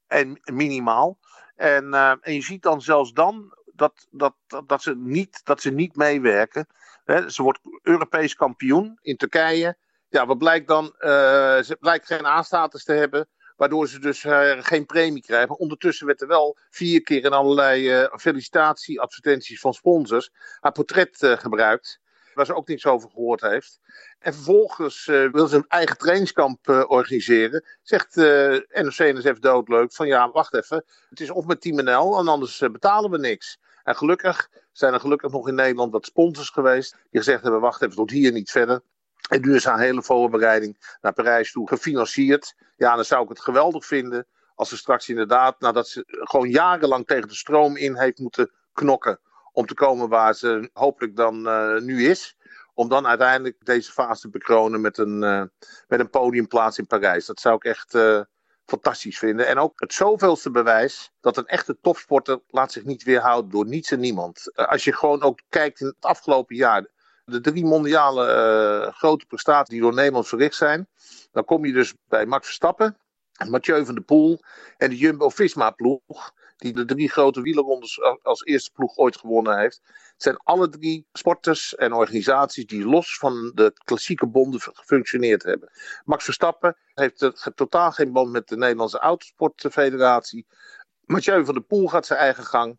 En 0.06 0.40
minimaal. 0.42 1.18
En, 1.56 1.84
uh, 1.84 2.14
en 2.20 2.34
je 2.34 2.42
ziet 2.42 2.62
dan 2.62 2.82
zelfs 2.82 3.12
dan 3.12 3.56
dat, 3.74 4.06
dat, 4.10 4.34
dat, 4.66 4.82
ze, 4.82 4.96
niet, 4.96 5.40
dat 5.44 5.60
ze 5.60 5.70
niet 5.70 5.96
meewerken. 5.96 6.66
Ze 7.26 7.42
wordt 7.42 7.60
Europees 7.82 8.34
kampioen 8.34 8.98
in 9.02 9.16
Turkije. 9.16 9.76
Ja, 10.08 10.26
wat 10.26 10.38
blijkt 10.38 10.68
dan? 10.68 10.84
Uh, 10.84 11.10
ze 11.62 11.76
blijkt 11.80 12.06
geen 12.06 12.26
A-status 12.26 12.84
te 12.84 12.92
hebben. 12.92 13.28
Waardoor 13.56 13.88
ze 13.88 13.98
dus 13.98 14.24
uh, 14.24 14.52
geen 14.58 14.86
premie 14.86 15.22
krijgen. 15.22 15.58
Ondertussen 15.58 16.06
werd 16.06 16.20
er 16.20 16.28
wel 16.28 16.56
vier 16.70 17.02
keer 17.02 17.24
in 17.24 17.32
allerlei 17.32 18.02
uh, 18.02 18.16
felicitatieadvertenties 18.16 19.60
van 19.60 19.74
sponsors 19.74 20.30
haar 20.60 20.72
portret 20.72 21.16
gebruikt. 21.18 22.00
Waar 22.34 22.46
ze 22.46 22.54
ook 22.54 22.68
niks 22.68 22.86
over 22.86 23.10
gehoord 23.10 23.40
heeft. 23.40 23.80
En 24.18 24.34
vervolgens 24.34 25.06
uh, 25.06 25.30
wil 25.32 25.46
ze 25.46 25.56
een 25.56 25.68
eigen 25.68 25.96
trainingskamp 25.96 26.68
uh, 26.68 26.84
organiseren. 26.86 27.64
Zegt 27.82 28.16
uh, 28.16 28.58
NOC-NSF 28.72 29.38
doodleuk 29.38 29.92
van 29.92 30.06
ja, 30.06 30.30
wacht 30.30 30.54
even. 30.54 30.84
Het 31.10 31.20
is 31.20 31.30
of 31.30 31.46
met 31.46 31.60
Team 31.60 31.84
NL 31.84 32.18
en 32.18 32.28
anders 32.28 32.58
betalen 32.58 33.10
we 33.10 33.18
niks. 33.18 33.58
En 33.82 33.96
gelukkig 33.96 34.50
zijn 34.72 34.92
er 34.92 35.00
gelukkig 35.00 35.32
nog 35.32 35.48
in 35.48 35.54
Nederland 35.54 35.92
wat 35.92 36.04
sponsors 36.06 36.50
geweest. 36.50 36.92
Die 36.92 37.20
gezegd 37.20 37.42
hebben, 37.42 37.60
wacht 37.60 37.82
even, 37.82 37.96
tot 37.96 38.10
hier 38.10 38.32
niet 38.32 38.50
verder. 38.50 38.80
En 39.28 39.40
nu 39.40 39.54
is 39.54 39.64
haar 39.64 39.80
hele 39.80 40.02
voorbereiding 40.02 40.96
naar 41.00 41.12
Parijs 41.12 41.52
toe 41.52 41.68
gefinancierd. 41.68 42.54
Ja, 42.76 42.94
dan 42.94 43.04
zou 43.04 43.22
ik 43.22 43.28
het 43.28 43.40
geweldig 43.40 43.86
vinden 43.86 44.26
als 44.54 44.68
ze 44.68 44.76
straks 44.76 45.08
inderdaad, 45.08 45.60
nadat 45.60 45.88
ze 45.88 46.04
gewoon 46.06 46.50
jarenlang 46.50 47.06
tegen 47.06 47.28
de 47.28 47.34
stroom 47.34 47.76
in 47.76 47.96
heeft 47.96 48.18
moeten 48.18 48.50
knokken. 48.72 49.20
Om 49.56 49.66
te 49.66 49.74
komen 49.74 50.08
waar 50.08 50.34
ze 50.34 50.70
hopelijk 50.72 51.16
dan 51.16 51.46
uh, 51.46 51.80
nu 51.80 52.08
is. 52.08 52.36
Om 52.74 52.88
dan 52.88 53.06
uiteindelijk 53.06 53.64
deze 53.64 53.92
fase 53.92 54.20
te 54.20 54.28
bekronen 54.28 54.80
met 54.80 54.98
een, 54.98 55.22
uh, 55.22 55.42
met 55.88 56.00
een 56.00 56.10
podiumplaats 56.10 56.78
in 56.78 56.86
Parijs. 56.86 57.26
Dat 57.26 57.40
zou 57.40 57.54
ik 57.54 57.64
echt 57.64 57.94
uh, 57.94 58.20
fantastisch 58.66 59.18
vinden. 59.18 59.46
En 59.46 59.58
ook 59.58 59.80
het 59.80 59.92
zoveelste 59.92 60.50
bewijs 60.50 61.12
dat 61.20 61.36
een 61.36 61.46
echte 61.46 61.78
topsporter 61.80 62.40
laat 62.48 62.72
zich 62.72 62.84
niet 62.84 63.02
weerhouden 63.02 63.50
door 63.50 63.66
niets 63.66 63.90
en 63.90 64.00
niemand. 64.00 64.50
als 64.54 64.84
je 64.84 64.92
gewoon 64.92 65.22
ook 65.22 65.40
kijkt 65.48 65.80
in 65.80 65.86
het 65.86 65.96
afgelopen 66.00 66.56
jaar. 66.56 66.86
De 67.24 67.40
drie 67.40 67.64
mondiale 67.64 68.92
grote 68.94 69.26
prestaties 69.26 69.68
die 69.68 69.80
door 69.80 69.94
Nederland 69.94 70.28
verricht 70.28 70.56
zijn. 70.56 70.88
Dan 71.32 71.44
kom 71.44 71.64
je 71.64 71.72
dus 71.72 71.94
bij 72.08 72.26
Max 72.26 72.44
Verstappen, 72.44 72.96
Mathieu 73.48 73.84
van 73.84 73.94
der 73.94 74.04
Poel 74.04 74.40
en 74.76 74.90
de 74.90 74.96
Jumbo-Visma-ploeg, 74.96 76.32
die 76.64 76.72
de 76.72 76.84
drie 76.84 77.10
grote 77.10 77.40
wielerrondes 77.40 78.00
als 78.22 78.44
eerste 78.44 78.70
ploeg 78.72 78.96
ooit 78.96 79.16
gewonnen 79.16 79.58
heeft. 79.58 79.80
Het 79.84 80.22
zijn 80.22 80.36
alle 80.36 80.68
drie 80.68 81.06
sporters 81.12 81.74
en 81.74 81.92
organisaties 81.92 82.66
die 82.66 82.84
los 82.84 83.18
van 83.18 83.52
de 83.54 83.72
klassieke 83.84 84.26
bonden 84.26 84.60
gefunctioneerd 84.60 85.42
hebben. 85.42 85.70
Max 86.04 86.24
Verstappen 86.24 86.76
heeft 86.94 87.32
totaal 87.54 87.92
geen 87.92 88.12
band 88.12 88.30
met 88.30 88.48
de 88.48 88.56
Nederlandse 88.56 88.98
Autosportfederatie. 88.98 90.46
Mathieu 91.04 91.44
van 91.44 91.54
der 91.54 91.62
Poel 91.62 91.88
gaat 91.88 92.06
zijn 92.06 92.18
eigen 92.18 92.44
gang. 92.44 92.78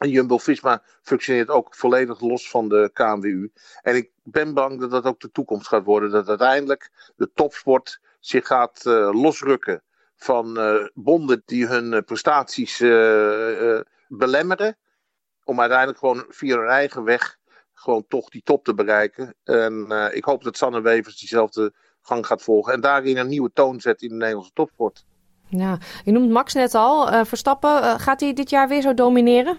En 0.00 0.08
Jumbo-Visma 0.08 0.82
functioneert 1.02 1.48
ook 1.48 1.74
volledig 1.74 2.20
los 2.20 2.50
van 2.50 2.68
de 2.68 2.90
KNWU. 2.92 3.52
En 3.82 3.96
ik 3.96 4.10
ben 4.22 4.54
bang 4.54 4.80
dat 4.80 4.90
dat 4.90 5.04
ook 5.04 5.20
de 5.20 5.30
toekomst 5.30 5.68
gaat 5.68 5.84
worden. 5.84 6.10
Dat 6.10 6.28
uiteindelijk 6.28 7.12
de 7.16 7.30
topsport 7.34 8.00
zich 8.20 8.46
gaat 8.46 8.84
uh, 8.86 9.10
losrukken 9.12 9.82
van 10.16 10.58
uh, 10.58 10.86
bonden 10.94 11.42
die 11.46 11.66
hun 11.66 11.92
uh, 11.92 12.00
prestaties 12.00 12.78
belemmeren. 14.08 14.76
Om 15.44 15.60
uiteindelijk 15.60 15.98
gewoon 15.98 16.24
via 16.28 16.58
hun 16.58 16.68
eigen 16.68 17.04
weg 17.04 17.38
gewoon 17.74 18.04
toch 18.08 18.28
die 18.28 18.42
top 18.42 18.64
te 18.64 18.74
bereiken. 18.74 19.34
En 19.44 19.86
ik 20.12 20.24
hoop 20.24 20.44
dat 20.44 20.56
Sanne 20.56 20.80
Wevers 20.80 21.18
diezelfde 21.18 21.72
gang 22.02 22.26
gaat 22.26 22.42
volgen. 22.42 22.72
En 22.72 22.80
daarin 22.80 23.16
een 23.16 23.28
nieuwe 23.28 23.50
toon 23.52 23.80
zet 23.80 24.02
in 24.02 24.08
de 24.08 24.14
Nederlandse 24.14 24.52
topsport. 24.52 25.04
Ja, 25.48 25.78
je 26.04 26.12
noemt 26.12 26.30
Max 26.30 26.54
net 26.54 26.74
al. 26.74 27.24
Verstappen, 27.24 28.00
gaat 28.00 28.20
hij 28.20 28.32
dit 28.32 28.50
jaar 28.50 28.68
weer 28.68 28.82
zo 28.82 28.94
domineren? 28.94 29.58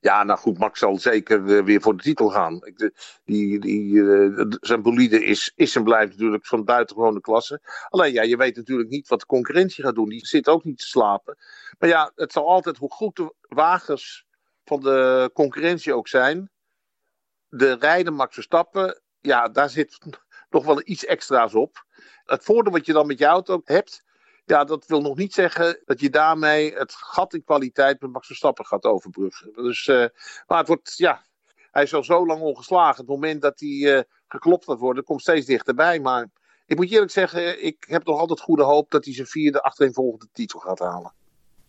Ja, 0.00 0.24
nou 0.24 0.38
goed, 0.38 0.58
Max 0.58 0.78
zal 0.78 0.98
zeker 0.98 1.64
weer 1.64 1.80
voor 1.80 1.96
de 1.96 2.02
titel 2.02 2.28
gaan. 2.28 2.58
De, 2.58 2.92
die, 3.24 3.58
die, 3.60 3.92
uh, 3.92 4.44
zijn 4.60 4.82
bolide 4.82 5.24
is, 5.24 5.52
is 5.54 5.76
en 5.76 5.84
blijft 5.84 6.12
natuurlijk 6.12 6.46
van 6.46 6.64
buitengewone 6.64 7.20
klasse. 7.20 7.60
Alleen 7.88 8.12
ja, 8.12 8.22
je 8.22 8.36
weet 8.36 8.56
natuurlijk 8.56 8.88
niet 8.88 9.08
wat 9.08 9.20
de 9.20 9.26
concurrentie 9.26 9.84
gaat 9.84 9.94
doen. 9.94 10.08
Die 10.08 10.26
zit 10.26 10.48
ook 10.48 10.64
niet 10.64 10.78
te 10.78 10.86
slapen. 10.86 11.36
Maar 11.78 11.88
ja, 11.88 12.12
het 12.14 12.32
zal 12.32 12.48
altijd, 12.48 12.76
hoe 12.76 12.92
goed 12.92 13.16
de 13.16 13.34
wagens 13.40 14.26
van 14.64 14.80
de 14.80 15.30
concurrentie 15.32 15.94
ook 15.94 16.08
zijn. 16.08 16.50
De 17.48 17.76
rijden 17.76 18.14
Max 18.14 18.34
Verstappen, 18.34 19.02
ja, 19.20 19.48
daar 19.48 19.70
zit 19.70 19.98
nog 20.50 20.64
wel 20.64 20.80
iets 20.84 21.04
extra's 21.04 21.54
op. 21.54 21.84
Het 22.24 22.44
voordeel 22.44 22.72
wat 22.72 22.86
je 22.86 22.92
dan 22.92 23.06
met 23.06 23.18
je 23.18 23.24
auto 23.24 23.60
hebt, 23.64 24.04
ja, 24.46 24.64
dat 24.64 24.86
wil 24.86 25.00
nog 25.00 25.16
niet 25.16 25.34
zeggen 25.34 25.82
dat 25.84 26.00
je 26.00 26.10
daarmee 26.10 26.74
het 26.74 26.92
gat 26.92 27.34
in 27.34 27.44
kwaliteit 27.44 28.00
met 28.00 28.12
Max 28.12 28.26
Verstappen 28.26 28.66
gaat 28.66 28.84
overbruggen. 28.84 29.52
Dus, 29.52 29.86
uh, 29.86 30.06
maar 30.46 30.58
het 30.58 30.68
wordt, 30.68 30.96
ja, 30.96 31.24
hij 31.70 31.82
is 31.82 31.94
al 31.94 32.04
zo 32.04 32.26
lang 32.26 32.40
ongeslagen. 32.40 32.96
Het 32.96 33.06
moment 33.06 33.42
dat 33.42 33.60
hij 33.60 33.68
uh, 33.68 34.00
geklopt 34.28 34.64
gaat 34.64 34.78
worden, 34.78 35.04
komt 35.04 35.20
steeds 35.20 35.46
dichterbij. 35.46 36.00
Maar 36.00 36.28
ik 36.66 36.76
moet 36.76 36.90
eerlijk 36.90 37.10
zeggen, 37.10 37.64
ik 37.64 37.84
heb 37.88 38.04
nog 38.04 38.18
altijd 38.18 38.40
goede 38.40 38.62
hoop 38.62 38.90
dat 38.90 39.04
hij 39.04 39.14
zijn 39.14 39.26
vierde 39.26 39.62
achtereenvolgende 39.62 40.28
titel 40.32 40.58
gaat 40.58 40.78
halen. 40.78 41.12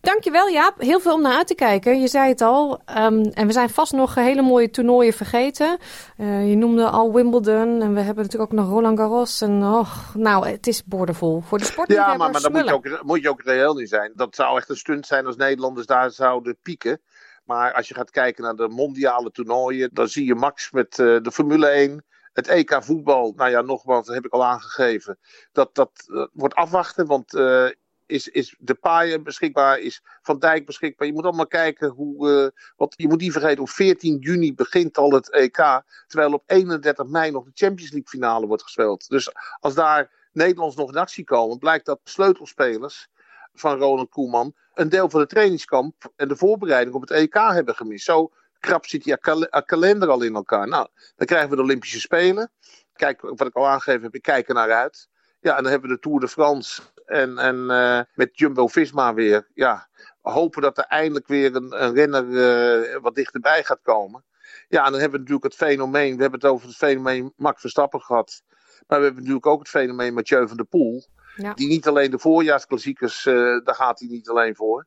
Dankjewel 0.00 0.48
Jaap, 0.48 0.80
heel 0.80 1.00
veel 1.00 1.14
om 1.14 1.22
naar 1.22 1.36
uit 1.36 1.46
te 1.46 1.54
kijken. 1.54 2.00
Je 2.00 2.08
zei 2.08 2.28
het 2.28 2.40
al, 2.40 2.72
um, 2.72 3.22
en 3.22 3.46
we 3.46 3.52
zijn 3.52 3.70
vast 3.70 3.92
nog 3.92 4.14
hele 4.14 4.42
mooie 4.42 4.70
toernooien 4.70 5.12
vergeten. 5.12 5.78
Uh, 6.18 6.48
je 6.48 6.56
noemde 6.56 6.88
al 6.88 7.12
Wimbledon 7.12 7.82
en 7.82 7.94
we 7.94 8.00
hebben 8.00 8.24
natuurlijk 8.24 8.52
ook 8.52 8.58
nog 8.58 8.68
Roland 8.68 8.98
Garros. 8.98 9.40
En 9.40 9.62
oh, 9.62 10.14
nou, 10.14 10.48
het 10.48 10.66
is 10.66 10.84
boordevol 10.84 11.40
voor 11.40 11.58
de 11.58 11.64
sportliefhebbers. 11.64 12.18
Ja, 12.18 12.24
maar, 12.24 12.32
maar 12.32 12.40
dan 12.40 12.52
moet 12.52 12.84
je, 12.84 12.96
ook, 12.96 13.02
moet 13.02 13.22
je 13.22 13.28
ook 13.28 13.42
reëel 13.42 13.78
in 13.78 13.86
zijn. 13.86 14.12
Dat 14.14 14.34
zou 14.34 14.56
echt 14.56 14.68
een 14.68 14.76
stunt 14.76 15.06
zijn 15.06 15.26
als 15.26 15.36
Nederlanders 15.36 15.86
daar 15.86 16.10
zouden 16.10 16.58
pieken. 16.62 17.00
Maar 17.44 17.72
als 17.72 17.88
je 17.88 17.94
gaat 17.94 18.10
kijken 18.10 18.44
naar 18.44 18.56
de 18.56 18.68
mondiale 18.68 19.30
toernooien, 19.30 19.90
dan 19.92 20.08
zie 20.08 20.26
je 20.26 20.34
Max 20.34 20.70
met 20.70 20.98
uh, 20.98 21.20
de 21.22 21.32
Formule 21.32 21.66
1. 21.66 22.04
Het 22.32 22.48
EK 22.48 22.78
voetbal, 22.80 23.32
nou 23.36 23.50
ja, 23.50 23.60
nogmaals, 23.60 24.06
dat 24.06 24.14
heb 24.14 24.24
ik 24.24 24.32
al 24.32 24.44
aangegeven. 24.44 25.18
Dat, 25.52 25.74
dat 25.74 25.90
uh, 26.06 26.26
wordt 26.32 26.54
afwachten, 26.54 27.06
want 27.06 27.34
uh, 27.34 27.68
is, 28.08 28.28
is 28.28 28.54
de 28.58 28.74
paaien 28.74 29.22
beschikbaar, 29.22 29.78
is 29.78 30.02
Van 30.22 30.38
Dijk 30.38 30.66
beschikbaar. 30.66 31.06
Je 31.06 31.12
moet 31.12 31.24
allemaal 31.24 31.46
kijken 31.46 31.88
hoe, 31.88 32.28
uh, 32.28 32.62
want 32.76 32.94
je 32.96 33.08
moet 33.08 33.20
niet 33.20 33.32
vergeten, 33.32 33.62
op 33.62 33.70
14 33.70 34.18
juni 34.18 34.54
begint 34.54 34.98
al 34.98 35.10
het 35.10 35.32
EK, 35.32 35.82
terwijl 36.06 36.32
op 36.32 36.42
31 36.46 37.06
mei 37.06 37.30
nog 37.30 37.44
de 37.44 37.50
Champions 37.54 37.90
League 37.90 38.08
finale 38.08 38.46
wordt 38.46 38.62
gespeeld. 38.62 39.08
Dus 39.08 39.32
als 39.60 39.74
daar 39.74 40.28
Nederlands 40.32 40.76
nog 40.76 40.88
in 40.88 40.96
actie 40.96 41.24
komen, 41.24 41.58
blijkt 41.58 41.86
dat 41.86 42.00
sleutelspelers 42.04 43.08
van 43.52 43.78
Ronald 43.78 44.10
Koeman 44.10 44.54
een 44.74 44.88
deel 44.88 45.10
van 45.10 45.20
de 45.20 45.26
trainingskamp 45.26 46.12
en 46.16 46.28
de 46.28 46.36
voorbereiding 46.36 46.94
op 46.94 47.00
het 47.00 47.10
EK 47.10 47.34
hebben 47.34 47.74
gemist. 47.74 48.04
Zo 48.04 48.32
krap 48.60 48.86
zit 48.86 49.04
die 49.04 49.18
kalender 49.64 50.08
al 50.08 50.22
in 50.22 50.34
elkaar. 50.34 50.68
Nou, 50.68 50.88
dan 51.16 51.26
krijgen 51.26 51.50
we 51.50 51.56
de 51.56 51.62
Olympische 51.62 52.00
Spelen. 52.00 52.52
Kijk, 52.92 53.20
wat 53.20 53.46
ik 53.46 53.56
al 53.56 53.68
aangegeven 53.68 54.02
heb, 54.02 54.14
ik 54.14 54.22
kijk 54.22 54.48
er 54.48 54.54
naar 54.54 54.72
uit. 54.72 55.08
Ja, 55.40 55.56
en 55.56 55.62
dan 55.62 55.72
hebben 55.72 55.90
we 55.90 55.94
de 55.94 56.00
Tour 56.00 56.20
de 56.20 56.28
France 56.28 56.82
en, 57.06 57.38
en 57.38 57.56
uh, 57.56 58.00
met 58.14 58.38
Jumbo-Visma 58.38 59.14
weer. 59.14 59.48
Ja, 59.54 59.88
hopen 60.20 60.62
dat 60.62 60.78
er 60.78 60.84
eindelijk 60.84 61.26
weer 61.26 61.56
een, 61.56 61.82
een 61.84 61.94
renner 61.94 62.24
uh, 62.24 62.96
wat 63.00 63.14
dichterbij 63.14 63.64
gaat 63.64 63.82
komen. 63.82 64.24
Ja, 64.68 64.84
en 64.84 64.90
dan 64.90 65.00
hebben 65.00 65.20
we 65.20 65.26
natuurlijk 65.28 65.44
het 65.44 65.68
fenomeen. 65.68 66.16
We 66.16 66.22
hebben 66.22 66.40
het 66.40 66.50
over 66.50 66.66
het 66.66 66.76
fenomeen 66.76 67.32
Max 67.36 67.60
Verstappen 67.60 68.00
gehad. 68.00 68.42
Maar 68.86 68.98
we 68.98 69.04
hebben 69.04 69.22
natuurlijk 69.22 69.46
ook 69.46 69.58
het 69.58 69.68
fenomeen 69.68 70.14
Mathieu 70.14 70.48
van 70.48 70.56
der 70.56 70.66
Poel. 70.66 71.06
Ja. 71.36 71.54
Die 71.54 71.68
niet 71.68 71.88
alleen 71.88 72.10
de 72.10 72.18
voorjaarsklassiekers, 72.18 73.26
uh, 73.26 73.64
daar 73.64 73.74
gaat 73.74 73.98
hij 73.98 74.08
niet 74.08 74.28
alleen 74.28 74.56
voor. 74.56 74.86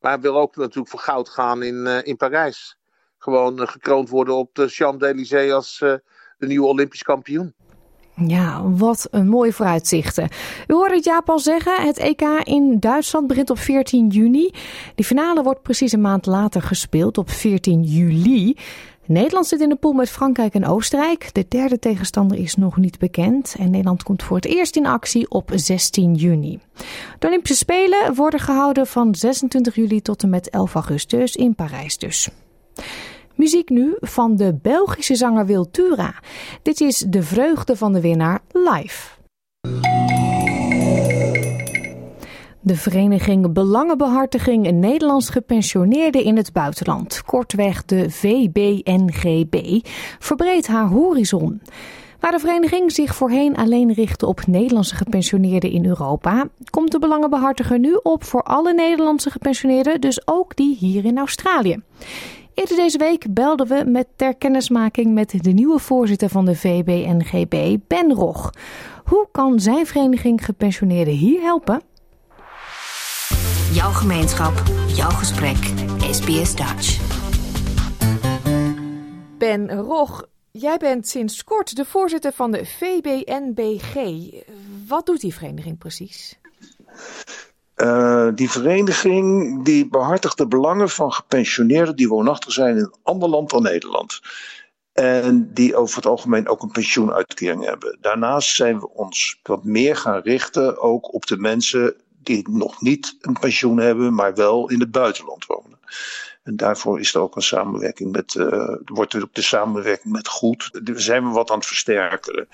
Maar 0.00 0.12
hij 0.12 0.20
wil 0.20 0.38
ook 0.38 0.56
natuurlijk 0.56 0.88
voor 0.88 1.00
goud 1.00 1.28
gaan 1.28 1.62
in, 1.62 1.86
in 1.86 2.16
Parijs. 2.16 2.78
Gewoon 3.18 3.68
gekroond 3.68 4.08
worden 4.08 4.34
op 4.34 4.54
de 4.54 4.68
Champs-Élysées 4.68 5.52
als 5.52 5.78
de 5.78 6.46
nieuwe 6.46 6.66
Olympisch 6.66 7.02
kampioen. 7.02 7.54
Ja, 8.14 8.62
wat 8.70 9.08
een 9.10 9.28
mooie 9.28 9.52
vooruitzichten. 9.52 10.28
U 10.66 10.74
hoorde 10.74 10.94
het 10.94 11.04
Jaap 11.04 11.30
al 11.30 11.38
zeggen. 11.38 11.86
Het 11.86 11.98
EK 11.98 12.22
in 12.44 12.76
Duitsland 12.80 13.26
begint 13.26 13.50
op 13.50 13.58
14 13.58 14.08
juni. 14.08 14.50
Die 14.94 15.04
finale 15.04 15.42
wordt 15.42 15.62
precies 15.62 15.92
een 15.92 16.00
maand 16.00 16.26
later 16.26 16.62
gespeeld 16.62 17.18
op 17.18 17.30
14 17.30 17.82
juli. 17.82 18.56
Nederland 19.06 19.46
zit 19.46 19.60
in 19.60 19.68
de 19.68 19.76
pool 19.76 19.92
met 19.92 20.10
Frankrijk 20.10 20.54
en 20.54 20.66
Oostenrijk. 20.66 21.28
De 21.32 21.44
derde 21.48 21.78
tegenstander 21.78 22.38
is 22.38 22.54
nog 22.54 22.76
niet 22.76 22.98
bekend. 22.98 23.54
En 23.58 23.70
Nederland 23.70 24.02
komt 24.02 24.22
voor 24.22 24.36
het 24.36 24.46
eerst 24.46 24.76
in 24.76 24.86
actie 24.86 25.30
op 25.30 25.50
16 25.54 26.14
juni. 26.14 26.58
De 27.18 27.26
Olympische 27.26 27.56
Spelen 27.56 28.14
worden 28.14 28.40
gehouden 28.40 28.86
van 28.86 29.14
26 29.14 29.74
juli 29.74 30.02
tot 30.02 30.22
en 30.22 30.30
met 30.30 30.50
11 30.50 30.74
augustus 30.74 31.36
in 31.36 31.54
Parijs 31.54 31.98
dus. 31.98 32.28
Muziek 33.34 33.68
nu 33.68 33.96
van 34.00 34.36
de 34.36 34.58
Belgische 34.62 35.14
zanger 35.14 35.46
Wiltura. 35.46 36.14
Dit 36.62 36.80
is 36.80 36.98
de 37.08 37.22
vreugde 37.22 37.76
van 37.76 37.92
de 37.92 38.00
winnaar 38.00 38.40
live. 38.52 39.08
De 42.60 42.76
vereniging 42.76 43.52
Belangenbehartiging 43.52 44.70
Nederlands 44.70 45.28
Gepensioneerden 45.28 46.24
in 46.24 46.36
het 46.36 46.52
Buitenland, 46.52 47.22
kortweg 47.24 47.84
de 47.84 48.10
VBNGB, 48.10 49.86
verbreedt 50.18 50.66
haar 50.66 50.88
horizon. 50.88 51.60
Waar 52.20 52.30
de 52.30 52.38
vereniging 52.38 52.92
zich 52.92 53.14
voorheen 53.14 53.56
alleen 53.56 53.92
richtte 53.92 54.26
op 54.26 54.46
Nederlandse 54.46 54.94
gepensioneerden 54.94 55.70
in 55.70 55.86
Europa, 55.86 56.48
komt 56.70 56.92
de 56.92 56.98
Belangenbehartiger 56.98 57.78
nu 57.78 57.98
op 58.02 58.24
voor 58.24 58.42
alle 58.42 58.74
Nederlandse 58.74 59.30
gepensioneerden, 59.30 60.00
dus 60.00 60.26
ook 60.26 60.56
die 60.56 60.76
hier 60.76 61.04
in 61.04 61.18
Australië. 61.18 61.82
Eerder 62.54 62.76
deze 62.76 62.98
week 62.98 63.34
belden 63.34 63.66
we 63.66 63.84
met 63.86 64.06
ter 64.16 64.36
kennismaking 64.36 65.14
met 65.14 65.44
de 65.44 65.50
nieuwe 65.50 65.78
voorzitter 65.78 66.28
van 66.28 66.44
de 66.44 66.56
VBNGB, 66.56 67.76
Ben 67.86 68.12
Rog. 68.12 68.50
Hoe 69.04 69.28
kan 69.32 69.60
zijn 69.60 69.86
vereniging 69.86 70.44
gepensioneerden 70.44 71.14
hier 71.14 71.40
helpen? 71.40 71.82
Jouw 73.72 73.90
gemeenschap, 73.90 74.62
jouw 74.86 75.10
gesprek, 75.10 75.56
SBS 76.10 76.56
Dutch. 76.56 77.00
Ben 79.38 79.70
Rog, 79.70 80.26
jij 80.50 80.76
bent 80.76 81.08
sinds 81.08 81.44
kort 81.44 81.76
de 81.76 81.84
voorzitter 81.84 82.32
van 82.32 82.50
de 82.50 82.66
VBNBG. 82.66 83.94
Wat 84.88 85.06
doet 85.06 85.20
die 85.20 85.34
vereniging 85.34 85.78
precies? 85.78 86.38
Uh, 87.76 88.28
die 88.34 88.50
vereniging 88.50 89.64
die 89.64 89.88
behartigt 89.88 90.38
de 90.38 90.46
belangen 90.46 90.88
van 90.88 91.12
gepensioneerden 91.12 91.96
die 91.96 92.08
woonachtig 92.08 92.52
zijn 92.52 92.76
in 92.76 92.82
een 92.82 92.94
ander 93.02 93.28
land 93.28 93.50
dan 93.50 93.62
Nederland. 93.62 94.20
En 94.92 95.54
die 95.54 95.76
over 95.76 95.96
het 95.96 96.06
algemeen 96.06 96.48
ook 96.48 96.62
een 96.62 96.70
pensioenuitkering 96.70 97.64
hebben. 97.64 97.98
Daarnaast 98.00 98.54
zijn 98.54 98.78
we 98.78 98.90
ons 98.90 99.40
wat 99.42 99.64
meer 99.64 99.96
gaan 99.96 100.20
richten 100.20 100.80
ook 100.80 101.14
op 101.14 101.26
de 101.26 101.36
mensen 101.36 101.94
die 102.22 102.50
nog 102.50 102.80
niet 102.80 103.16
een 103.20 103.38
pensioen 103.40 103.78
hebben, 103.78 104.14
maar 104.14 104.34
wel 104.34 104.70
in 104.70 104.80
het 104.80 104.90
buitenland 104.90 105.46
wonen. 105.46 105.78
En 106.42 106.56
daarvoor 106.56 107.00
is 107.00 107.14
er 107.14 107.20
ook 107.20 107.36
een 107.36 107.42
samenwerking 107.42 108.12
met, 108.12 108.34
uh, 108.34 108.76
wordt 108.84 109.12
er 109.12 109.22
ook 109.22 109.34
de 109.34 109.42
samenwerking 109.42 110.12
met 110.12 110.28
goed. 110.28 110.86
Daar 110.86 111.00
zijn 111.00 111.24
we 111.24 111.30
wat 111.30 111.50
aan 111.50 111.56
het 111.56 111.66
versterken. 111.66 112.48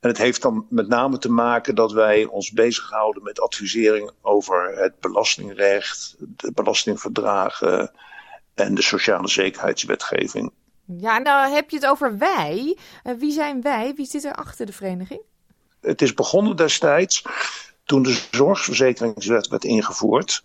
En 0.00 0.08
het 0.08 0.18
heeft 0.18 0.42
dan 0.42 0.66
met 0.70 0.88
name 0.88 1.18
te 1.18 1.30
maken 1.30 1.74
dat 1.74 1.92
wij 1.92 2.24
ons 2.24 2.50
bezighouden 2.50 3.22
met 3.22 3.40
advisering 3.40 4.10
over 4.20 4.74
het 4.76 5.00
belastingrecht, 5.00 6.16
de 6.18 6.52
belastingverdragen 6.52 7.90
en 8.54 8.74
de 8.74 8.82
sociale 8.82 9.28
zekerheidswetgeving. 9.28 10.52
Ja, 10.84 11.18
nou 11.18 11.52
heb 11.52 11.70
je 11.70 11.76
het 11.76 11.86
over 11.86 12.18
wij. 12.18 12.78
Uh, 13.04 13.14
wie 13.18 13.32
zijn 13.32 13.62
wij? 13.62 13.92
Wie 13.96 14.06
zit 14.06 14.24
er 14.24 14.34
achter 14.34 14.66
de 14.66 14.72
vereniging? 14.72 15.20
Het 15.80 16.02
is 16.02 16.14
begonnen 16.14 16.56
destijds 16.56 17.22
toen 17.84 18.02
de 18.02 18.26
zorgverzekeringswet 18.30 19.48
werd 19.48 19.64
ingevoerd 19.64 20.44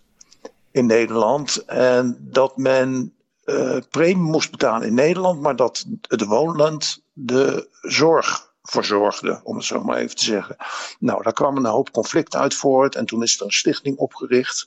in 0.72 0.86
Nederland. 0.86 1.64
En 1.64 2.16
dat 2.20 2.56
men 2.56 3.14
uh, 3.44 3.76
premie 3.90 4.16
moest 4.16 4.50
betalen 4.50 4.86
in 4.86 4.94
Nederland, 4.94 5.40
maar 5.40 5.56
dat 5.56 5.84
het 6.08 6.24
woonland 6.24 7.02
de 7.12 7.68
zorg 7.80 8.50
verzorgde, 8.62 9.40
om 9.44 9.56
het 9.56 9.64
zo 9.64 9.82
maar 9.82 9.96
even 9.96 10.16
te 10.16 10.24
zeggen. 10.24 10.56
Nou, 10.98 11.22
daar 11.22 11.32
kwam 11.32 11.56
een 11.56 11.64
hoop 11.64 11.90
conflict 11.90 12.36
uit 12.36 12.54
voort 12.54 12.94
en 12.94 13.06
toen 13.06 13.22
is 13.22 13.40
er 13.40 13.46
een 13.46 13.52
stichting 13.52 13.96
opgericht. 13.96 14.66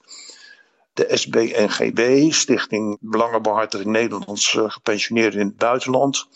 De 0.94 1.08
SBNGB, 1.18 2.32
Stichting 2.32 2.98
Belangenbehartiging 3.00 3.90
Nederlandse 3.90 4.70
Gepensioneerden 4.70 5.40
in 5.40 5.48
het 5.48 5.58
Buitenland. 5.58 6.28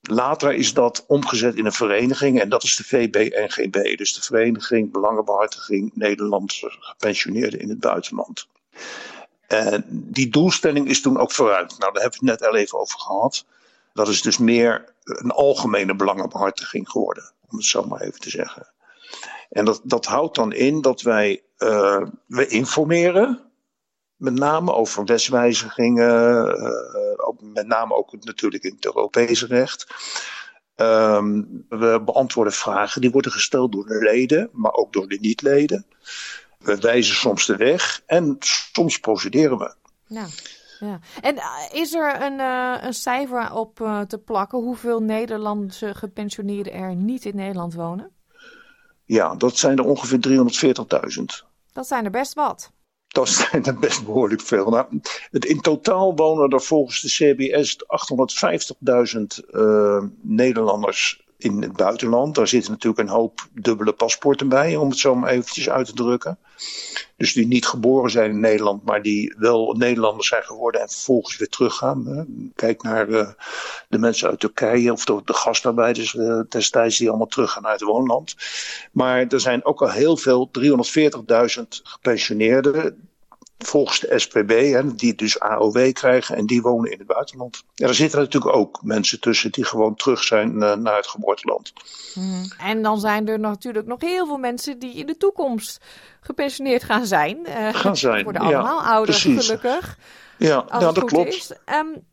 Later 0.00 0.52
is 0.52 0.74
dat 0.74 1.04
omgezet 1.06 1.54
in 1.54 1.64
een 1.64 1.72
vereniging 1.72 2.40
en 2.40 2.48
dat 2.48 2.62
is 2.62 2.76
de 2.76 2.84
VBNGB, 2.84 3.96
dus 3.96 4.14
de 4.14 4.22
Vereniging 4.22 4.92
Belangenbehartiging 4.92 5.90
Nederlandse 5.94 6.76
Gepensioneerden 6.80 7.60
in 7.60 7.68
het 7.68 7.80
Buitenland. 7.80 8.48
En 9.46 9.84
die 9.88 10.28
doelstelling 10.28 10.88
is 10.88 11.00
toen 11.00 11.18
ook 11.18 11.32
vooruit. 11.32 11.78
Nou, 11.78 11.92
daar 11.92 12.02
hebben 12.02 12.20
we 12.20 12.30
het 12.30 12.40
net 12.40 12.48
al 12.48 12.56
even 12.56 12.78
over 12.78 13.00
gehad. 13.00 13.44
Dat 13.92 14.08
is 14.08 14.22
dus 14.22 14.38
meer 14.38 14.94
een 15.04 15.30
algemene 15.30 15.96
belangenbehartiging 15.96 16.90
geworden, 16.90 17.32
om 17.50 17.56
het 17.56 17.66
zo 17.66 17.84
maar 17.84 18.00
even 18.00 18.20
te 18.20 18.30
zeggen. 18.30 18.72
En 19.50 19.64
dat, 19.64 19.80
dat 19.84 20.06
houdt 20.06 20.34
dan 20.34 20.52
in 20.52 20.80
dat 20.80 21.02
wij 21.02 21.42
uh, 21.58 22.06
we 22.26 22.46
informeren, 22.46 23.50
met 24.16 24.34
name 24.34 24.72
over 24.72 25.04
wetswijzigingen, 25.04 26.46
uh, 26.58 27.26
ook, 27.26 27.40
met 27.40 27.66
name 27.66 27.94
ook 27.94 28.12
natuurlijk 28.24 28.64
in 28.64 28.74
het 28.74 28.84
Europese 28.84 29.46
recht. 29.46 29.86
Um, 30.76 31.66
we 31.68 32.02
beantwoorden 32.04 32.52
vragen 32.52 33.00
die 33.00 33.10
worden 33.10 33.32
gesteld 33.32 33.72
door 33.72 33.86
de 33.86 33.98
leden, 33.98 34.48
maar 34.52 34.72
ook 34.72 34.92
door 34.92 35.08
de 35.08 35.18
niet-leden. 35.20 35.86
We 36.62 36.76
wijzen 36.76 37.14
soms 37.14 37.46
de 37.46 37.56
weg 37.56 38.02
en 38.06 38.36
soms 38.40 38.98
procederen 38.98 39.58
we. 39.58 39.74
Ja. 40.06 40.26
Ja. 40.86 40.98
En 41.20 41.36
eh, 41.36 41.44
is 41.72 41.94
er 41.94 42.22
een, 42.22 42.38
uh, 42.38 42.76
een 42.80 42.94
cijfer 42.94 43.52
op 43.52 43.80
uh, 43.80 44.00
te 44.00 44.18
plakken 44.18 44.58
hoeveel 44.58 45.00
Nederlandse 45.00 45.94
gepensioneerden 45.94 46.72
er 46.72 46.94
niet 46.94 47.24
in 47.24 47.36
Nederland 47.36 47.74
wonen? 47.74 48.10
Ja, 49.04 49.34
dat 49.34 49.56
zijn 49.56 49.78
er 49.78 49.84
ongeveer 49.84 50.18
340.000. 51.18 51.22
Dat 51.72 51.86
zijn 51.86 52.04
er 52.04 52.10
best 52.10 52.34
wat. 52.34 52.70
Dat 53.08 53.28
zijn 53.50 53.64
er 53.64 53.78
best 53.78 54.04
behoorlijk 54.04 54.40
veel. 54.40 54.70
Nou, 54.70 55.00
het, 55.30 55.44
in 55.44 55.60
totaal 55.60 56.14
wonen 56.16 56.50
er 56.50 56.62
volgens 56.62 57.00
de 57.00 57.08
CBS 57.08 57.76
850.000 59.44 60.20
Nederlanders 60.20 61.21
in 61.42 61.62
het 61.62 61.72
buitenland. 61.72 62.34
Daar 62.34 62.48
zitten 62.48 62.70
natuurlijk 62.72 63.02
een 63.02 63.14
hoop 63.14 63.48
dubbele 63.52 63.92
paspoorten 63.92 64.48
bij, 64.48 64.76
om 64.76 64.88
het 64.88 64.98
zo 64.98 65.14
maar 65.14 65.30
eventjes 65.30 65.70
uit 65.70 65.86
te 65.86 65.92
drukken. 65.92 66.38
Dus 67.16 67.32
die 67.32 67.46
niet 67.46 67.66
geboren 67.66 68.10
zijn 68.10 68.30
in 68.30 68.40
Nederland, 68.40 68.84
maar 68.84 69.02
die 69.02 69.34
wel 69.38 69.74
Nederlanders 69.78 70.28
zijn 70.28 70.42
geworden 70.42 70.80
en 70.80 70.88
vervolgens 70.88 71.36
weer 71.36 71.48
teruggaan. 71.48 72.26
Kijk 72.54 72.82
naar 72.82 73.08
uh, 73.08 73.28
de 73.88 73.98
mensen 73.98 74.28
uit 74.28 74.40
Turkije 74.40 74.92
of 74.92 75.04
de, 75.04 75.20
de 75.24 75.34
gastarbeiders 75.34 76.14
uh, 76.14 76.40
destijds 76.48 76.98
die 76.98 77.08
allemaal 77.08 77.26
teruggaan 77.26 77.62
naar 77.62 77.72
het 77.72 77.82
woonland. 77.82 78.34
Maar 78.92 79.26
er 79.26 79.40
zijn 79.40 79.64
ook 79.64 79.82
al 79.82 79.90
heel 79.90 80.16
veel, 80.16 80.50
340.000 80.58 81.62
gepensioneerden 81.82 83.10
volgens 83.62 84.00
de 84.00 84.18
SPB, 84.18 84.50
hè, 84.50 84.94
die 84.94 85.14
dus 85.14 85.40
AOW 85.40 85.92
krijgen 85.92 86.36
en 86.36 86.46
die 86.46 86.62
wonen 86.62 86.90
in 86.90 86.98
het 86.98 87.06
buitenland. 87.06 87.64
Ja, 87.74 87.86
er 87.86 87.94
zitten 87.94 88.18
natuurlijk 88.18 88.56
ook 88.56 88.80
mensen 88.82 89.20
tussen 89.20 89.52
die 89.52 89.64
gewoon 89.64 89.94
terug 89.94 90.22
zijn 90.22 90.52
uh, 90.54 90.74
naar 90.74 90.96
het 90.96 91.06
geboorteland. 91.06 91.72
Mm. 92.14 92.52
En 92.58 92.82
dan 92.82 93.00
zijn 93.00 93.28
er 93.28 93.40
natuurlijk 93.40 93.86
nog 93.86 94.00
heel 94.00 94.26
veel 94.26 94.38
mensen 94.38 94.78
die 94.78 94.94
in 94.94 95.06
de 95.06 95.16
toekomst 95.16 95.84
gepensioneerd 96.20 96.84
gaan 96.84 97.06
zijn. 97.06 97.38
Uh, 97.46 97.68
gaan 97.74 97.96
zijn, 97.96 98.24
worden 98.32 98.42
allemaal 98.42 98.80
ja, 98.80 98.90
ouder, 98.90 99.14
precies. 99.14 99.46
gelukkig. 99.46 99.98
Ja, 100.38 100.56
als 100.56 100.82
ja 100.82 100.92
dat 100.92 101.04
klopt. 101.04 101.56
Um, 101.66 102.04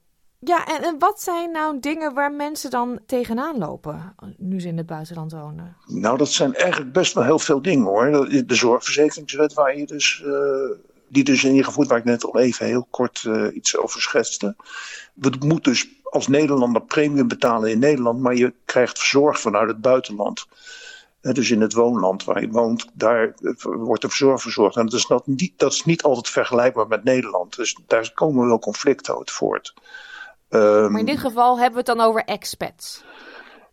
ja, 0.42 0.66
en, 0.66 0.84
en, 0.84 1.00
wat 1.00 1.22
zijn 1.22 1.52
nou 1.52 1.80
dingen 1.80 2.14
waar 2.14 2.32
mensen 2.32 2.70
dan 2.70 3.00
tegenaan 3.06 3.58
lopen 3.58 4.16
nu 4.38 4.62
ze 4.62 4.68
in 4.68 4.78
het 4.78 4.86
buitenland 4.86 5.32
wonen? 5.32 5.76
Nou, 5.86 6.18
dat 6.18 6.30
zijn 6.30 6.56
eigenlijk 6.56 6.94
best 6.94 7.14
wel 7.14 7.24
heel 7.24 7.40
veel 7.40 7.62
dingen 7.62 7.86
hoor. 7.86 8.30
De 8.46 8.56
zorgverzekeringswet 8.56 9.54
waar 9.54 9.78
je 9.78 9.86
dus 9.86 10.24
uh, 10.26 10.34
die 11.10 11.24
dus 11.24 11.44
in 11.44 11.50
ieder 11.50 11.66
geval, 11.66 11.86
waar 11.86 11.98
ik 11.98 12.04
net 12.04 12.24
al 12.24 12.40
even 12.40 12.66
heel 12.66 12.88
kort 12.90 13.24
uh, 13.28 13.56
iets 13.56 13.78
over 13.78 14.02
schetste. 14.02 14.56
We 15.14 15.32
moeten 15.40 15.72
dus 15.72 15.88
als 16.04 16.28
Nederlander 16.28 16.82
premium 16.82 17.28
betalen 17.28 17.72
in 17.72 17.80
Nederland, 17.80 18.20
maar 18.20 18.36
je 18.36 18.54
krijgt 18.66 18.98
verzorgd 18.98 19.42
vanuit 19.42 19.68
het 19.68 19.82
buitenland. 19.82 20.46
Uh, 21.22 21.34
dus 21.34 21.52
in 21.52 21.62
het 21.62 21.74
woonland 21.74 22.24
waar 22.24 22.42
je 22.42 22.50
woont, 22.50 22.88
daar 22.94 23.34
uh, 23.40 23.54
wordt 23.62 24.02
de 24.02 24.08
verzorg 24.08 24.42
verzorgd. 24.42 24.76
En 24.76 24.86
dat 24.86 24.94
is, 24.94 25.06
dat, 25.06 25.28
niet, 25.28 25.54
dat 25.60 25.74
is 25.74 25.86
niet 25.86 26.04
altijd 26.04 26.30
vergelijkbaar 26.30 26.88
met 26.88 27.04
Nederland. 27.04 27.56
Dus 27.56 27.78
daar 27.88 28.12
komen 28.14 28.48
wel 28.48 28.60
conflicten 28.60 29.18
uit 29.18 29.32
voort. 29.32 29.74
Um, 30.50 30.92
maar 30.92 31.00
in 31.00 31.06
dit 31.06 31.20
geval 31.20 31.54
hebben 31.54 31.72
we 31.72 31.90
het 31.90 31.98
dan 31.98 32.08
over 32.08 32.24
expats. 32.24 33.04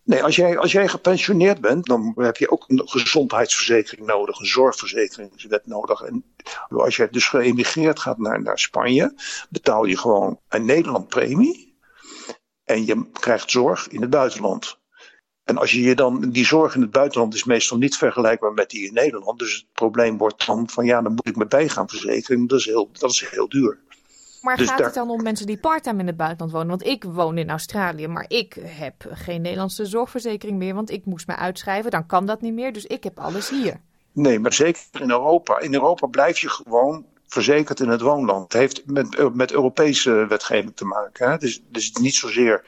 Nee, 0.07 0.23
als 0.23 0.37
jij, 0.37 0.59
als 0.59 0.73
jij 0.73 0.89
gepensioneerd 0.89 1.61
bent, 1.61 1.87
dan 1.87 2.13
heb 2.17 2.37
je 2.37 2.51
ook 2.51 2.65
een 2.67 2.83
gezondheidsverzekering 2.85 4.07
nodig, 4.07 4.39
een 4.39 4.47
zorgverzekeringswet 4.47 5.67
nodig. 5.67 6.01
En 6.01 6.25
als 6.69 6.97
jij 6.97 7.09
dus 7.11 7.29
geëmigreerd 7.29 8.01
gaat 8.01 8.19
naar, 8.19 8.43
naar 8.43 8.59
Spanje, 8.59 9.15
betaal 9.49 9.85
je 9.85 9.99
gewoon 9.99 10.41
een 10.49 10.65
Nederland 10.65 11.09
premie. 11.09 11.79
En 12.65 12.87
je 12.87 13.11
krijgt 13.13 13.51
zorg 13.51 13.89
in 13.89 14.01
het 14.01 14.11
buitenland. 14.11 14.79
En 15.45 15.59
als 15.59 15.73
je 15.73 15.81
je 15.81 15.95
dan, 15.95 16.31
die 16.31 16.47
zorg 16.47 16.75
in 16.75 16.81
het 16.81 16.91
buitenland 16.91 17.35
is 17.35 17.45
meestal 17.45 17.79
niet 17.79 17.97
vergelijkbaar 17.97 18.53
met 18.53 18.71
die 18.71 18.87
in 18.87 18.95
Nederland. 18.95 19.39
Dus 19.39 19.55
het 19.55 19.73
probleem 19.73 20.19
wordt 20.19 20.47
dan 20.47 20.69
van 20.69 20.85
ja, 20.85 21.03
dan 21.03 21.15
moet 21.15 21.29
ik 21.29 21.37
me 21.37 21.47
bij 21.47 21.69
gaan 21.69 21.89
verzekeren. 21.89 22.47
Dat 22.47 22.59
is 22.59 22.65
heel, 22.65 22.91
dat 22.93 23.11
is 23.11 23.29
heel 23.31 23.49
duur. 23.49 23.85
Maar 24.47 24.57
dus 24.57 24.69
gaat 24.69 24.79
daar... 24.79 24.87
het 24.87 24.95
dan 24.95 25.11
om 25.11 25.23
mensen 25.23 25.47
die 25.47 25.59
parttime 25.59 26.01
in 26.01 26.07
het 26.07 26.17
buitenland 26.17 26.53
wonen? 26.53 26.69
Want 26.69 26.87
ik 26.87 27.05
woon 27.05 27.39
in 27.39 27.51
Australië, 27.51 28.09
maar 28.09 28.25
ik 28.29 28.57
heb 28.63 28.95
geen 29.11 29.43
Nederlandse 29.43 29.87
zorgverzekering 29.87 30.59
meer. 30.59 30.75
Want 30.75 30.91
ik 30.91 31.05
moest 31.05 31.27
me 31.27 31.37
uitschrijven, 31.37 31.91
dan 31.91 32.07
kan 32.07 32.27
dat 32.27 32.41
niet 32.41 32.53
meer. 32.55 32.73
Dus 32.73 32.87
ik 32.87 33.05
heb 33.05 33.19
alles 33.19 33.51
hier. 33.51 33.81
Nee, 34.13 34.39
maar 34.39 34.53
zeker 34.53 34.83
in 35.01 35.11
Europa. 35.11 35.59
In 35.59 35.75
Europa 35.75 36.07
blijf 36.07 36.39
je 36.39 36.49
gewoon 36.49 37.05
verzekerd 37.27 37.81
in 37.81 37.89
het 37.89 38.01
woonland. 38.01 38.43
Het 38.43 38.53
heeft 38.53 38.83
met, 38.87 39.35
met 39.35 39.53
Europese 39.53 40.27
wetgeving 40.29 40.77
te 40.77 40.85
maken. 40.85 41.31
Hè? 41.31 41.39
Dus, 41.39 41.63
dus 41.69 41.93
niet 41.93 42.15
zozeer. 42.15 42.65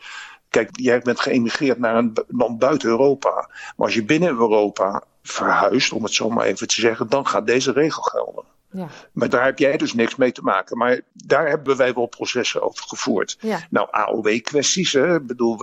Kijk, 0.48 0.70
jij 0.72 1.00
bent 1.00 1.20
geëmigreerd 1.20 1.78
naar 1.78 1.96
een 1.96 2.12
land 2.28 2.58
buiten 2.58 2.88
Europa. 2.88 3.30
Maar 3.76 3.86
als 3.86 3.94
je 3.94 4.04
binnen 4.04 4.28
Europa 4.28 5.02
verhuist, 5.22 5.92
om 5.92 6.02
het 6.02 6.12
zo 6.14 6.30
maar 6.30 6.46
even 6.46 6.68
te 6.68 6.80
zeggen, 6.80 7.08
dan 7.08 7.26
gaat 7.26 7.46
deze 7.46 7.72
regel 7.72 8.02
gelden. 8.02 8.44
Ja. 8.70 8.88
Maar 9.12 9.28
daar 9.28 9.44
heb 9.44 9.58
jij 9.58 9.76
dus 9.76 9.94
niks 9.94 10.16
mee 10.16 10.32
te 10.32 10.42
maken. 10.42 10.78
Maar 10.78 11.00
daar 11.12 11.48
hebben 11.48 11.76
wij 11.76 11.94
wel 11.94 12.06
processen 12.06 12.62
over 12.62 12.84
gevoerd. 12.84 13.36
Ja. 13.40 13.66
Nou, 13.70 13.88
AOW-kwesties. 13.90 14.94
Ik 14.94 15.26
bedoel, 15.26 15.56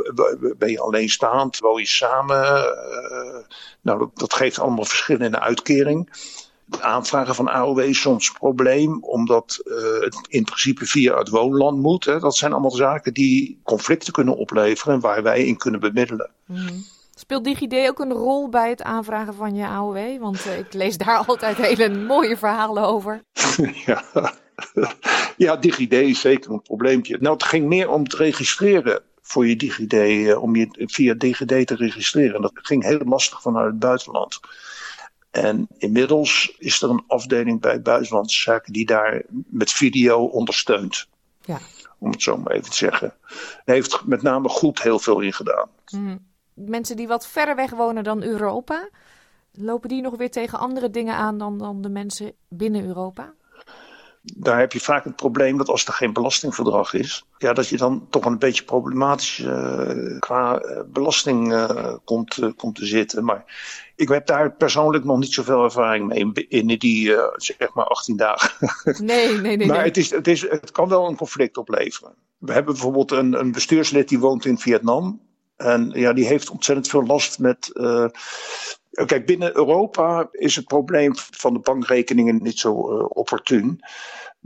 ben 0.58 0.72
je 0.72 0.80
alleenstaand? 0.80 1.60
Woon 1.60 1.80
je 1.80 1.88
samen? 1.88 2.45
Uh, 2.45 3.45
nou, 3.82 3.99
dat, 3.99 4.10
dat, 4.14 4.34
geeft 4.34 4.60
allemaal 4.60 4.86
verschillende 4.86 5.39
uitkering. 5.39 6.10
Het 6.70 6.82
aanvragen 6.82 7.36
van 7.36 7.47
AOW 7.47 7.80
is 7.80 8.01
soms 8.01 8.28
een 8.28 8.34
probleem, 8.34 9.03
omdat 9.03 9.62
uh, 9.66 9.76
het 9.99 10.18
in 10.28 10.43
principe 10.43 10.86
via 10.86 11.18
het 11.18 11.30
woonland 11.30 11.82
moet. 11.82 12.06
Hè. 12.06 12.20
Dat 12.20 12.36
zijn 12.36 12.51
allemaal 12.51 12.72
zaken 12.72 13.14
die 13.14 13.60
conflicten 13.64 14.14
kunnen 14.14 14.38
opleveren 14.38 14.93
en 14.93 14.99
waar 14.99 15.24
wij 15.24 15.45
in 15.45 15.58
kunnen 15.58 15.80
bemiddelen. 15.80 16.30
Mm. 16.45 16.86
Speelt 17.26 17.43
DigiD 17.43 17.73
ook 17.89 17.99
een 17.99 18.11
rol 18.11 18.49
bij 18.49 18.69
het 18.69 18.84
aanvragen 18.84 19.34
van 19.34 19.55
je 19.55 19.67
AOW? 19.67 20.19
Want 20.19 20.45
uh, 20.45 20.57
ik 20.57 20.73
lees 20.73 20.97
daar 20.97 21.17
altijd 21.28 21.57
hele 21.57 21.89
mooie 21.89 22.38
verhalen 22.38 22.84
over. 22.84 23.21
ja. 23.86 24.03
ja, 25.38 25.55
DigiD 25.55 25.93
is 25.93 26.19
zeker 26.19 26.51
een 26.51 26.61
probleempje. 26.61 27.17
Nou, 27.19 27.34
het 27.34 27.43
ging 27.43 27.67
meer 27.67 27.89
om 27.89 28.03
het 28.03 28.13
registreren 28.13 29.01
voor 29.21 29.47
je 29.47 29.55
DigiD, 29.55 29.93
uh, 29.93 30.41
om 30.41 30.55
je 30.55 30.67
via 30.71 31.13
DigiD 31.13 31.67
te 31.67 31.76
registreren. 31.76 32.41
Dat 32.41 32.51
ging 32.53 32.84
heel 32.84 33.01
lastig 33.05 33.41
vanuit 33.41 33.65
het 33.65 33.80
buitenland. 33.80 34.39
En 35.32 35.67
inmiddels 35.78 36.55
is 36.57 36.82
er 36.82 36.89
een 36.89 37.03
afdeling 37.07 37.61
bij 37.61 37.82
Buitenlandse 37.82 38.41
Zaken 38.41 38.73
die 38.73 38.86
daar 38.86 39.21
met 39.30 39.71
video 39.71 40.23
ondersteunt. 40.23 41.07
Ja. 41.45 41.59
om 41.97 42.11
het 42.11 42.21
zo 42.21 42.38
maar 42.38 42.51
even 42.53 42.69
te 42.69 42.78
zeggen. 42.78 43.13
Hij 43.65 43.76
heeft 43.76 44.05
met 44.05 44.21
name 44.21 44.49
goed 44.49 44.82
heel 44.82 44.99
veel 44.99 45.19
in 45.19 45.34
gedaan. 45.34 45.69
Mhm. 45.91 46.15
Mensen 46.56 46.95
die 46.95 47.08
wat 47.08 47.28
verder 47.28 47.56
weg 47.56 47.70
wonen 47.72 48.03
dan 48.03 48.24
Europa, 48.24 48.89
lopen 49.51 49.89
die 49.89 50.01
nog 50.01 50.18
weer 50.18 50.32
tegen 50.32 50.60
andere 50.60 50.89
dingen 50.89 51.16
aan 51.16 51.38
dan, 51.38 51.58
dan 51.58 51.82
de 51.82 51.89
mensen 51.89 52.34
binnen 52.49 52.86
Europa? 52.86 53.34
daar 54.34 54.60
heb 54.60 54.72
je 54.72 54.80
vaak 54.80 55.03
het 55.03 55.16
probleem 55.16 55.58
dat 55.58 55.68
als 55.68 55.86
er 55.86 55.93
geen 55.93 56.14
belastingverdrag 56.14 56.93
is, 56.93 57.26
ja, 57.38 57.53
dat 57.53 57.68
je 57.68 57.78
dan 57.78 58.08
toch 58.10 58.26
een 58.26 58.39
beetje 58.39 58.64
problematisch 58.64 59.39
uh, 59.39 60.20
qua 60.20 60.64
uh, 60.64 60.80
belasting 60.88 61.53
uh, 61.53 61.93
komt, 62.03 62.39
komt 62.56 62.76
te 62.76 62.86
zitten. 62.86 63.24
Maar 63.24 63.43
ik 63.95 64.08
heb 64.08 64.26
daar 64.26 64.51
persoonlijk 64.51 65.03
nog 65.03 65.20
niet 65.20 65.34
zoveel 65.34 65.64
ervaring 65.64 66.08
mee 66.08 66.20
in, 66.20 66.68
in 66.68 66.78
die 66.78 67.16
zeg 67.36 67.74
maar 67.74 67.86
18 67.86 68.18
dagen. 68.18 68.51
Nee, 69.06 69.38
nee, 69.38 69.58
nee. 69.58 69.68
maar. 69.68 69.84
Het, 69.84 69.97
is, 69.97 70.10
het, 70.10 70.28
is, 70.28 70.41
het 70.49 70.72
kan 70.72 70.89
wel 70.89 71.08
een 71.08 71.16
conflict 71.16 71.58
opleveren. 71.58 72.14
We 72.38 72.53
hebben 72.53 72.74
bijvoorbeeld 72.74 73.12
een, 73.12 73.39
een 73.39 73.51
bestuurslid 73.51 74.10
die 74.10 74.20
woont 74.20 74.45
in 74.45 74.58
Vietnam. 74.58 75.22
En 75.56 75.91
ja, 75.93 76.14
die 76.14 76.26
heeft 76.26 76.49
ontzettend 76.49 76.88
veel 76.88 77.06
last 77.06 77.39
met. 77.39 77.72
Kijk, 79.06 79.26
binnen 79.26 79.56
Europa 79.56 80.28
is 80.32 80.56
het 80.56 80.66
probleem 80.66 81.12
van 81.16 81.53
de 81.53 81.60
bankrekeningen 81.60 82.43
niet 82.43 82.60
zo 82.60 82.72
opportun. 83.08 83.80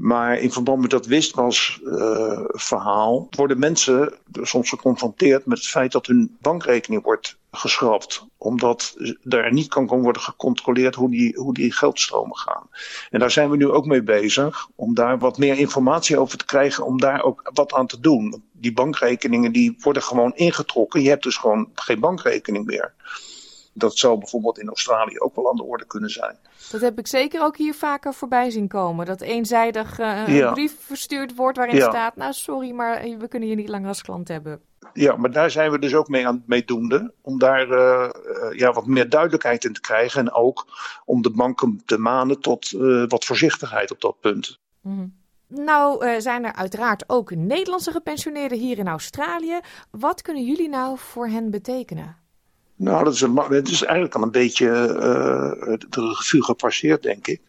Maar 0.01 0.39
in 0.39 0.51
verband 0.51 0.81
met 0.81 0.89
dat 0.89 1.05
wistwasverhaal 1.05 3.27
uh, 3.31 3.37
worden 3.37 3.59
mensen 3.59 4.13
soms 4.41 4.69
geconfronteerd 4.69 5.45
met 5.45 5.57
het 5.57 5.67
feit 5.67 5.91
dat 5.91 6.05
hun 6.05 6.37
bankrekening 6.41 7.03
wordt 7.03 7.37
geschrapt. 7.51 8.25
Omdat 8.37 8.95
er 9.29 9.53
niet 9.53 9.67
kan 9.67 9.87
worden 9.87 10.21
gecontroleerd 10.21 10.95
hoe 10.95 11.09
die, 11.09 11.35
hoe 11.35 11.53
die 11.53 11.71
geldstromen 11.71 12.37
gaan. 12.37 12.69
En 13.09 13.19
daar 13.19 13.31
zijn 13.31 13.49
we 13.49 13.57
nu 13.57 13.69
ook 13.69 13.85
mee 13.85 14.03
bezig 14.03 14.67
om 14.75 14.93
daar 14.93 15.19
wat 15.19 15.37
meer 15.37 15.57
informatie 15.57 16.17
over 16.17 16.37
te 16.37 16.45
krijgen, 16.45 16.85
om 16.85 16.99
daar 16.99 17.23
ook 17.23 17.49
wat 17.53 17.73
aan 17.73 17.87
te 17.87 17.99
doen. 17.99 18.43
Die 18.51 18.73
bankrekeningen 18.73 19.51
die 19.51 19.77
worden 19.79 20.03
gewoon 20.03 20.35
ingetrokken. 20.35 21.01
Je 21.01 21.09
hebt 21.09 21.23
dus 21.23 21.37
gewoon 21.37 21.69
geen 21.73 21.99
bankrekening 21.99 22.65
meer. 22.65 22.93
Dat 23.79 23.97
zou 23.97 24.17
bijvoorbeeld 24.17 24.59
in 24.59 24.67
Australië 24.67 25.19
ook 25.19 25.35
wel 25.35 25.49
aan 25.49 25.55
de 25.55 25.63
orde 25.63 25.85
kunnen 25.85 26.09
zijn. 26.09 26.37
Dat 26.71 26.81
heb 26.81 26.99
ik 26.99 27.07
zeker 27.07 27.43
ook 27.43 27.57
hier 27.57 27.73
vaker 27.73 28.13
voorbij 28.13 28.49
zien 28.49 28.67
komen. 28.67 29.05
Dat 29.05 29.21
eenzijdig 29.21 29.99
uh, 29.99 30.23
een 30.27 30.33
ja. 30.33 30.51
brief 30.51 30.75
verstuurd 30.79 31.35
wordt 31.35 31.57
waarin 31.57 31.75
ja. 31.75 31.89
staat: 31.89 32.15
Nou, 32.15 32.33
sorry, 32.33 32.71
maar 32.71 33.01
we 33.19 33.27
kunnen 33.27 33.49
je 33.49 33.55
niet 33.55 33.69
langer 33.69 33.87
als 33.87 34.01
klant 34.01 34.27
hebben. 34.27 34.61
Ja, 34.93 35.15
maar 35.15 35.31
daar 35.31 35.51
zijn 35.51 35.71
we 35.71 35.79
dus 35.79 35.95
ook 35.95 36.07
mee 36.07 36.27
aan 36.27 36.35
het 36.35 36.47
meedoende. 36.47 37.13
Om 37.21 37.39
daar 37.39 37.67
uh, 37.67 38.09
ja, 38.51 38.71
wat 38.71 38.85
meer 38.85 39.09
duidelijkheid 39.09 39.63
in 39.63 39.73
te 39.73 39.81
krijgen. 39.81 40.21
En 40.21 40.31
ook 40.31 40.65
om 41.05 41.21
de 41.21 41.31
banken 41.31 41.81
te 41.85 41.97
manen 41.97 42.39
tot 42.39 42.71
uh, 42.71 43.03
wat 43.07 43.25
voorzichtigheid 43.25 43.91
op 43.91 44.01
dat 44.01 44.19
punt. 44.19 44.59
Mm 44.81 44.97
-hmm. 44.97 45.17
Nou 45.47 46.05
uh, 46.05 46.19
zijn 46.19 46.45
er 46.45 46.53
uiteraard 46.53 47.03
ook 47.07 47.35
Nederlandse 47.35 47.91
gepensioneerden 47.91 48.57
hier 48.57 48.77
in 48.77 48.87
Australië. 48.87 49.59
Wat 49.91 50.21
kunnen 50.21 50.43
jullie 50.43 50.69
nou 50.69 50.97
voor 50.97 51.27
hen 51.27 51.51
betekenen? 51.51 52.17
Nou, 52.79 53.03
dat 53.03 53.13
is, 53.13 53.21
een, 53.21 53.63
is 53.63 53.83
eigenlijk 53.83 54.15
al 54.15 54.21
een 54.21 54.31
beetje 54.31 54.65
uh, 54.65 55.73
de 55.89 56.07
revue 56.07 56.43
gepasseerd, 56.43 57.03
denk 57.03 57.27
ik. 57.27 57.41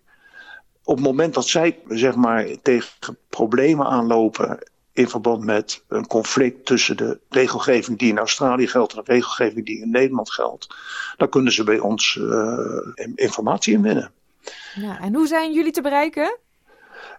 Op 0.85 0.97
het 0.97 1.05
moment 1.05 1.35
dat 1.35 1.47
zij 1.47 1.79
zeg 1.89 2.15
maar, 2.15 2.47
tegen 2.63 3.19
problemen 3.29 3.87
aanlopen 3.87 4.59
in 4.93 5.09
verband 5.09 5.45
met 5.45 5.85
een 5.89 6.07
conflict 6.07 6.67
tussen 6.67 6.97
de 6.97 7.21
regelgeving 7.29 7.99
die 7.99 8.09
in 8.09 8.19
Australië 8.19 8.67
geldt 8.67 8.93
en 8.93 9.03
de 9.05 9.13
regelgeving 9.13 9.67
die 9.67 9.81
in 9.81 9.91
Nederland 9.91 10.31
geldt, 10.31 10.75
dan 11.17 11.29
kunnen 11.29 11.53
ze 11.53 11.65
bij 11.65 11.79
ons 11.79 12.19
uh, 12.21 12.79
informatie 13.15 13.75
inwinnen. 13.75 14.11
Ja, 14.75 15.01
en 15.01 15.15
hoe 15.15 15.27
zijn 15.27 15.53
jullie 15.53 15.73
te 15.73 15.83
bereiken? 15.83 16.39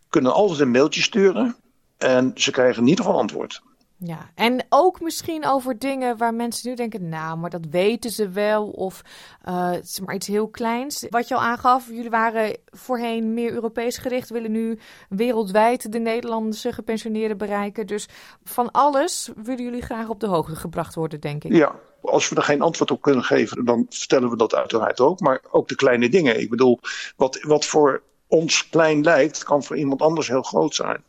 Kunnen 0.09 0.34
altijd 0.34 0.59
een 0.59 0.72
mailtje 0.72 1.01
sturen 1.01 1.55
en 1.97 2.32
ze 2.36 2.51
krijgen 2.51 2.82
in 2.82 2.88
ieder 2.88 3.05
geval 3.05 3.20
antwoord. 3.20 3.61
Ja, 4.00 4.30
en 4.36 4.66
ook 4.70 5.02
misschien 5.02 5.45
over 5.45 5.80
dingen 5.80 6.18
waar 6.18 6.34
mensen 6.34 6.70
nu 6.70 6.76
denken, 6.76 7.10
nou, 7.10 7.38
maar 7.38 7.50
dat 7.50 7.66
weten 7.70 8.12
ze 8.12 8.30
wel. 8.30 8.68
Of 8.68 9.02
uh, 9.48 9.72
het 9.72 9.84
is 9.84 10.00
maar 10.00 10.16
iets 10.16 10.28
heel 10.28 10.48
kleins. 10.48 11.06
Wat 11.10 11.28
je 11.28 11.36
al 11.36 11.41
aangaf, 11.41 11.88
jullie 11.88 12.10
waren 12.10 12.58
voorheen 12.66 13.34
meer 13.34 13.52
Europees 13.52 13.98
gericht, 13.98 14.30
willen 14.30 14.52
nu 14.52 14.80
wereldwijd 15.10 15.91
de 15.91 16.00
Nederlandse 16.00 16.74
gepensioneerden 16.74 17.38
bereiken. 17.38 17.88
Dus 17.88 18.08
van 18.43 18.72
alles 18.72 19.30
willen 19.36 19.64
jullie 19.64 19.82
graag 19.82 20.10
op 20.10 20.20
de 20.20 20.28
hoogte 20.28 20.56
gebracht 20.56 20.95
worden, 20.95 21.20
denk 21.20 21.43
ik. 21.43 21.52
Ja, 21.52 21.76
als 22.02 22.30
we 22.30 22.36
er 22.36 22.43
geen 22.43 22.62
antwoord 22.62 22.91
op 22.91 23.02
kunnen 23.02 23.24
geven, 23.24 23.66
dan 23.66 23.86
vertellen 23.89 24.30
we 24.30 24.38
dat 24.38 24.56
uiteraard 24.56 25.00
ook. 25.00 25.20
Maar 25.20 25.41
ook 25.52 25.68
de 25.68 25.76
kleine 25.76 26.10
dingen. 26.10 26.39
Ik 26.39 26.50
bedoel, 26.50 26.80
wat, 27.16 27.39
wat 27.41 27.66
voor 27.66 28.02
ons 28.28 28.70
klein 28.70 29.04
lijkt, 29.04 29.43
kan 29.43 29.64
voor 29.64 29.78
iemand 29.78 30.02
anders 30.02 30.28
heel 30.28 30.43
groot 30.43 30.76
zijn. 30.76 31.04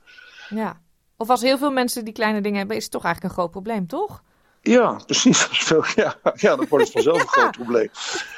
Ja. 0.48 0.80
Of 1.20 1.30
als 1.30 1.42
heel 1.42 1.58
veel 1.58 1.70
mensen 1.70 2.04
die 2.04 2.14
kleine 2.14 2.40
dingen 2.40 2.58
hebben, 2.58 2.76
is 2.76 2.82
het 2.82 2.92
toch 2.92 3.04
eigenlijk 3.04 3.34
een 3.34 3.40
groot 3.40 3.52
probleem, 3.52 3.86
toch? 3.86 4.22
Ja, 4.60 5.00
precies. 5.06 5.48
Ja, 5.94 6.16
ja 6.34 6.56
dan 6.56 6.66
wordt 6.68 6.84
het 6.84 6.92
vanzelf 6.92 7.20
een 7.20 7.28
groot 7.38 7.50
probleem. 7.50 7.88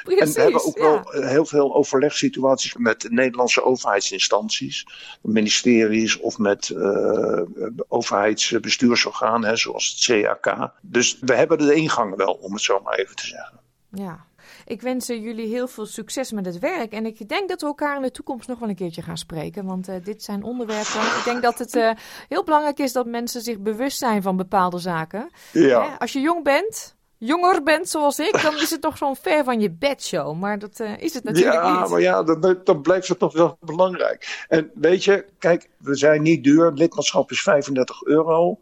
Precies, 0.03 0.19
en 0.19 0.33
we 0.33 0.41
hebben 0.41 0.65
ook 0.65 0.77
ja. 0.77 0.81
wel 0.81 1.23
heel 1.29 1.45
veel 1.45 1.75
overlegssituaties 1.75 2.75
met 2.75 3.07
Nederlandse 3.09 3.63
overheidsinstanties, 3.63 4.87
ministeries 5.21 6.19
of 6.19 6.37
met 6.37 6.69
uh, 6.69 7.41
overheidsbestuursorganen, 7.87 9.57
zoals 9.57 10.07
het 10.07 10.23
CAK. 10.23 10.71
Dus 10.81 11.17
we 11.19 11.33
hebben 11.33 11.57
de 11.57 11.73
ingang 11.73 12.15
wel, 12.15 12.33
om 12.33 12.53
het 12.53 12.61
zo 12.61 12.79
maar 12.83 12.95
even 12.95 13.15
te 13.15 13.25
zeggen. 13.25 13.59
Ja. 13.91 14.25
Ik 14.71 14.81
wens 14.81 15.07
jullie 15.07 15.47
heel 15.47 15.67
veel 15.67 15.85
succes 15.85 16.31
met 16.31 16.45
het 16.45 16.59
werk. 16.59 16.91
En 16.91 17.05
ik 17.05 17.29
denk 17.29 17.49
dat 17.49 17.61
we 17.61 17.67
elkaar 17.67 17.95
in 17.95 18.01
de 18.01 18.11
toekomst 18.11 18.47
nog 18.47 18.59
wel 18.59 18.69
een 18.69 18.75
keertje 18.75 19.01
gaan 19.01 19.17
spreken. 19.17 19.65
Want 19.65 19.89
uh, 19.89 19.95
dit 20.03 20.23
zijn 20.23 20.43
onderwerpen. 20.43 21.01
Ik 21.01 21.21
denk 21.25 21.41
dat 21.41 21.59
het 21.59 21.75
uh, 21.75 21.91
heel 22.27 22.43
belangrijk 22.43 22.79
is 22.79 22.93
dat 22.93 23.05
mensen 23.05 23.41
zich 23.41 23.59
bewust 23.59 23.97
zijn 23.97 24.21
van 24.21 24.37
bepaalde 24.37 24.79
zaken. 24.79 25.29
Ja. 25.51 25.81
Hè? 25.81 25.99
Als 25.99 26.13
je 26.13 26.19
jong 26.19 26.43
bent, 26.43 26.95
jonger 27.17 27.63
bent 27.63 27.89
zoals 27.89 28.19
ik, 28.19 28.41
dan 28.41 28.55
is 28.55 28.69
het 28.69 28.81
toch 28.81 28.97
zo'n 28.97 29.15
ver 29.15 29.43
van 29.43 29.59
je 29.59 29.71
bedshow. 29.71 30.39
Maar 30.39 30.59
dat 30.59 30.79
uh, 30.79 30.97
is 30.97 31.13
het 31.13 31.23
natuurlijk 31.23 31.63
ja, 31.63 31.79
niet. 31.79 31.89
maar 31.89 32.01
ja, 32.01 32.23
dan, 32.23 32.59
dan 32.63 32.81
blijft 32.81 33.07
het 33.07 33.19
toch 33.19 33.33
wel 33.33 33.57
belangrijk. 33.59 34.45
En 34.47 34.71
weet 34.73 35.03
je, 35.03 35.25
kijk, 35.39 35.69
we 35.77 35.95
zijn 35.95 36.21
niet 36.21 36.43
duur. 36.43 36.71
Lidmaatschap 36.71 37.31
is 37.31 37.41
35 37.41 38.03
euro. 38.03 38.59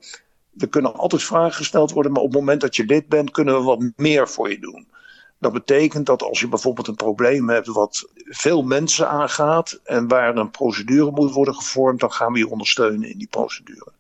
Er 0.58 0.70
kunnen 0.70 0.94
altijd 0.94 1.24
vragen 1.24 1.54
gesteld 1.54 1.92
worden, 1.92 2.12
maar 2.12 2.22
op 2.22 2.32
het 2.32 2.40
moment 2.40 2.62
dat 2.62 2.76
je 2.76 2.86
lid 2.86 3.08
bent, 3.08 3.32
kunnen 3.32 3.58
we 3.58 3.64
wat 3.64 3.84
meer 3.96 4.30
voor 4.30 4.50
je 4.50 4.60
doen. 4.60 4.88
Dat 5.40 5.54
betekent 5.54 6.06
dat 6.06 6.24
als 6.24 6.40
je 6.40 6.48
bijvoorbeeld 6.48 6.88
een 6.88 6.96
probleem 6.96 7.50
hebt 7.50 7.68
wat 7.68 8.10
veel 8.16 8.64
mensen 8.64 9.10
aangaat 9.10 9.80
en 9.84 10.08
waar 10.08 10.36
een 10.36 10.52
procedure 10.52 11.12
moet 11.12 11.32
worden 11.32 11.56
gevormd, 11.56 12.00
dan 12.00 12.12
gaan 12.12 12.34
we 12.34 12.40
je 12.40 12.50
ondersteunen 12.50 13.10
in 13.10 13.18
die 13.18 13.28
procedure. 13.28 13.92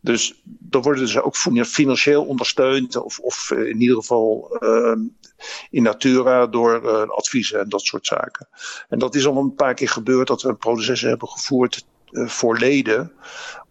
Dus 0.00 0.40
dan 0.44 0.82
worden 0.82 1.08
ze 1.08 1.22
ook 1.22 1.36
financieel 1.66 2.24
ondersteund, 2.24 2.96
of, 2.96 3.18
of 3.18 3.50
in 3.50 3.80
ieder 3.80 3.96
geval 3.96 4.56
uh, 4.60 4.96
in 5.70 5.82
natura 5.82 6.46
door 6.46 6.82
uh, 6.84 7.08
adviezen 7.08 7.60
en 7.60 7.68
dat 7.68 7.82
soort 7.82 8.06
zaken. 8.06 8.48
En 8.88 8.98
dat 8.98 9.14
is 9.14 9.26
al 9.26 9.36
een 9.36 9.54
paar 9.54 9.74
keer 9.74 9.88
gebeurd 9.88 10.28
dat 10.28 10.42
we 10.42 10.48
een 10.48 10.56
proces 10.56 11.00
hebben 11.00 11.28
gevoerd 11.28 11.86
uh, 12.10 12.28
voor 12.28 12.58
leden, 12.58 13.12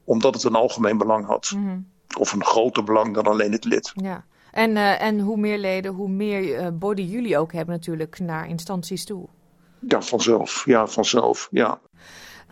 omdat 0.04 0.34
het 0.34 0.44
een 0.44 0.56
algemeen 0.56 0.98
belang 0.98 1.26
had. 1.26 1.52
Mhm. 1.56 1.80
Of 2.18 2.32
een 2.34 2.46
groter 2.46 2.84
belang 2.84 3.14
dan 3.14 3.26
alleen 3.26 3.52
het 3.52 3.66
lid. 3.66 3.92
Ja. 3.96 4.26
En, 4.52 4.72
uh, 4.72 5.02
en 5.02 5.20
hoe 5.20 5.38
meer 5.38 5.58
leden, 5.58 5.94
hoe 5.94 6.10
meer 6.10 6.62
uh, 6.62 6.68
body 6.74 7.02
jullie 7.02 7.38
ook 7.38 7.54
hebben 7.54 7.76
natuurlijk 7.76 8.20
naar 8.20 8.50
instanties 8.50 9.06
toe. 9.06 9.28
Ja, 9.80 10.02
vanzelf. 10.02 10.66
Ja, 10.66 10.88
vanzelf. 10.88 11.48
Ja. 11.52 11.80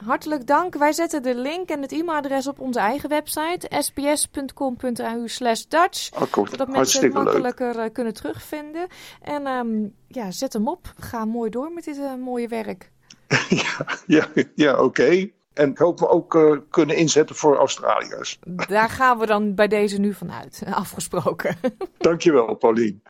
Hartelijk 0.06 0.48
dank. 0.48 0.76
Wij 0.76 0.91
zetten 0.91 1.24
de 1.24 1.36
link 1.36 1.70
en 1.70 1.82
het 1.82 1.91
e-mailadres 1.91 2.48
op 2.48 2.60
onze 2.60 2.80
eigen 2.80 3.10
website 3.10 3.68
sbs.com.au 3.80 5.28
slash 5.28 5.62
Dutch. 5.62 6.10
Cool. 6.30 6.48
Zodat 6.48 6.68
mensen 6.68 7.04
het 7.04 7.14
makkelijker 7.14 7.76
uh, 7.76 7.86
kunnen 7.93 8.14
terugvinden. 8.14 8.88
En 9.22 9.48
um, 9.48 9.93
ja, 10.08 10.32
zet 10.32 10.54
hem 10.54 10.68
op. 10.68 10.93
Ga 11.00 11.26
mooi 11.26 11.50
door 11.50 11.72
met 11.72 11.84
dit 11.84 11.98
uh, 11.98 12.16
mooie 12.16 12.48
werk. 12.48 12.91
ja, 13.50 13.86
ja, 14.06 14.28
ja 14.56 14.72
oké. 14.74 14.84
Okay. 14.84 15.34
En 15.58 15.70
ik 15.70 15.78
hoop 15.78 15.99
we 15.99 16.10
ook 16.10 16.36
uh, 16.36 16.58
kunnen 16.70 16.95
inzetten 16.95 17.36
voor 17.36 17.58
Australiërs. 17.58 18.39
Daar 18.68 18.89
gaan 18.89 19.18
we 19.20 19.26
dan 19.26 19.55
bij 19.55 19.68
deze 19.68 19.99
nu 19.99 20.14
vanuit. 20.14 20.64
Afgesproken. 20.74 21.58
Dankjewel, 21.97 22.55
Paulien. 22.55 23.01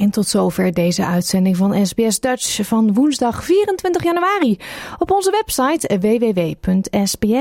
En 0.00 0.10
tot 0.10 0.28
zover 0.28 0.74
deze 0.74 1.06
uitzending 1.06 1.56
van 1.56 1.86
SBS 1.86 2.20
Dutch 2.20 2.66
van 2.66 2.94
woensdag 2.94 3.44
24 3.44 4.02
januari. 4.02 4.58
Op 4.98 5.10
onze 5.10 5.30
website 5.30 5.98
www.sbs.com.au 5.98 7.40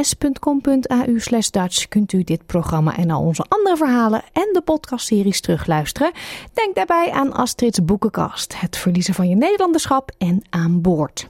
Dutch 1.52 1.88
kunt 1.88 2.14
u 2.14 2.24
dit 2.24 2.46
programma 2.46 2.98
en 2.98 3.12
al 3.12 3.22
onze 3.22 3.46
andere 3.48 3.78
verhalen 3.78 4.24
en 4.34 4.50
de 4.54 4.62
podcastseries 4.62 5.42
terugluisteren. 5.42 6.12
Denk 6.54 6.76
daarbij 6.76 7.12
aan 7.12 7.34
Astrid's 7.34 7.86
Boekenkast, 7.86 8.60
het 8.60 8.78
verliezen 8.78 9.14
van 9.14 9.30
je 9.30 9.36
Nederlanderschap 9.36 10.12
en 10.18 10.42
aan 10.50 10.82
boord. 10.82 11.30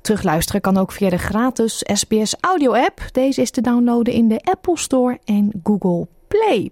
Terugluisteren 0.00 0.60
kan 0.60 0.76
ook 0.76 0.92
via 0.92 1.10
de 1.10 1.18
gratis 1.18 1.82
SBS 1.92 2.36
Audio 2.40 2.72
app. 2.74 3.00
Deze 3.12 3.40
is 3.40 3.50
te 3.50 3.60
downloaden 3.60 4.14
in 4.14 4.28
de 4.28 4.40
Apple 4.44 4.78
Store 4.78 5.18
en 5.24 5.52
Google 5.62 6.06
Play. 6.28 6.70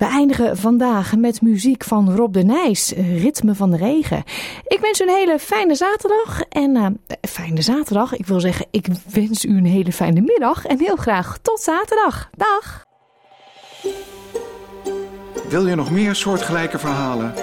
We 0.00 0.06
eindigen 0.06 0.56
vandaag 0.56 1.16
met 1.16 1.42
muziek 1.42 1.84
van 1.84 2.14
Rob 2.14 2.32
de 2.32 2.42
Nijs, 2.42 2.92
Ritme 2.92 3.54
van 3.54 3.70
de 3.70 3.76
Regen. 3.76 4.22
Ik 4.66 4.78
wens 4.80 5.00
u 5.00 5.04
een 5.04 5.14
hele 5.14 5.38
fijne 5.38 5.74
zaterdag. 5.74 6.40
En 6.48 6.76
uh, 6.76 6.86
fijne 7.20 7.62
zaterdag, 7.62 8.16
ik 8.16 8.26
wil 8.26 8.40
zeggen, 8.40 8.66
ik 8.70 8.86
wens 9.12 9.44
u 9.44 9.56
een 9.56 9.66
hele 9.66 9.92
fijne 9.92 10.20
middag. 10.20 10.66
En 10.66 10.78
heel 10.78 10.96
graag 10.96 11.38
tot 11.42 11.60
zaterdag. 11.60 12.30
Dag! 12.36 12.84
Wil 15.48 15.66
je 15.66 15.74
nog 15.74 15.90
meer 15.90 16.14
soortgelijke 16.14 16.78
verhalen? 16.78 17.34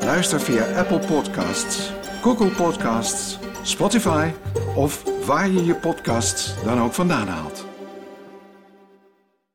Luister 0.00 0.40
via 0.40 0.64
Apple 0.78 0.98
Podcasts, 0.98 1.92
Google 2.22 2.50
Podcasts, 2.50 3.38
Spotify 3.62 4.28
of 4.76 5.02
waar 5.26 5.50
je 5.50 5.64
je 5.64 5.74
podcasts 5.74 6.54
dan 6.64 6.80
ook 6.80 6.92
vandaan 6.92 7.28
haalt. 7.28 7.73